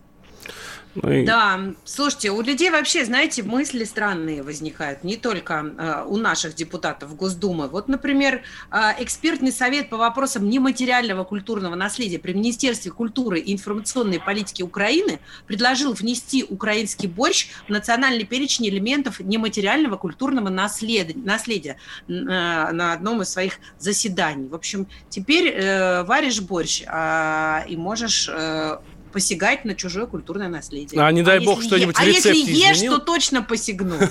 Ну 0.95 1.11
и... 1.11 1.25
Да, 1.25 1.59
слушайте, 1.85 2.31
у 2.31 2.41
людей 2.41 2.69
вообще, 2.69 3.05
знаете, 3.05 3.43
мысли 3.43 3.83
странные 3.85 4.43
возникают, 4.43 5.03
не 5.03 5.15
только 5.15 5.73
э, 5.77 6.05
у 6.07 6.17
наших 6.17 6.55
депутатов 6.55 7.15
Госдумы. 7.15 7.67
Вот, 7.67 7.87
например, 7.87 8.41
э, 8.71 8.77
экспертный 8.99 9.51
совет 9.51 9.89
по 9.89 9.97
вопросам 9.97 10.49
нематериального 10.49 11.23
культурного 11.23 11.75
наследия 11.75 12.19
при 12.19 12.33
Министерстве 12.33 12.91
культуры 12.91 13.39
и 13.39 13.53
информационной 13.53 14.19
политики 14.19 14.63
Украины 14.63 15.19
предложил 15.47 15.93
внести 15.93 16.43
украинский 16.43 17.07
борщ 17.07 17.49
в 17.67 17.69
национальный 17.69 18.25
перечень 18.25 18.67
элементов 18.67 19.19
нематериального 19.19 19.95
культурного 19.95 20.49
наследия, 20.49 21.15
наследия 21.15 21.77
э, 22.07 22.11
на 22.11 22.93
одном 22.93 23.21
из 23.21 23.29
своих 23.29 23.59
заседаний. 23.79 24.49
В 24.49 24.55
общем, 24.55 24.87
теперь 25.09 25.47
э, 25.47 26.03
варишь 26.03 26.41
борщ 26.41 26.83
э, 26.85 27.63
и 27.69 27.77
можешь 27.77 28.29
э, 28.29 28.77
посягать 29.11 29.65
на 29.65 29.75
чужое 29.75 30.05
культурное 30.05 30.49
наследие. 30.49 31.01
А 31.01 31.11
не 31.11 31.23
дай 31.23 31.39
а 31.39 31.41
бог 31.41 31.61
что-нибудь 31.61 31.99
е... 31.99 32.03
А 32.03 32.05
если 32.05 32.29
ешь, 32.29 32.77
изменил? 32.77 32.99
то 32.99 33.05
точно 33.05 33.43
посягну. 33.43 33.95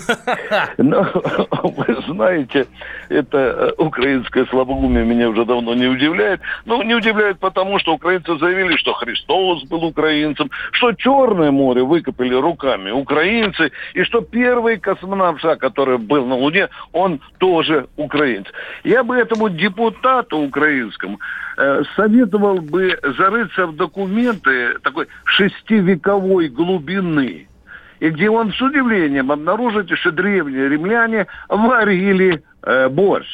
Ну, 0.78 1.04
вы 1.62 1.96
знаете, 2.08 2.66
это 3.08 3.38
э, 3.38 3.72
украинское 3.78 4.46
слабоумие 4.46 5.04
меня 5.04 5.28
уже 5.28 5.44
давно 5.44 5.74
не 5.74 5.86
удивляет. 5.86 6.40
Ну, 6.64 6.82
не 6.82 6.94
удивляет 6.94 7.38
потому, 7.38 7.78
что 7.78 7.94
украинцы 7.94 8.38
заявили, 8.38 8.76
что 8.76 8.92
Христос 8.92 9.64
был 9.64 9.84
украинцем, 9.84 10.50
что 10.72 10.92
Черное 10.92 11.50
море 11.50 11.82
выкопали 11.82 12.34
руками 12.34 12.90
украинцы, 12.90 13.72
и 13.94 14.04
что 14.04 14.20
первый 14.20 14.78
космонавт, 14.78 15.42
который 15.58 15.98
был 15.98 16.26
на 16.26 16.34
Луне, 16.34 16.68
он 16.92 17.20
тоже 17.38 17.86
украинец. 17.96 18.46
Я 18.84 19.02
бы 19.02 19.16
этому 19.16 19.48
депутату 19.48 20.38
украинскому 20.38 21.18
советовал 21.96 22.60
бы 22.60 22.98
зарыться 23.18 23.66
в 23.66 23.76
документы 23.76 24.78
такой 24.82 25.08
шестивековой 25.24 26.48
глубины, 26.48 27.48
и 28.00 28.08
где 28.08 28.30
он 28.30 28.52
с 28.52 28.60
удивлением 28.60 29.30
обнаружит, 29.30 29.90
что 29.90 30.10
древние 30.10 30.68
римляне 30.68 31.26
варили 31.48 32.42
э, 32.62 32.88
борщ. 32.88 33.28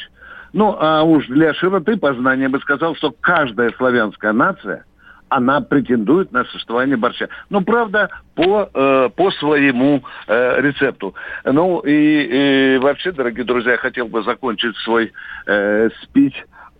Ну, 0.53 0.75
а 0.79 1.03
уж 1.03 1.27
для 1.27 1.53
широты 1.53 1.97
познания 1.97 2.49
бы 2.49 2.59
сказал, 2.59 2.95
что 2.95 3.13
каждая 3.21 3.71
славянская 3.77 4.33
нация, 4.33 4.85
она 5.29 5.61
претендует 5.61 6.31
на 6.31 6.45
существование 6.45 6.97
борща. 6.97 7.29
Ну, 7.49 7.61
правда, 7.61 8.09
по, 8.35 8.69
э, 8.73 9.09
по 9.15 9.31
своему 9.31 10.03
э, 10.27 10.61
рецепту. 10.61 11.15
Ну, 11.43 11.79
и, 11.79 12.75
и 12.75 12.77
вообще, 12.77 13.11
дорогие 13.11 13.45
друзья, 13.45 13.73
я 13.73 13.77
хотел 13.77 14.07
бы 14.07 14.23
закончить 14.23 14.75
свой 14.77 15.11
э, 15.45 15.89
спич 16.03 16.33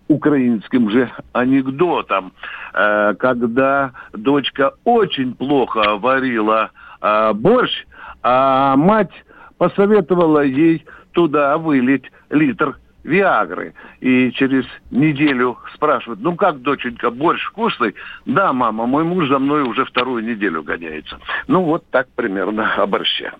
украинским 0.07 0.89
же 0.89 1.11
анекдотом, 1.33 2.33
э, 2.73 3.15
когда 3.19 3.91
дочка 4.13 4.73
очень 4.83 5.33
плохо 5.35 5.97
варила 5.97 6.71
э, 7.01 7.33
борщ, 7.33 7.85
а 8.23 8.75
мать 8.75 9.11
посоветовала 9.57 10.43
ей 10.43 10.85
туда 11.11 11.57
вылить 11.57 12.05
литр 12.29 12.77
Виагры. 13.03 13.73
И 14.01 14.31
через 14.33 14.65
неделю 14.91 15.57
спрашивают, 15.73 16.19
ну 16.21 16.35
как, 16.35 16.61
доченька, 16.61 17.09
борщ 17.09 17.41
вкусный? 17.45 17.95
Да, 18.25 18.51
мама, 18.51 18.85
мой 18.85 19.05
муж 19.05 19.29
за 19.29 19.39
мной 19.39 19.63
уже 19.63 19.85
вторую 19.85 20.23
неделю 20.25 20.61
гоняется. 20.61 21.17
Ну 21.47 21.63
вот 21.63 21.89
так 21.89 22.09
примерно 22.15 22.75
о 22.75 22.85
борще. 22.85 23.31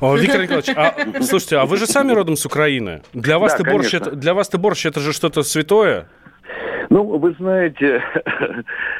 Виктор 0.00 0.42
Николаевич, 0.42 0.70
а, 0.76 1.22
слушайте, 1.22 1.56
а 1.56 1.66
вы 1.66 1.76
же 1.76 1.86
сами 1.86 2.12
родом 2.12 2.36
с 2.36 2.46
Украины. 2.46 3.02
Для 3.12 3.38
вас 3.38 3.52
да, 3.52 3.58
ты 3.58 3.70
борщ, 3.70 3.94
это, 3.94 4.12
для 4.12 4.34
вас 4.34 4.48
ты 4.48 4.58
борщ 4.58 4.86
это 4.86 5.00
же 5.00 5.12
что-то 5.12 5.42
святое? 5.42 6.08
Ну, 6.90 7.04
вы 7.04 7.34
знаете, 7.38 8.02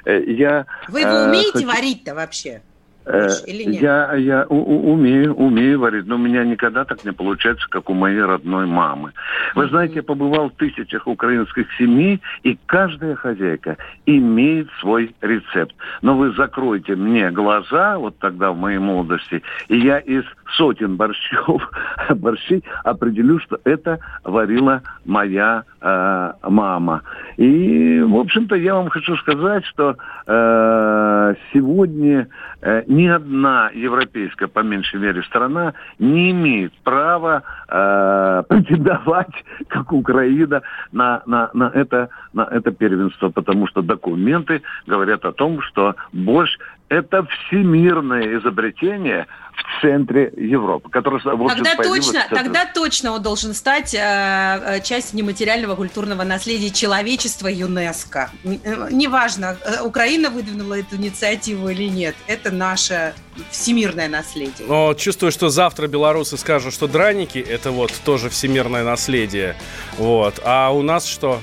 я... 0.07 0.67
Вы 0.89 1.01
его 1.01 1.11
э, 1.11 1.29
умеете 1.29 1.53
хочу... 1.53 1.67
варить-то 1.67 2.15
вообще? 2.15 2.63
Э, 3.05 3.29
или 3.47 3.65
нет? 3.65 3.83
Я, 3.83 4.15
я 4.15 4.47
у, 4.49 4.93
умею, 4.93 5.35
умею 5.35 5.81
варить, 5.81 6.07
но 6.07 6.15
у 6.15 6.19
меня 6.19 6.45
никогда 6.45 6.85
так 6.85 7.05
не 7.05 7.13
получается, 7.13 7.67
как 7.69 7.91
у 7.91 7.95
моей 7.95 8.23
родной 8.23 8.67
мамы. 8.67 9.13
Вы 9.55 9.69
знаете, 9.69 9.97
я 9.97 10.03
побывал 10.03 10.51
в 10.51 10.55
тысячах 10.55 11.07
украинских 11.07 11.67
семей, 11.77 12.21
и 12.43 12.59
каждая 12.67 13.15
хозяйка 13.15 13.77
имеет 14.07 14.69
свой 14.81 15.15
рецепт. 15.21 15.75
Но 16.01 16.17
вы 16.17 16.33
закройте 16.33 16.97
мне 16.97 17.31
глаза, 17.31 17.99
вот 17.99 18.19
тогда 18.19 18.53
в 18.53 18.59
моей 18.59 18.79
молодости, 18.79 19.43
и 19.69 19.79
я 19.79 19.99
из 19.99 20.25
сотен 20.57 20.97
борщов, 20.97 21.63
борщей 22.15 22.63
определю, 22.85 23.39
что 23.41 23.59
это 23.65 23.99
варила 24.25 24.83
моя 25.05 25.65
э, 25.81 26.33
мама. 26.49 27.03
И, 27.37 28.01
в 28.01 28.17
общем-то, 28.17 28.57
я 28.57 28.75
вам 28.75 28.89
хочу 28.89 29.17
сказать, 29.17 29.65
что 29.67 29.97
э, 30.27 31.35
сегодня 31.53 32.29
э, 32.61 32.83
ни 32.87 33.07
одна 33.07 33.71
европейская, 33.75 34.49
по 34.49 34.61
меньшей 34.61 35.01
мере, 35.01 35.23
страна 35.23 35.75
не 35.99 36.31
имеет 36.31 36.73
права 36.85 37.43
э, 37.69 38.43
претендовать, 38.49 39.45
как 39.69 39.93
Украина, 39.93 40.63
на, 40.93 41.23
на, 41.27 41.51
на, 41.55 41.71
это, 41.75 42.09
на 42.33 42.43
это 42.43 42.71
первенство, 42.71 43.31
потому 43.31 43.67
что 43.67 43.83
документы 43.83 44.63
говорят 44.87 45.25
о 45.25 45.33
том, 45.33 45.61
что 45.63 45.95
борщ 46.13 46.59
это 46.93 47.27
всемирное 47.27 48.39
изобретение 48.39 49.27
в 49.53 49.81
центре 49.81 50.33
Европы, 50.37 50.91
которое 50.91 51.21
тогда 51.23 51.77
точно, 51.77 52.27
тогда 52.29 52.67
точно 52.67 53.13
он 53.13 53.23
должен 53.23 53.55
стать 53.55 53.95
э, 53.95 53.99
э, 53.99 54.81
частью 54.83 55.19
нематериального 55.19 55.75
культурного 55.75 56.25
наследия 56.25 56.71
человечества 56.71 57.49
ЮНЕСКО. 57.49 58.31
Э, 58.45 58.89
неважно, 58.91 59.57
э, 59.65 59.83
Украина 59.83 60.31
выдвинула 60.31 60.81
эту 60.81 60.97
инициативу 60.97 61.69
или 61.69 61.89
нет, 61.89 62.15
это 62.27 62.51
наше 62.51 63.15
всемирное 63.51 64.09
наследие. 64.09 64.67
Но 64.69 64.93
чувствую, 64.95 65.33
что 65.33 65.49
завтра 65.49 65.87
белорусы 65.87 66.37
скажут, 66.37 66.75
что 66.75 66.89
драники 66.89 67.39
это 67.39 67.71
вот 67.71 67.93
тоже 68.05 68.29
всемирное 68.29 68.85
наследие, 68.85 69.57
вот. 69.97 70.41
А 70.45 70.71
у 70.71 70.83
нас 70.83 71.07
что? 71.07 71.41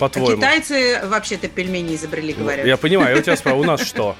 По-твоему? 0.00 0.36
Китайцы 0.36 1.00
вообще-то 1.04 1.48
пельмени 1.48 1.94
изобрели, 1.94 2.32
говорят. 2.32 2.66
Я 2.66 2.76
понимаю, 2.76 3.14
я 3.16 3.22
тебя 3.22 3.36
спрашиваю, 3.36 3.64
у 3.64 3.66
нас 3.66 3.82
что? 3.86 4.16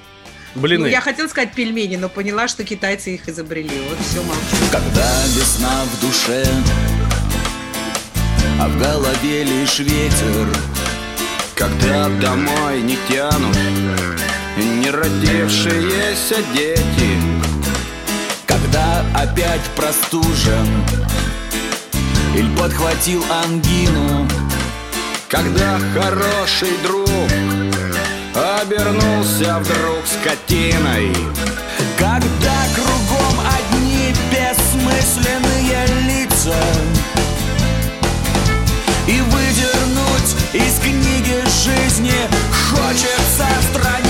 Блины. 0.54 0.84
Ну, 0.84 0.86
я 0.86 1.00
хотела 1.00 1.28
сказать 1.28 1.52
пельмени, 1.54 1.96
но 1.96 2.08
поняла, 2.08 2.48
что 2.48 2.64
китайцы 2.64 3.14
их 3.14 3.28
изобрели. 3.28 3.80
Вот 3.88 3.98
все 4.00 4.22
молчу. 4.22 4.72
Когда 4.72 5.24
весна 5.36 5.84
в 5.84 6.00
душе 6.00 6.44
голове 8.80 9.44
лишь 9.44 9.78
ветер 9.78 10.48
Когда 11.54 12.08
домой 12.20 12.80
не 12.82 12.96
тянут 13.08 13.56
Не 14.56 14.90
родившиеся 14.90 16.36
дети 16.54 17.18
Когда 18.46 19.04
опять 19.14 19.62
простужен 19.76 20.66
Или 22.34 22.48
подхватил 22.56 23.24
ангину 23.44 24.26
Когда 25.28 25.78
хороший 25.94 26.76
друг 26.82 27.08
Обернулся 28.70 29.58
вдруг 29.58 30.06
скотиной. 30.06 31.12
Когда 31.98 32.54
кругом 32.72 33.40
одни 33.40 34.14
бессмысленные 34.30 35.86
лица 36.06 36.54
И 39.08 39.20
выдернуть 39.22 40.36
из 40.52 40.78
книги 40.78 41.42
жизни 41.64 42.14
Хочется 42.70 43.48
страницу, 43.72 44.09